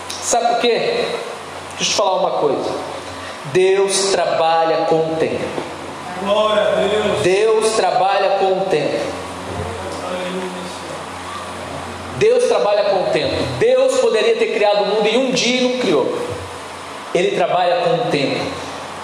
Sabe 0.08 0.48
por 0.48 0.60
quê? 0.60 1.04
Deixa 1.76 1.82
eu 1.82 1.86
te 1.86 1.94
falar 1.94 2.16
uma 2.16 2.30
coisa. 2.38 2.70
Deus 3.52 4.10
trabalha 4.10 4.86
com 4.86 5.12
o 5.12 5.16
tempo. 5.16 5.44
Glória 6.22 6.62
a 6.62 6.74
Deus. 6.74 7.22
Deus 7.22 7.72
trabalha 7.76 8.38
com 8.38 8.58
o 8.58 8.60
tempo. 8.70 9.24
Deus 12.16 12.44
trabalha 12.44 12.84
com 12.84 13.02
o 13.02 13.12
tempo. 13.12 13.34
Deus 13.58 13.98
poderia 13.98 14.36
ter 14.36 14.54
criado 14.54 14.84
o 14.84 14.86
mundo 14.86 15.06
em 15.06 15.18
um 15.18 15.30
dia 15.30 15.60
e 15.60 15.64
não 15.64 15.78
criou. 15.78 16.18
Ele 17.14 17.36
trabalha 17.36 17.82
com 17.82 17.94
o 17.94 18.10
tempo. 18.10 18.40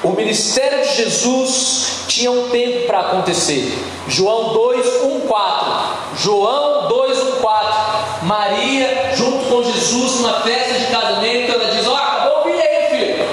O 0.02 0.10
ministério 0.12 0.82
de 0.82 0.94
Jesus 0.94 2.04
tinha 2.08 2.30
um 2.30 2.48
tempo 2.48 2.86
para 2.86 3.00
acontecer. 3.00 3.70
João 4.08 4.54
2, 4.54 5.02
1, 5.02 5.20
4. 5.20 5.72
João 6.16 6.88
2, 6.88 7.18
1, 7.18 7.32
4. 7.32 7.74
Maria, 8.22 9.12
junto 9.14 9.44
com 9.46 9.62
Jesus, 9.62 10.20
numa 10.20 10.40
festa 10.40 10.78
de 10.78 10.86
casamento, 10.86 11.52
ela 11.52 11.70
diz: 11.70 11.86
Ó, 11.86 11.94
acabou 11.94 12.44
o 12.44 12.46
aí, 12.46 12.86
filho. 12.90 13.28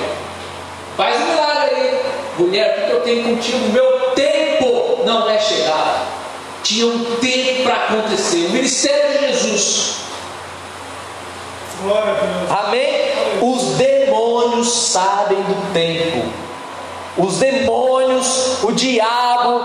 Faz 0.98 1.22
um 1.22 1.26
milagre 1.28 1.76
aí. 1.76 2.02
Mulher, 2.38 2.80
o 2.80 2.86
que 2.86 2.92
eu 2.92 3.02
tenho 3.02 3.24
contigo? 3.24 3.70
Meu 3.70 4.12
tempo 4.12 5.04
não 5.06 5.30
é 5.30 5.40
chegado. 5.40 6.06
Tinha 6.64 6.86
um 6.86 7.16
tempo 7.16 7.64
para 7.64 7.76
acontecer. 7.76 8.48
O 8.48 8.50
ministério 8.50 9.20
de 9.20 9.28
Jesus. 9.28 9.96
Glória 11.82 12.12
a 12.12 12.16
Deus. 12.16 12.52
Amém? 12.52 12.90
Os 13.42 13.78
demônios 13.78 14.70
sabem 14.70 15.38
do 15.44 15.74
tempo. 15.74 16.47
Os 17.18 17.38
demônios, 17.38 18.64
o 18.64 18.72
diabo 18.72 19.62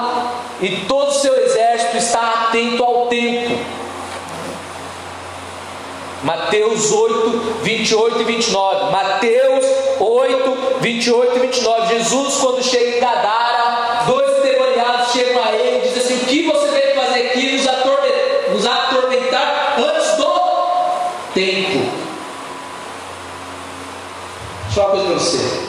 e 0.61 0.85
todo 0.87 1.09
o 1.09 1.15
seu 1.15 1.37
exército 1.45 1.99
está 1.99 2.47
atento 2.49 2.83
ao 2.83 3.07
tempo. 3.07 3.59
Mateus 6.23 6.93
8, 6.93 7.31
28 7.62 8.20
e 8.20 8.24
29. 8.24 8.93
Mateus 8.93 9.66
8, 10.01 10.79
28 10.81 11.37
e 11.37 11.41
29. 11.41 11.95
Jesus, 11.99 12.35
quando 12.37 12.62
chega 12.62 12.97
em 12.97 13.01
Gadara, 13.01 14.05
dois 14.07 14.39
endemoniados 14.39 15.12
chegam 15.12 15.43
a 15.43 15.53
ele 15.53 15.79
e 15.79 15.89
dizem 15.89 16.03
assim: 16.03 16.24
O 16.24 16.27
que 16.27 16.43
você 16.45 16.69
veio 16.69 16.95
fazer 16.95 17.27
aqui? 17.27 17.53
Nos 17.53 17.66
atormentar, 17.66 18.53
nos 18.53 18.66
atormentar 18.66 19.74
antes 19.79 20.16
do 20.16 20.31
tempo. 21.35 21.91
Deixa 24.65 24.81
eu 24.81 24.85
falar 24.85 24.87
uma 24.87 24.93
coisa 24.93 25.07
para 25.07 25.19
você. 25.19 25.62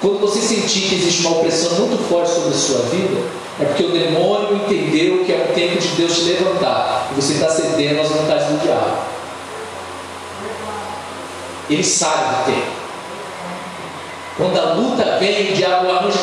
Quando 0.00 0.18
você 0.18 0.40
sentir 0.40 0.88
que 0.88 0.94
existe 0.94 1.26
uma 1.26 1.36
opressão 1.36 1.72
muito 1.72 2.08
forte 2.08 2.30
sobre 2.30 2.54
a 2.54 2.58
sua 2.58 2.78
vida, 2.86 3.20
é 3.60 3.64
porque 3.66 3.84
o 3.84 3.92
demônio 3.92 4.56
entendeu 4.56 5.22
que 5.24 5.32
é 5.32 5.46
o 5.50 5.54
tempo 5.54 5.78
de 5.78 5.88
Deus 5.88 6.14
te 6.14 6.22
levantar 6.22 7.08
e 7.12 7.20
você 7.20 7.34
está 7.34 7.50
cedendo 7.50 8.00
às 8.00 8.08
vontades 8.08 8.46
do 8.46 8.62
diabo. 8.62 8.96
Ele 11.68 11.84
sabe 11.84 12.36
do 12.36 12.44
tempo. 12.46 12.80
Quando 14.38 14.58
a 14.58 14.72
luta 14.72 15.18
vem, 15.18 15.52
o 15.52 15.54
diabo 15.54 15.90
arranja 15.90 16.18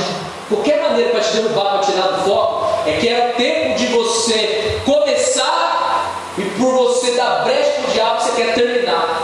qualquer 0.49 0.81
maneira 0.81 1.11
para 1.11 1.19
te 1.19 1.33
derrubar, 1.33 1.77
para 1.77 1.91
tirar 1.91 2.07
do 2.07 2.23
foco, 2.23 2.89
é 2.89 2.93
que 2.93 3.07
é 3.07 3.29
o 3.29 3.37
tempo 3.37 3.77
de 3.77 3.85
você 3.87 4.81
começar 4.83 6.15
e 6.35 6.41
por 6.41 6.73
você 6.73 7.11
dar 7.11 7.43
brecha 7.43 7.73
para 7.81 7.89
o 7.89 7.93
diabo, 7.93 8.21
você 8.21 8.31
quer 8.31 8.55
terminar. 8.55 9.21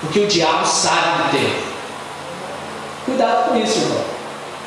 Porque 0.00 0.18
o 0.18 0.26
diabo 0.26 0.66
sabe 0.66 1.22
do 1.22 1.30
tempo. 1.30 1.75
Cuidado 3.06 3.48
com 3.48 3.56
isso, 3.56 3.78
irmão. 3.78 4.04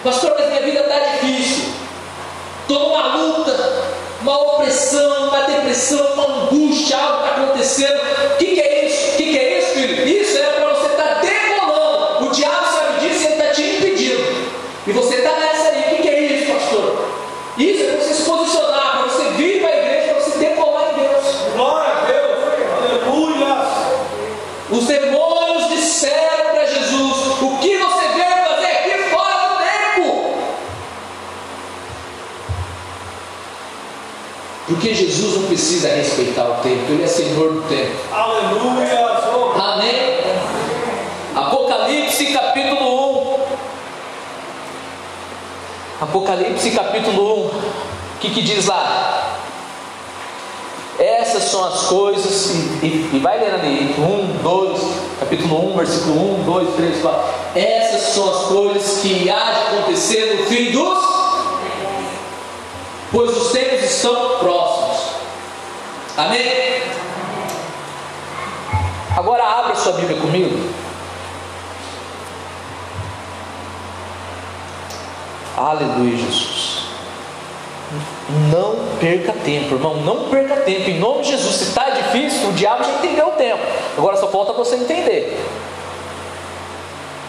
Pastor, 0.02 0.34
mas 0.40 0.48
minha 0.48 0.61
vida 0.61 0.80
está 0.80 0.98
difícil. 0.98 1.66
Estou 2.61 2.88
numa 2.88 3.16
luta, 3.18 3.52
uma 4.22 4.41
opressão, 4.53 5.28
uma 5.28 5.41
depressão, 5.41 6.14
uma 6.14 6.44
angústia, 6.44 6.98
algo 6.98 7.26
está 7.26 7.36
acontecendo. 7.36 7.99
O 8.34 8.38
que, 8.38 8.45
que 8.45 8.61
é 8.61 8.86
isso? 8.86 9.14
O 9.14 9.18
que, 9.18 9.24
que 9.24 9.38
é 9.38 9.60
isso, 9.60 9.72
filho? 9.74 10.07
Isso 10.07 10.38
é 10.38 10.44
para 10.53 10.74
você 10.74 10.86
estar 10.88 11.16
tá 11.16 11.22
decolando. 11.22 12.28
O 12.28 12.32
diabo 12.32 12.66
sabe 12.66 12.99
disso 13.02 13.24
e 13.24 13.26
ele 13.26 13.34
está 13.34 13.53
te 13.53 13.61
impedindo. 13.61 14.52
E 14.88 14.91
você 14.94 15.16
está 15.16 15.32
nessa 15.38 15.59
Porque 34.70 34.94
Jesus 34.94 35.36
não 35.36 35.44
precisa 35.48 35.90
respeitar 35.90 36.44
o 36.46 36.56
tempo, 36.62 36.91
Ele 36.91 37.04
é 37.04 37.08
Senhor 37.08 37.54
do 37.54 37.62
tempo. 37.68 37.91
Aleluia. 38.14 39.10
Amém? 39.60 40.20
Apocalipse 41.36 42.28
capítulo 42.28 43.36
1. 43.36 43.40
Apocalipse 46.02 46.72
capítulo 46.72 47.46
1. 47.46 47.48
O 47.48 47.52
que, 48.22 48.30
que 48.30 48.41
diz 48.41 48.68
lá? 48.68 49.38
Essas 51.00 51.44
são 51.44 51.64
as 51.66 51.84
coisas, 51.84 52.52
e, 52.84 52.86
e- 52.86 53.10
e 53.14 53.20
vai 53.20 53.40
lendo 53.40 53.56
ali, 53.56 53.96
1, 53.98 54.44
2, 54.44 54.82
capítulo 55.20 55.72
1, 55.74 55.78
versículo 55.78 56.41
1, 56.41 56.44
2, 56.44 56.76
3, 56.76 57.02
4. 57.02 57.22
Essas 57.56 58.02
são 58.14 58.30
as 58.30 58.41
coisas 58.48 59.00
que 59.02 59.30
há 59.30 59.52
de 59.52 59.60
acontecer 59.78 60.36
no 60.38 60.46
fim 60.46 60.72
dos, 60.72 61.00
pois 63.11 63.36
os 63.36 63.52
tempos 63.52 63.84
estão 63.84 64.40
próximos. 64.40 65.15
Amém? 66.18 66.81
Agora 69.15 69.44
abra 69.44 69.76
sua 69.76 69.94
Bíblia 69.94 70.19
comigo. 70.19 70.69
Aleluia, 75.57 76.18
Jesus. 76.18 76.84
Não 78.52 78.98
perca 78.99 79.34
tempo, 79.34 79.76
irmão. 79.76 79.98
Não 79.98 80.30
perca 80.30 80.57
tempo. 80.57 80.90
Em 80.90 80.99
nome 80.99 81.23
de 81.23 81.31
Jesus. 81.31 81.56
Se 81.56 81.64
está 81.65 81.90
difícil, 81.90 82.49
o 82.49 82.53
diabo 82.53 82.84
já 82.84 82.91
entendeu 82.91 83.27
o 83.27 83.31
tempo. 83.31 83.61
Agora 83.98 84.15
só 84.18 84.27
falta 84.27 84.53
você 84.53 84.76
entender. 84.76 85.38